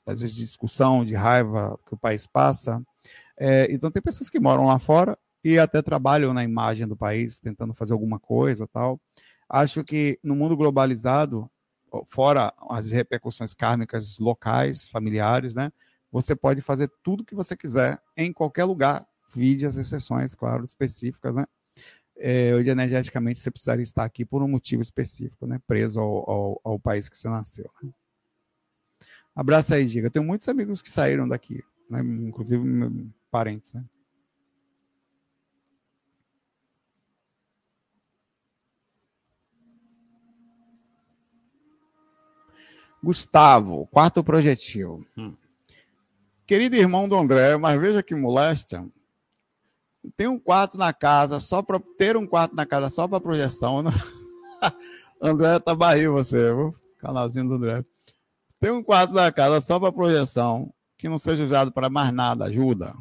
às 0.06 0.22
vezes 0.22 0.36
de 0.36 0.44
discussão, 0.44 1.06
de 1.06 1.14
raiva 1.14 1.78
que 1.88 1.94
o 1.94 1.98
país 1.98 2.26
passa. 2.26 2.82
É, 3.38 3.68
então 3.72 3.92
tem 3.92 4.02
pessoas 4.02 4.30
que 4.30 4.40
moram 4.40 4.66
lá 4.66 4.80
fora 4.80 5.18
e 5.44 5.60
até 5.60 5.82
trabalham 5.82 6.34
na 6.34 6.44
imagem 6.44 6.88
do 6.88 6.98
país, 6.98 7.40
tentando 7.40 7.74
fazer 7.74 7.94
alguma 7.94 8.20
coisa 8.20 8.68
tal. 8.68 9.00
Acho 9.50 9.84
que 9.84 10.20
no 10.24 10.36
mundo 10.36 10.56
globalizado, 10.56 11.50
fora 12.06 12.54
as 12.70 12.92
repercussões 12.92 13.56
kármicas 13.56 14.20
locais, 14.20 14.88
familiares, 14.88 15.56
né? 15.56 15.72
Você 16.12 16.36
pode 16.36 16.62
fazer 16.62 16.92
tudo 17.04 17.26
que 17.26 17.34
você 17.34 17.58
quiser 17.58 18.00
em 18.16 18.32
qualquer 18.32 18.66
lugar, 18.66 19.08
vide 19.34 19.66
as 19.66 19.76
exceções, 19.76 20.36
claro, 20.36 20.64
específicas, 20.64 21.34
né? 21.34 21.46
É, 22.16 22.54
hoje, 22.54 22.70
energeticamente, 22.70 23.40
você 23.40 23.50
precisaria 23.50 23.82
estar 23.82 24.04
aqui 24.04 24.26
por 24.26 24.44
um 24.44 24.48
motivo 24.48 24.82
específico, 24.82 25.48
né? 25.48 25.60
Preso 25.66 26.00
ao, 26.00 26.30
ao, 26.30 26.62
ao 26.64 26.80
país 26.80 27.10
que 27.10 27.18
você 27.18 27.30
nasceu. 27.30 27.70
Né? 27.82 27.92
Abraço 29.36 29.74
aí, 29.74 29.88
Giga. 29.88 30.08
Eu 30.08 30.12
tenho 30.12 30.26
muitos 30.26 30.48
amigos 30.48 30.82
que 30.82 30.92
saíram 30.92 31.28
daqui, 31.28 31.64
né? 31.90 32.02
inclusive 32.02 33.10
parentes, 33.32 33.74
né? 33.74 33.84
Gustavo, 43.04 43.88
quarto 43.88 44.24
projetivo. 44.24 45.06
Hum. 45.18 45.36
Querido 46.46 46.76
irmão 46.76 47.08
do 47.08 47.16
André, 47.16 47.56
mas 47.58 47.80
veja 47.80 48.04
que 48.04 48.16
moléstia. 48.16 48.86
Tem 50.18 50.28
um 50.28 50.40
quarto 50.40 50.78
na 50.78 50.94
casa 50.94 51.40
só 51.40 51.62
para 51.62 51.80
ter 51.98 52.18
um 52.18 52.26
quarto 52.26 52.56
na 52.56 52.66
casa 52.66 52.90
só 52.90 53.08
para 53.08 53.20
projeção. 53.20 53.84
Né? 53.84 53.92
André 55.22 55.60
tá 55.60 55.76
barril 55.76 56.14
você, 56.14 56.54
viu? 56.54 56.74
Canalzinho 56.98 57.48
do 57.48 57.56
André. 57.56 57.86
Tem 58.60 58.72
um 58.72 58.84
quarto 58.84 59.14
da 59.14 59.32
casa 59.32 59.62
só 59.62 59.80
para 59.80 59.92
projeção, 59.92 60.74
que 60.98 61.08
não 61.08 61.18
seja 61.18 61.44
usado 61.44 61.72
para 61.72 61.90
mais 61.90 62.12
nada, 62.12 62.46
ajuda. 62.46 62.94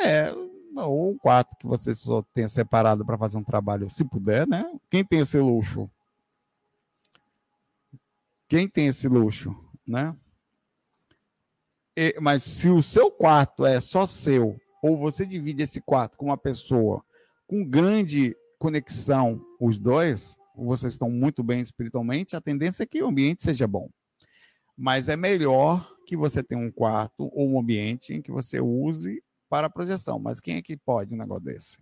É, 0.00 0.32
ou 0.76 1.10
um 1.10 1.18
quarto 1.18 1.56
que 1.58 1.66
você 1.66 1.94
só 1.94 2.22
tenha 2.34 2.48
separado 2.48 3.04
para 3.04 3.18
fazer 3.18 3.36
um 3.36 3.44
trabalho, 3.44 3.90
se 3.90 4.04
puder, 4.04 4.46
né? 4.46 4.64
Quem 4.90 5.04
tem 5.04 5.20
esse 5.20 5.38
luxo? 5.38 5.90
Quem 8.52 8.68
tem 8.68 8.88
esse 8.88 9.08
luxo, 9.08 9.56
né? 9.88 10.14
E, 11.96 12.14
mas 12.20 12.42
se 12.42 12.68
o 12.68 12.82
seu 12.82 13.10
quarto 13.10 13.64
é 13.64 13.80
só 13.80 14.06
seu, 14.06 14.60
ou 14.82 14.98
você 14.98 15.24
divide 15.24 15.62
esse 15.62 15.80
quarto 15.80 16.18
com 16.18 16.26
uma 16.26 16.36
pessoa 16.36 17.02
com 17.46 17.64
grande 17.66 18.36
conexão, 18.58 19.42
os 19.58 19.78
dois, 19.78 20.36
vocês 20.54 20.92
estão 20.92 21.08
muito 21.10 21.42
bem 21.42 21.62
espiritualmente, 21.62 22.36
a 22.36 22.42
tendência 22.42 22.82
é 22.82 22.86
que 22.86 23.02
o 23.02 23.06
ambiente 23.06 23.42
seja 23.42 23.66
bom. 23.66 23.88
Mas 24.76 25.08
é 25.08 25.16
melhor 25.16 25.90
que 26.06 26.14
você 26.14 26.42
tenha 26.42 26.60
um 26.60 26.70
quarto 26.70 27.30
ou 27.32 27.48
um 27.48 27.58
ambiente 27.58 28.12
em 28.12 28.20
que 28.20 28.30
você 28.30 28.60
use 28.60 29.24
para 29.48 29.70
projeção. 29.70 30.18
Mas 30.18 30.40
quem 30.40 30.56
é 30.56 30.62
que 30.62 30.76
pode 30.76 31.14
um 31.14 31.18
negócio 31.18 31.44
desse? 31.44 31.78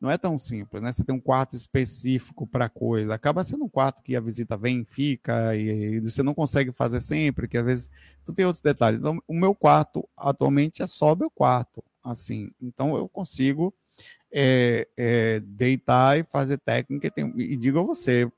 Não 0.00 0.10
é 0.10 0.16
tão 0.16 0.38
simples, 0.38 0.82
né? 0.82 0.92
Você 0.92 1.04
tem 1.04 1.14
um 1.14 1.20
quarto 1.20 1.54
específico 1.54 2.46
para 2.46 2.68
coisa. 2.68 3.14
Acaba 3.14 3.44
sendo 3.44 3.64
um 3.64 3.68
quarto 3.68 4.02
que 4.02 4.16
a 4.16 4.20
visita 4.20 4.56
vem, 4.56 4.84
fica, 4.84 5.54
e, 5.54 5.96
e 5.96 6.00
você 6.00 6.22
não 6.22 6.34
consegue 6.34 6.72
fazer 6.72 7.00
sempre, 7.00 7.48
que 7.48 7.58
às 7.58 7.64
vezes. 7.64 7.90
Tu 8.24 8.32
tem 8.32 8.44
outros 8.44 8.62
detalhes. 8.62 9.00
Então, 9.00 9.22
o 9.26 9.34
meu 9.34 9.54
quarto 9.54 10.08
atualmente 10.16 10.82
é 10.82 10.86
só 10.86 11.14
meu 11.14 11.30
quarto. 11.30 11.82
Assim, 12.02 12.50
então 12.60 12.96
eu 12.96 13.08
consigo 13.08 13.74
é, 14.32 14.86
é, 14.96 15.40
deitar 15.40 16.18
e 16.18 16.24
fazer 16.24 16.58
técnica. 16.58 17.06
E, 17.06 17.10
tem, 17.10 17.32
e 17.36 17.56
digo 17.56 17.78
a 17.78 17.82
você, 17.82 18.30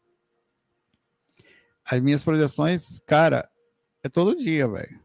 as 1.85 2.01
minhas 2.01 2.23
projeções, 2.23 3.01
cara, 3.07 3.49
é 4.03 4.09
todo 4.09 4.37
dia, 4.37 4.66
velho. 4.66 5.01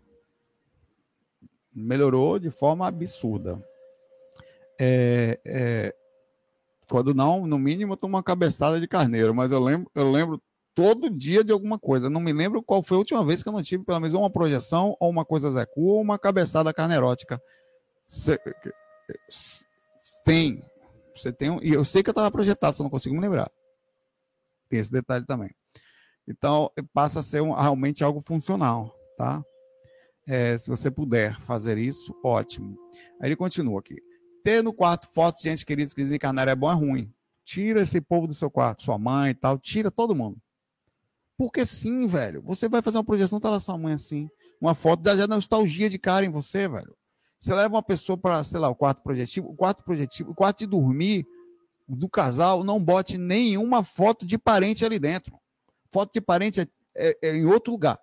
Melhorou 1.76 2.40
de 2.40 2.50
forma 2.50 2.88
absurda. 2.88 3.64
É, 4.80 5.40
é, 5.46 5.96
quando 6.90 7.14
não, 7.14 7.46
no 7.46 7.60
mínimo, 7.60 7.94
eu 7.94 7.98
tomo 7.98 8.16
uma 8.16 8.24
cabeçada 8.24 8.80
de 8.80 8.88
carneiro, 8.88 9.34
mas 9.36 9.52
eu 9.52 9.60
lembro, 9.60 9.92
eu 9.94 10.10
lembro 10.12 10.42
todo 10.74 11.10
dia 11.10 11.44
de 11.44 11.52
alguma 11.52 11.80
coisa. 11.80 12.10
Não 12.10 12.22
me 12.22 12.32
lembro 12.32 12.64
qual 12.64 12.84
foi 12.84 12.96
a 12.96 13.00
última 13.00 13.26
vez 13.26 13.42
que 13.42 13.50
eu 13.50 13.54
não 13.54 13.64
tive 13.64 13.84
pelo 13.84 14.00
menos 14.00 14.14
uma 14.14 14.30
projeção, 14.30 14.96
ou 15.00 15.10
uma 15.10 15.26
coisa 15.26 15.52
zecu, 15.52 15.82
ou 15.82 16.02
uma 16.02 16.20
cabeçada 16.20 16.74
carneirótica. 16.74 17.42
Cê, 18.08 18.40
tem. 20.24 20.64
Você 21.16 21.34
tem. 21.34 21.60
E 21.64 21.74
eu 21.74 21.84
sei 21.84 22.04
que 22.04 22.10
eu 22.10 22.12
estava 22.12 22.32
projetado, 22.32 22.76
só 22.76 22.84
não 22.84 22.90
consigo 22.90 23.16
me 23.16 23.22
lembrar. 23.22 23.52
Tem 24.70 24.80
esse 24.80 24.92
detalhe 24.92 25.26
também. 25.26 25.50
Então, 26.28 26.70
passa 26.94 27.22
a 27.22 27.24
ser 27.24 27.42
um, 27.42 27.54
realmente 27.54 28.04
algo 28.04 28.22
funcional, 28.22 28.94
tá? 29.18 29.44
É, 30.28 30.58
se 30.58 30.70
você 30.70 30.92
puder 30.92 31.40
fazer 31.42 31.78
isso, 31.78 32.14
ótimo. 32.24 32.78
Aí 33.22 33.30
ele 33.30 33.36
continua 33.36 33.80
aqui. 33.80 33.96
Ter 34.48 34.64
no 34.64 34.72
quarto 34.72 35.10
fotos 35.10 35.42
de 35.42 35.50
gente 35.50 35.66
querida 35.66 35.94
que 35.94 36.02
desencarnaram 36.02 36.50
é 36.50 36.56
bom 36.56 36.72
é 36.72 36.74
ruim? 36.74 37.14
Tira 37.44 37.82
esse 37.82 38.00
povo 38.00 38.28
do 38.28 38.34
seu 38.34 38.50
quarto, 38.50 38.82
sua 38.82 38.98
mãe 38.98 39.32
e 39.32 39.34
tal, 39.34 39.60
tira 39.60 39.92
todo 39.92 40.16
mundo. 40.16 40.42
Porque 41.38 41.66
sim, 41.66 42.08
velho. 42.08 42.42
Você 42.44 42.70
vai 42.70 42.82
fazer 42.82 42.98
uma 42.98 43.04
projeção, 43.04 43.42
tá 43.42 43.50
lá 43.50 43.60
sua 43.60 43.78
mãe 43.78 43.96
assim. 43.96 44.30
Uma 44.62 44.74
foto 44.74 45.04
da 45.04 45.28
nostalgia 45.28 45.90
de 45.90 46.00
cara 46.00 46.26
em 46.26 46.30
você, 46.30 46.66
velho. 46.66 46.96
Você 47.38 47.54
leva 47.54 47.76
uma 47.76 47.84
pessoa 47.84 48.18
para, 48.18 48.42
sei 48.42 48.58
lá, 48.58 48.70
o 48.70 48.76
quarto 48.76 49.04
projetivo, 49.04 49.50
o 49.50 49.54
quarto 49.54 49.84
projetivo, 49.84 50.32
o 50.32 50.34
quarto 50.34 50.60
de 50.60 50.68
dormir 50.68 51.28
do 51.86 52.08
casal, 52.08 52.64
não 52.64 52.82
bote 52.82 53.18
nenhuma 53.18 53.84
foto 53.84 54.26
de 54.26 54.38
parente 54.38 54.86
ali 54.86 54.98
dentro 54.98 55.38
foto 55.92 56.14
de 56.14 56.22
parente 56.22 56.62
é, 56.62 56.68
é, 56.96 57.18
é, 57.22 57.36
em 57.36 57.46
outro 57.46 57.72
lugar. 57.72 58.00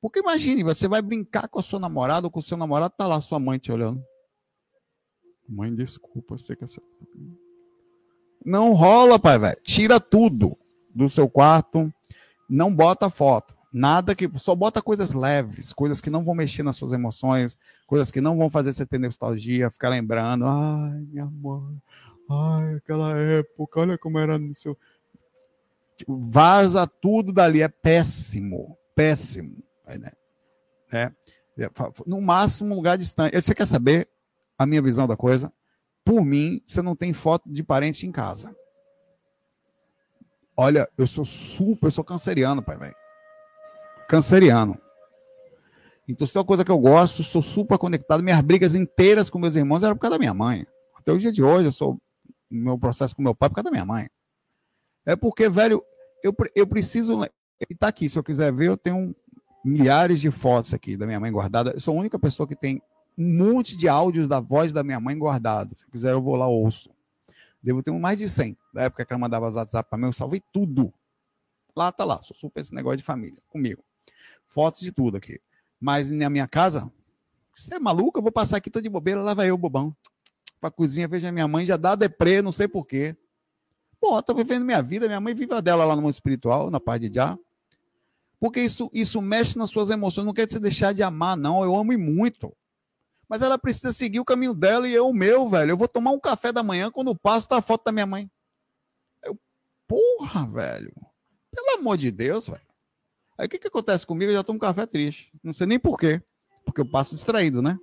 Porque 0.00 0.20
imagine, 0.20 0.62
você 0.62 0.86
vai 0.86 1.02
brincar 1.02 1.48
com 1.48 1.58
a 1.58 1.62
sua 1.62 1.80
namorada 1.80 2.28
ou 2.28 2.30
com 2.30 2.38
o 2.38 2.42
seu 2.42 2.56
namorado, 2.56 2.94
tá 2.96 3.08
lá 3.08 3.20
sua 3.20 3.40
mãe 3.40 3.58
te 3.58 3.72
olhando. 3.72 4.04
Mãe, 5.48 5.74
desculpa, 5.74 6.36
sei 6.38 6.56
que 6.56 6.64
é 6.64 6.66
seu. 6.66 6.82
Não 8.44 8.72
rola, 8.72 9.18
pai, 9.18 9.38
velho. 9.38 9.58
Tira 9.62 10.00
tudo 10.00 10.56
do 10.94 11.08
seu 11.08 11.28
quarto. 11.28 11.92
Não 12.48 12.74
bota 12.74 13.10
foto. 13.10 13.56
Nada 13.72 14.14
que. 14.14 14.30
Só 14.36 14.54
bota 14.54 14.80
coisas 14.80 15.12
leves, 15.12 15.72
coisas 15.72 16.00
que 16.00 16.10
não 16.10 16.24
vão 16.24 16.34
mexer 16.34 16.62
nas 16.62 16.76
suas 16.76 16.92
emoções, 16.92 17.58
coisas 17.86 18.10
que 18.10 18.20
não 18.20 18.36
vão 18.38 18.48
fazer 18.48 18.72
você 18.72 18.86
ter 18.86 18.98
nostalgia, 18.98 19.70
ficar 19.70 19.88
lembrando. 19.88 20.46
Ai, 20.46 21.00
minha 21.10 21.26
mãe. 21.26 21.82
Ai, 22.30 22.74
aquela 22.76 23.16
época, 23.16 23.80
olha 23.80 23.98
como 23.98 24.18
era 24.18 24.38
no 24.38 24.54
seu. 24.54 24.76
Vaza 26.06 26.86
tudo 26.86 27.32
dali, 27.32 27.62
é 27.62 27.68
péssimo. 27.68 28.76
Péssimo. 28.94 29.62
Né? 29.86 30.12
É, 30.92 31.12
é, 31.58 31.70
no 32.06 32.20
máximo, 32.20 32.72
um 32.72 32.76
lugar 32.76 32.96
distante. 32.96 33.40
Você 33.40 33.54
quer 33.54 33.66
saber 33.66 34.08
a 34.58 34.66
minha 34.66 34.82
visão 34.82 35.06
da 35.06 35.16
coisa? 35.16 35.52
Por 36.04 36.24
mim, 36.24 36.62
você 36.66 36.82
não 36.82 36.94
tem 36.94 37.12
foto 37.12 37.50
de 37.50 37.62
parente 37.62 38.06
em 38.06 38.12
casa. 38.12 38.54
Olha, 40.56 40.88
eu 40.96 41.06
sou 41.06 41.24
super, 41.24 41.86
eu 41.86 41.90
sou 41.90 42.04
canceriano, 42.04 42.62
pai, 42.62 42.78
velho 42.78 42.96
canceriano. 44.06 44.78
Então, 46.08 46.26
se 46.26 46.32
tem 46.32 46.40
uma 46.40 46.46
coisa 46.46 46.64
que 46.64 46.70
eu 46.70 46.78
gosto, 46.78 47.22
sou 47.24 47.42
super 47.42 47.76
conectado. 47.78 48.22
Minhas 48.22 48.40
brigas 48.40 48.74
inteiras 48.74 49.28
com 49.28 49.38
meus 49.38 49.56
irmãos 49.56 49.82
eram 49.82 49.96
por 49.96 50.02
causa 50.02 50.14
da 50.14 50.18
minha 50.18 50.34
mãe. 50.34 50.66
Até 50.96 51.12
o 51.12 51.18
dia 51.18 51.32
de 51.32 51.42
hoje, 51.42 51.66
eu 51.68 51.72
sou 51.72 52.00
meu 52.50 52.78
processo 52.78 53.14
com 53.14 53.22
meu 53.22 53.34
pai 53.34 53.48
por 53.48 53.56
causa 53.56 53.64
da 53.64 53.70
minha 53.72 53.84
mãe. 53.84 54.08
É 55.04 55.16
porque, 55.16 55.48
velho, 55.48 55.82
eu, 56.22 56.34
eu 56.54 56.66
preciso. 56.66 57.20
Tá 57.78 57.88
aqui, 57.88 58.08
se 58.08 58.18
eu 58.18 58.22
quiser 58.22 58.52
ver, 58.52 58.68
eu 58.68 58.76
tenho 58.76 59.14
milhares 59.64 60.20
de 60.20 60.30
fotos 60.30 60.72
aqui 60.72 60.96
da 60.96 61.06
minha 61.06 61.18
mãe 61.18 61.32
guardada. 61.32 61.72
Eu 61.72 61.80
sou 61.80 61.96
a 61.96 62.00
única 62.00 62.18
pessoa 62.18 62.46
que 62.46 62.54
tem 62.54 62.80
um 63.16 63.38
monte 63.38 63.76
de 63.76 63.88
áudios 63.88 64.28
da 64.28 64.40
voz 64.40 64.72
da 64.72 64.82
minha 64.82 65.00
mãe 65.00 65.16
guardado. 65.16 65.76
Se 65.78 65.86
quiser, 65.86 66.12
eu 66.12 66.22
vou 66.22 66.36
lá 66.36 66.46
ouço. 66.46 66.90
Devo 67.62 67.82
ter 67.82 67.90
mais 67.92 68.18
de 68.18 68.28
100. 68.28 68.56
Da 68.72 68.82
época 68.84 69.04
que 69.04 69.12
ela 69.12 69.20
mandava 69.20 69.50
WhatsApp 69.50 69.88
para 69.88 69.98
mim, 69.98 70.06
eu 70.06 70.12
salvei 70.12 70.42
tudo. 70.52 70.92
Lá 71.74 71.90
tá 71.90 72.04
lá, 72.04 72.18
sou 72.18 72.36
super 72.36 72.60
esse 72.60 72.74
negócio 72.74 72.98
de 72.98 73.02
família, 73.02 73.38
comigo 73.48 73.82
fotos 74.46 74.80
de 74.80 74.92
tudo 74.92 75.16
aqui. 75.16 75.40
Mas 75.80 76.10
na 76.10 76.30
minha 76.30 76.48
casa, 76.48 76.90
você 77.54 77.74
é 77.74 77.78
maluco? 77.78 78.18
Eu 78.18 78.22
vou 78.22 78.32
passar 78.32 78.56
aqui, 78.56 78.70
tô 78.70 78.80
de 78.80 78.88
bobeira, 78.88 79.20
lá 79.20 79.34
vai 79.34 79.50
eu, 79.50 79.58
bobão. 79.58 79.94
Pra 80.60 80.70
cozinha, 80.70 81.06
veja 81.06 81.30
minha 81.30 81.46
mãe, 81.46 81.66
já 81.66 81.76
dá 81.76 81.94
deprê, 81.94 82.40
não 82.40 82.52
sei 82.52 82.66
porquê. 82.66 83.16
Pô, 84.00 84.22
tô 84.22 84.34
vivendo 84.34 84.64
minha 84.64 84.82
vida, 84.82 85.06
minha 85.06 85.20
mãe 85.20 85.34
vive 85.34 85.52
a 85.52 85.60
dela 85.60 85.84
lá 85.84 85.94
no 85.94 86.02
mundo 86.02 86.12
espiritual, 86.12 86.70
na 86.70 86.80
parte 86.80 87.08
de 87.08 87.14
já. 87.14 87.38
Porque 88.40 88.60
isso, 88.60 88.90
isso 88.92 89.20
mexe 89.20 89.58
nas 89.58 89.70
suas 89.70 89.90
emoções, 89.90 90.26
não 90.26 90.34
quer 90.34 90.48
se 90.48 90.58
deixar 90.58 90.92
de 90.92 91.02
amar, 91.02 91.36
não. 91.36 91.62
Eu 91.62 91.74
amo 91.74 91.98
muito. 91.98 92.54
Mas 93.28 93.42
ela 93.42 93.58
precisa 93.58 93.92
seguir 93.92 94.20
o 94.20 94.24
caminho 94.24 94.54
dela 94.54 94.88
e 94.88 94.94
eu 94.94 95.08
o 95.08 95.14
meu, 95.14 95.48
velho. 95.48 95.72
Eu 95.72 95.76
vou 95.76 95.88
tomar 95.88 96.12
um 96.12 96.20
café 96.20 96.52
da 96.52 96.62
manhã 96.62 96.90
quando 96.90 97.14
passo 97.14 97.48
tá 97.48 97.58
a 97.58 97.62
foto 97.62 97.84
da 97.84 97.92
minha 97.92 98.06
mãe. 98.06 98.30
Eu, 99.22 99.38
porra, 99.86 100.46
velho. 100.46 100.94
Pelo 101.50 101.78
amor 101.78 101.96
de 101.96 102.10
Deus, 102.10 102.46
velho. 102.46 102.66
Aí 103.36 103.46
o 103.46 103.48
que, 103.48 103.58
que 103.58 103.68
acontece 103.68 104.06
comigo? 104.06 104.30
Eu 104.30 104.36
já 104.36 104.44
tomo 104.44 104.58
café 104.58 104.86
triste. 104.86 105.32
Não 105.42 105.52
sei 105.52 105.66
nem 105.66 105.78
por 105.78 105.98
quê. 105.98 106.22
Porque 106.64 106.80
eu 106.80 106.88
passo 106.88 107.14
distraído, 107.14 107.60
né? 107.60 107.78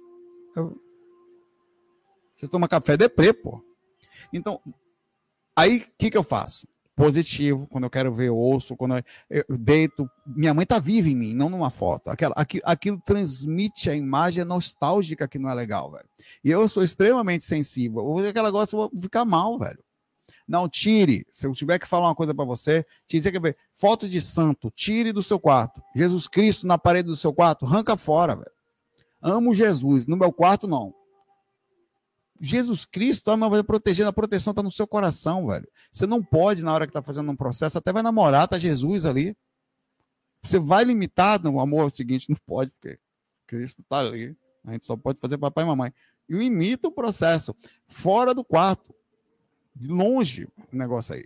Eu... 0.55 0.81
Você 2.35 2.47
toma 2.47 2.67
café 2.67 2.97
deprê, 2.97 3.33
pô. 3.33 3.63
Então, 4.31 4.61
aí 5.55 5.77
o 5.77 5.91
que, 5.97 6.09
que 6.09 6.17
eu 6.17 6.23
faço? 6.23 6.67
Positivo, 6.95 7.67
quando 7.67 7.85
eu 7.85 7.89
quero 7.89 8.13
ver, 8.13 8.29
ouço, 8.29 8.75
quando 8.77 8.97
eu, 8.97 9.43
eu 9.49 9.57
deito. 9.57 10.07
Minha 10.25 10.53
mãe 10.53 10.65
tá 10.65 10.77
viva 10.77 11.09
em 11.09 11.15
mim, 11.15 11.33
não 11.33 11.49
numa 11.49 11.71
foto. 11.71 12.09
Aquela, 12.09 12.35
aquilo, 12.35 12.63
aquilo 12.65 13.01
transmite 13.03 13.89
a 13.89 13.95
imagem 13.95 14.43
nostálgica 14.43 15.27
que 15.27 15.39
não 15.39 15.49
é 15.49 15.53
legal, 15.55 15.91
velho. 15.91 16.07
E 16.43 16.51
eu 16.51 16.67
sou 16.67 16.83
extremamente 16.83 17.45
sensível. 17.45 18.03
Vou 18.03 18.21
ver 18.21 18.29
aquela 18.29 18.51
gosta, 18.51 18.75
eu 18.75 18.89
vou 18.91 19.01
ficar 19.01 19.25
mal, 19.25 19.57
velho. 19.57 19.83
Não, 20.47 20.69
tire. 20.69 21.25
Se 21.31 21.47
eu 21.47 21.51
tiver 21.53 21.79
que 21.79 21.87
falar 21.87 22.09
uma 22.09 22.15
coisa 22.15 22.33
para 22.33 22.45
você, 22.45 22.85
tire, 23.07 23.31
quer 23.31 23.41
ver, 23.41 23.57
foto 23.73 24.07
de 24.07 24.21
santo, 24.21 24.69
tire 24.69 25.11
do 25.11 25.23
seu 25.23 25.39
quarto. 25.39 25.81
Jesus 25.95 26.27
Cristo 26.27 26.67
na 26.67 26.77
parede 26.77 27.07
do 27.07 27.15
seu 27.15 27.33
quarto, 27.33 27.65
arranca 27.65 27.97
fora, 27.97 28.35
velho. 28.35 28.51
Amo 29.21 29.55
Jesus, 29.55 30.05
no 30.05 30.17
meu 30.17 30.31
quarto 30.31 30.67
não. 30.67 30.93
Jesus 32.45 32.83
Cristo 32.83 33.31
está 33.31 33.37
tá 33.37 33.63
protegendo, 33.63 34.09
a 34.09 34.13
proteção 34.13 34.51
está 34.51 34.61
no 34.61 34.69
seu 34.69 34.85
coração, 34.85 35.47
velho. 35.47 35.65
Você 35.89 36.05
não 36.05 36.21
pode, 36.21 36.61
na 36.61 36.73
hora 36.73 36.85
que 36.85 36.89
está 36.89 37.01
fazendo 37.01 37.31
um 37.31 37.37
processo, 37.37 37.77
até 37.77 37.93
vai 37.93 38.03
namorar, 38.03 38.49
tá 38.49 38.59
Jesus 38.59 39.05
ali. 39.05 39.33
Você 40.43 40.59
vai 40.59 40.83
limitar, 40.83 41.41
no 41.41 41.57
amor, 41.61 41.83
é 41.83 41.85
o 41.85 41.89
seguinte, 41.89 42.27
não 42.29 42.35
pode, 42.45 42.69
porque 42.71 42.99
Cristo 43.47 43.81
está 43.81 43.99
ali. 43.99 44.35
A 44.65 44.71
gente 44.73 44.85
só 44.85 44.97
pode 44.97 45.21
fazer 45.21 45.37
papai 45.37 45.63
e 45.63 45.67
mamãe. 45.67 45.93
Limita 46.29 46.89
o 46.89 46.91
processo. 46.91 47.55
Fora 47.87 48.33
do 48.33 48.43
quarto 48.43 48.93
de 49.73 49.87
longe 49.87 50.49
o 50.71 50.75
negócio 50.75 51.15
aí. 51.15 51.25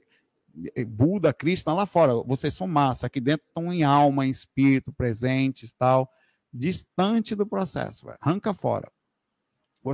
Buda, 0.86 1.34
Cristo 1.34 1.74
lá 1.74 1.88
fora. 1.88 2.14
Vocês 2.28 2.54
são 2.54 2.68
massa. 2.68 3.08
Aqui 3.08 3.20
dentro 3.20 3.46
estão 3.48 3.74
em 3.74 3.84
alma, 3.84 4.28
em 4.28 4.30
espírito, 4.30 4.94
presentes 4.94 5.72
tal. 5.72 6.12
Distante 6.54 7.34
do 7.34 7.46
processo. 7.46 8.06
Véio. 8.06 8.18
Arranca 8.22 8.54
fora. 8.54 8.92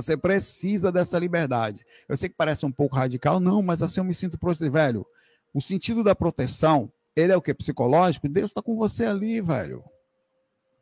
Você 0.02 0.16
precisa 0.16 0.90
dessa 0.90 1.18
liberdade. 1.18 1.84
Eu 2.08 2.16
sei 2.16 2.28
que 2.28 2.34
parece 2.34 2.66
um 2.66 2.72
pouco 2.72 2.96
radical, 2.96 3.38
não, 3.38 3.62
mas 3.62 3.82
assim 3.82 4.00
eu 4.00 4.04
me 4.04 4.14
sinto 4.14 4.38
protegido. 4.38 4.72
Velho, 4.72 5.06
o 5.52 5.60
sentido 5.60 6.02
da 6.02 6.14
proteção, 6.14 6.90
ele 7.14 7.32
é 7.32 7.36
o 7.36 7.42
que? 7.42 7.54
Psicológico? 7.54 8.28
Deus 8.28 8.50
está 8.50 8.60
com 8.60 8.76
você 8.76 9.04
ali, 9.04 9.40
velho. 9.40 9.84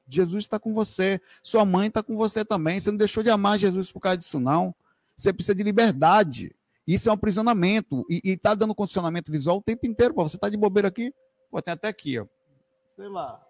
Jesus 0.09 0.45
está 0.45 0.59
com 0.59 0.75
você. 0.75 1.21
Sua 1.43 1.65
mãe 1.65 1.89
está 1.89 2.03
com 2.03 2.17
você 2.17 2.45
também. 2.45 2.81
Você 2.81 2.91
não 2.91 2.99
deixou 2.99 3.23
de 3.23 3.31
amar 3.31 3.59
Jesus 3.59 3.93
por 3.93 4.01
causa 4.01 4.19
disso, 4.19 4.41
não. 4.41 4.75
Você 5.17 5.33
precisa 5.33 5.55
de 5.55 5.63
liberdade. 5.63 6.55
Isso 6.87 7.09
é 7.09 7.13
um 7.13 7.15
aprisionamento. 7.15 8.05
E, 8.09 8.21
está 8.25 8.55
dando 8.55 8.75
condicionamento 8.75 9.31
visual 9.31 9.59
o 9.59 9.63
tempo 9.63 9.87
inteiro. 9.87 10.15
Pô, 10.15 10.29
você 10.29 10.37
está 10.37 10.49
de 10.49 10.57
bobeira 10.57 10.89
aqui? 10.89 11.15
Pô, 11.51 11.61
tem 11.63 11.75
até 11.75 11.89
aqui, 11.89 12.19
ó. 12.19 12.27
Sei 12.97 13.09
lá. 13.09 13.41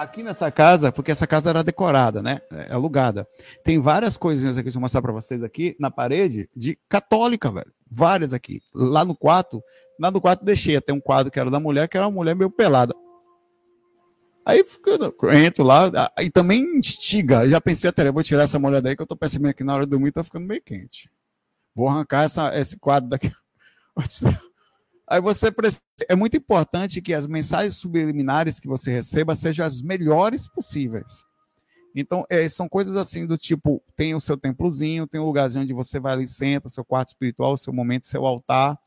Aqui 0.00 0.22
nessa 0.22 0.50
casa, 0.50 0.90
porque 0.90 1.10
essa 1.10 1.26
casa 1.26 1.50
era 1.50 1.62
decorada, 1.62 2.22
né? 2.22 2.40
É 2.50 2.72
alugada. 2.72 3.28
Tem 3.62 3.78
várias 3.78 4.16
coisinhas 4.16 4.56
aqui, 4.56 4.64
deixa 4.64 4.78
eu 4.78 4.80
mostrar 4.80 5.02
para 5.02 5.12
vocês 5.12 5.42
aqui, 5.42 5.76
na 5.78 5.90
parede, 5.90 6.48
de 6.56 6.78
católica, 6.88 7.52
velho. 7.52 7.70
Várias 7.90 8.32
aqui. 8.32 8.62
Lá 8.74 9.04
no 9.04 9.14
quarto, 9.14 9.62
lá 10.00 10.10
no 10.10 10.18
quarto 10.18 10.42
deixei 10.42 10.74
até 10.74 10.90
um 10.90 11.02
quadro 11.02 11.30
que 11.30 11.38
era 11.38 11.50
da 11.50 11.60
mulher, 11.60 11.86
que 11.86 11.98
era 11.98 12.06
uma 12.06 12.14
mulher 12.14 12.34
meio 12.34 12.50
pelada. 12.50 12.94
Aí 14.46 14.64
eu 14.86 15.32
entro 15.34 15.64
lá, 15.64 15.90
e 16.18 16.30
também 16.30 16.78
instiga. 16.78 17.46
Já 17.46 17.60
pensei 17.60 17.90
até, 17.90 18.10
vou 18.10 18.22
tirar 18.22 18.44
essa 18.44 18.58
mulher 18.58 18.80
daí, 18.80 18.96
que 18.96 19.02
eu 19.02 19.06
tô 19.06 19.14
percebendo 19.14 19.52
que 19.52 19.64
na 19.64 19.74
hora 19.74 19.84
de 19.84 19.90
dormir 19.90 20.12
tá 20.12 20.24
ficando 20.24 20.46
meio 20.46 20.62
quente. 20.62 21.10
Vou 21.74 21.86
arrancar 21.86 22.24
essa, 22.24 22.58
esse 22.58 22.78
quadro 22.78 23.10
daqui. 23.10 23.30
Aí 25.10 25.20
você 25.20 25.50
precisa, 25.50 25.82
é 26.08 26.14
muito 26.14 26.36
importante 26.36 27.02
que 27.02 27.12
as 27.12 27.26
mensagens 27.26 27.74
subliminares 27.74 28.60
que 28.60 28.68
você 28.68 28.92
receba 28.92 29.34
sejam 29.34 29.66
as 29.66 29.82
melhores 29.82 30.48
possíveis. 30.48 31.24
Então, 31.92 32.24
é, 32.30 32.48
são 32.48 32.68
coisas 32.68 32.96
assim 32.96 33.26
do 33.26 33.36
tipo, 33.36 33.82
tem 33.96 34.14
o 34.14 34.20
seu 34.20 34.36
templozinho, 34.36 35.08
tem 35.08 35.20
um 35.20 35.24
lugarzinho 35.24 35.64
onde 35.64 35.72
você 35.72 35.98
vai 35.98 36.12
ali, 36.12 36.28
senta, 36.28 36.68
seu 36.68 36.84
quarto 36.84 37.08
espiritual, 37.08 37.56
seu 37.56 37.72
momento, 37.72 38.06
seu 38.06 38.24
altar, 38.24 38.78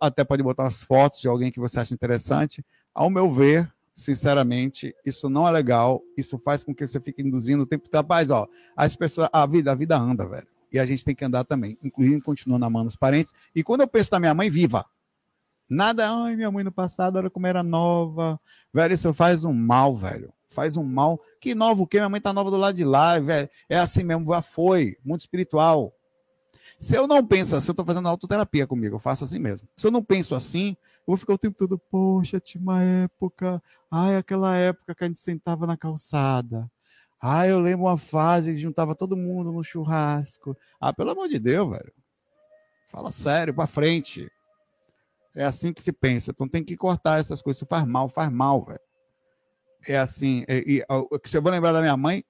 até 0.00 0.24
pode 0.24 0.42
botar 0.42 0.62
umas 0.62 0.82
fotos 0.82 1.20
de 1.20 1.28
alguém 1.28 1.50
que 1.50 1.60
você 1.60 1.78
acha 1.78 1.92
interessante. 1.92 2.64
Ao 2.94 3.10
meu 3.10 3.30
ver, 3.30 3.70
sinceramente, 3.94 4.94
isso 5.04 5.28
não 5.28 5.46
é 5.46 5.50
legal, 5.50 6.02
isso 6.16 6.38
faz 6.38 6.64
com 6.64 6.74
que 6.74 6.86
você 6.86 6.98
fique 6.98 7.20
induzindo 7.20 7.64
o 7.64 7.66
tempo. 7.66 7.86
Rapaz, 7.92 8.30
ó, 8.30 8.48
as 8.74 8.96
pessoas, 8.96 9.28
a 9.30 9.44
vida, 9.44 9.72
a 9.72 9.74
vida 9.74 9.98
anda, 9.98 10.26
velho 10.26 10.48
e 10.72 10.78
a 10.78 10.86
gente 10.86 11.04
tem 11.04 11.14
que 11.14 11.24
andar 11.24 11.44
também, 11.44 11.76
inclusive 11.82 12.20
continuando 12.20 12.64
amando 12.64 12.88
os 12.88 12.96
parentes. 12.96 13.32
E 13.54 13.62
quando 13.62 13.80
eu 13.80 13.88
penso 13.88 14.10
na 14.12 14.20
minha 14.20 14.32
mãe 14.32 14.48
viva, 14.48 14.86
nada, 15.70 16.10
ai, 16.10 16.36
minha 16.36 16.50
mãe 16.50 16.64
no 16.64 16.72
passado 16.72 17.18
era 17.18 17.30
como 17.30 17.46
era 17.46 17.62
nova, 17.62 18.38
velho, 18.74 18.92
isso 18.92 19.14
faz 19.14 19.44
um 19.44 19.52
mal, 19.54 19.94
velho. 19.94 20.32
Faz 20.48 20.76
um 20.76 20.82
mal. 20.82 21.18
Que 21.40 21.54
novo 21.54 21.84
o 21.84 21.86
quê? 21.86 21.98
Minha 21.98 22.08
mãe 22.08 22.20
tá 22.20 22.32
nova 22.32 22.50
do 22.50 22.56
lado 22.56 22.74
de 22.74 22.84
lá, 22.84 23.18
velho. 23.20 23.48
É 23.68 23.78
assim 23.78 24.02
mesmo, 24.02 24.34
já 24.34 24.42
foi. 24.42 24.96
Mundo 25.04 25.20
espiritual. 25.20 25.94
Se 26.76 26.96
eu 26.96 27.06
não 27.06 27.24
penso 27.24 27.54
assim, 27.54 27.70
eu 27.70 27.74
tô 27.74 27.84
fazendo 27.84 28.08
autoterapia 28.08 28.66
comigo, 28.66 28.96
eu 28.96 28.98
faço 28.98 29.22
assim 29.22 29.38
mesmo. 29.38 29.68
Se 29.76 29.86
eu 29.86 29.90
não 29.90 30.02
penso 30.02 30.34
assim, 30.34 30.70
eu 30.70 31.04
vou 31.06 31.16
ficar 31.16 31.34
o 31.34 31.38
tempo 31.38 31.56
todo, 31.56 31.78
poxa, 31.78 32.40
tinha 32.40 32.60
uma 32.60 32.82
época, 32.82 33.62
ai, 33.90 34.16
aquela 34.16 34.56
época 34.56 34.94
que 34.94 35.04
a 35.04 35.06
gente 35.06 35.20
sentava 35.20 35.66
na 35.66 35.76
calçada. 35.76 36.70
Ah, 37.20 37.46
eu 37.46 37.60
lembro 37.60 37.84
uma 37.84 37.98
fase 37.98 38.52
que 38.52 38.58
juntava 38.58 38.94
todo 38.94 39.16
mundo 39.16 39.52
no 39.52 39.62
churrasco. 39.62 40.56
Ah, 40.80 40.92
pelo 40.92 41.10
amor 41.10 41.28
de 41.28 41.38
Deus, 41.38 41.68
velho. 41.68 41.92
Fala 42.90 43.10
sério, 43.10 43.54
pra 43.54 43.66
frente. 43.66 44.30
É 45.34 45.44
assim 45.44 45.72
que 45.72 45.82
se 45.82 45.92
pensa. 45.92 46.30
Então 46.30 46.48
tem 46.48 46.64
que 46.64 46.76
cortar 46.76 47.20
essas 47.20 47.40
coisas. 47.40 47.58
Isso 47.58 47.68
faz 47.68 47.86
mal, 47.86 48.08
faz 48.08 48.30
mal, 48.30 48.64
velho. 48.64 48.80
É 49.86 49.98
assim. 49.98 50.44
E, 50.48 50.82
e, 50.82 51.28
se 51.28 51.36
eu 51.36 51.42
vou 51.42 51.52
lembrar 51.52 51.72
da 51.72 51.80
minha 51.80 51.96
mãe, 51.96 52.24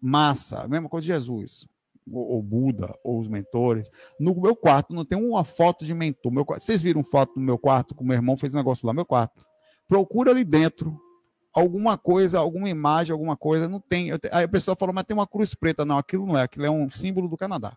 massa. 0.00 0.68
Mesma 0.68 0.88
coisa 0.88 1.06
de 1.06 1.12
Jesus. 1.12 1.66
Ou, 2.10 2.34
ou, 2.34 2.42
Buda, 2.42 2.92
ou 3.04 3.18
os 3.18 3.28
mentores. 3.28 3.90
No 4.18 4.38
meu 4.40 4.56
quarto 4.56 4.92
não 4.92 5.04
tem 5.04 5.18
uma 5.18 5.44
foto 5.44 5.84
de 5.84 5.94
mentor. 5.94 6.32
Meu, 6.32 6.44
vocês 6.44 6.82
viram 6.82 7.02
foto 7.02 7.38
no 7.38 7.44
meu 7.44 7.58
quarto 7.58 7.94
que 7.94 8.02
o 8.02 8.06
meu 8.06 8.14
irmão 8.14 8.36
fez 8.36 8.54
um 8.54 8.58
negócio 8.58 8.86
lá 8.86 8.92
meu 8.92 9.06
quarto? 9.06 9.46
Procura 9.88 10.30
ali 10.30 10.44
dentro 10.44 10.94
alguma 11.52 11.98
coisa, 11.98 12.38
alguma 12.38 12.68
imagem, 12.68 13.12
alguma 13.12 13.36
coisa, 13.36 13.68
não 13.68 13.80
tem. 13.80 14.10
Aí 14.30 14.44
a 14.44 14.48
pessoa 14.48 14.76
falou, 14.76 14.94
mas 14.94 15.04
tem 15.04 15.16
uma 15.16 15.26
cruz 15.26 15.54
preta. 15.54 15.84
Não, 15.84 15.98
aquilo 15.98 16.26
não 16.26 16.36
é, 16.36 16.42
aquilo 16.42 16.66
é 16.66 16.70
um 16.70 16.88
símbolo 16.88 17.28
do 17.28 17.36
Canadá. 17.36 17.76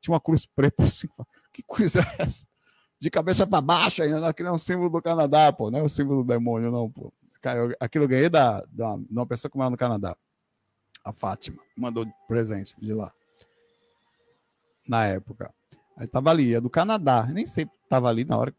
Tinha 0.00 0.14
uma 0.14 0.20
cruz 0.20 0.46
preta 0.46 0.82
assim, 0.84 1.08
que 1.52 1.62
coisa 1.62 2.00
é 2.00 2.22
essa? 2.22 2.46
De 2.98 3.10
cabeça 3.10 3.46
para 3.46 3.60
baixo 3.60 4.02
ainda, 4.02 4.26
aquilo 4.26 4.48
é 4.48 4.52
um 4.52 4.58
símbolo 4.58 4.88
do 4.88 5.02
Canadá, 5.02 5.52
pô, 5.52 5.70
não 5.70 5.80
é 5.80 5.82
o 5.82 5.88
símbolo 5.88 6.22
do 6.22 6.28
demônio, 6.28 6.70
não, 6.70 6.90
pô. 6.90 7.12
aquilo 7.78 8.04
eu 8.04 8.08
ganhei 8.08 8.28
da, 8.28 8.64
da, 8.70 8.96
de 8.96 9.12
uma 9.12 9.26
pessoa 9.26 9.50
que 9.50 9.56
mora 9.56 9.70
no 9.70 9.76
Canadá. 9.76 10.16
A 11.04 11.12
Fátima. 11.12 11.62
Mandou 11.78 12.04
presente 12.26 12.74
de 12.80 12.92
lá. 12.92 13.12
Na 14.88 15.06
época. 15.06 15.54
Aí 15.96 16.06
tava 16.06 16.30
ali, 16.30 16.54
é 16.54 16.60
do 16.60 16.68
Canadá. 16.68 17.26
Nem 17.26 17.46
sei 17.46 17.68
tava 17.88 18.08
ali 18.08 18.24
na 18.24 18.36
hora. 18.36 18.54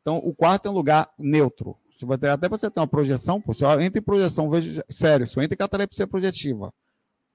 Então, 0.00 0.16
o 0.18 0.34
quarto 0.34 0.66
é 0.66 0.70
um 0.70 0.74
lugar 0.74 1.08
neutro. 1.16 1.76
Você, 1.94 2.26
até 2.26 2.48
você 2.48 2.70
ter 2.70 2.80
uma 2.80 2.88
projeção, 2.88 3.40
pô, 3.40 3.54
você 3.54 3.64
entra 3.80 4.00
em 4.00 4.02
projeção, 4.02 4.50
veja, 4.50 4.84
sério, 4.90 5.26
você 5.26 5.40
entra 5.40 5.54
em 5.54 5.56
catalepsia 5.56 6.06
projetiva. 6.06 6.72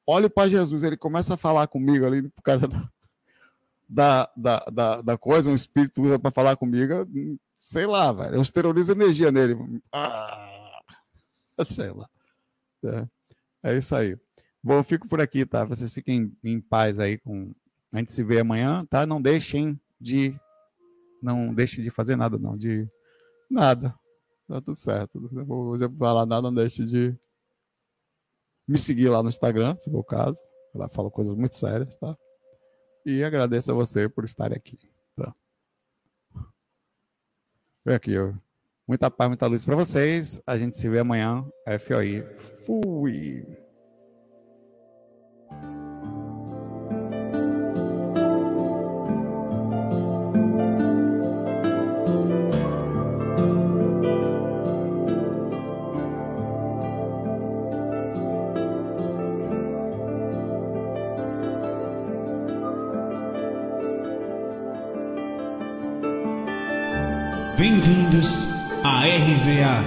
Olho 0.05 0.29
para 0.29 0.49
Jesus, 0.49 0.83
ele 0.83 0.97
começa 0.97 1.35
a 1.35 1.37
falar 1.37 1.67
comigo 1.67 2.05
ali 2.05 2.27
por 2.29 2.41
causa 2.41 2.67
da, 2.67 2.89
da, 3.87 4.29
da, 4.35 5.01
da 5.01 5.17
coisa, 5.17 5.49
um 5.49 5.55
espírito 5.55 6.01
usa 6.01 6.19
para 6.19 6.31
falar 6.31 6.55
comigo, 6.57 6.93
sei 7.57 7.85
lá, 7.85 8.11
velho. 8.11 8.35
Eu 8.35 8.41
esterilizo 8.41 8.91
energia 8.91 9.31
nele. 9.31 9.55
Ah, 9.91 10.81
sei 11.69 11.91
lá. 11.91 12.09
É, 12.83 13.71
é 13.71 13.77
isso 13.77 13.95
aí. 13.95 14.17
Bom, 14.63 14.75
eu 14.75 14.83
fico 14.83 15.07
por 15.07 15.21
aqui, 15.21 15.45
tá? 15.45 15.65
Vocês 15.65 15.93
fiquem 15.93 16.35
em 16.43 16.59
paz 16.59 16.99
aí 16.99 17.17
com. 17.17 17.53
A 17.93 17.99
gente 17.99 18.11
se 18.11 18.23
vê 18.23 18.39
amanhã, 18.39 18.85
tá? 18.85 19.05
Não 19.05 19.21
deixem 19.21 19.79
de. 19.99 20.37
Não 21.21 21.53
deixem 21.53 21.83
de 21.83 21.89
fazer 21.89 22.15
nada, 22.15 22.37
não. 22.37 22.57
De 22.57 22.87
nada. 23.49 23.95
Tá 24.47 24.61
tudo 24.61 24.75
certo. 24.75 25.19
Não 25.31 25.45
vou 25.45 25.77
falar 25.97 26.25
nada, 26.25 26.43
não 26.43 26.53
deixe 26.53 26.85
de 26.85 27.15
me 28.67 28.77
seguir 28.77 29.09
lá 29.09 29.23
no 29.23 29.29
Instagram, 29.29 29.75
se 29.77 29.89
for 29.89 29.99
o 29.99 30.03
caso. 30.03 30.41
Ela 30.75 30.89
fala 30.89 31.09
coisas 31.09 31.33
muito 31.33 31.55
sérias, 31.55 31.95
tá? 31.95 32.15
E 33.09 33.23
agradeço 33.23 33.71
a 33.71 33.73
você 33.73 34.09
por 34.09 34.25
estar 34.25 34.51
aqui. 34.51 34.77
Tá? 35.15 35.33
Vem 37.85 37.95
aqui. 37.95 38.11
Muita 38.85 39.09
paz, 39.09 39.29
muita 39.29 39.47
luz 39.47 39.63
para 39.63 39.77
vocês. 39.77 40.41
A 40.45 40.57
gente 40.57 40.75
se 40.75 40.89
vê 40.89 40.99
amanhã. 40.99 41.49
FOI. 41.79 42.21
Fui. 42.65 43.47
RVA, 69.07 69.85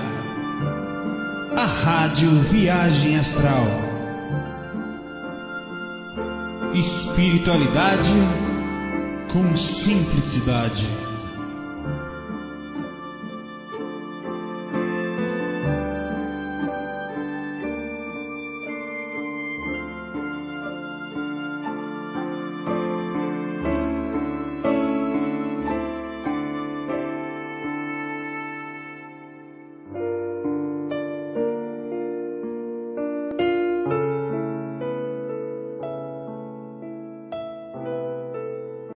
a 1.54 1.66
Rádio 1.66 2.30
Viagem 2.44 3.18
Astral. 3.18 3.66
Espiritualidade 6.72 8.14
com 9.30 9.54
simplicidade. 9.54 10.86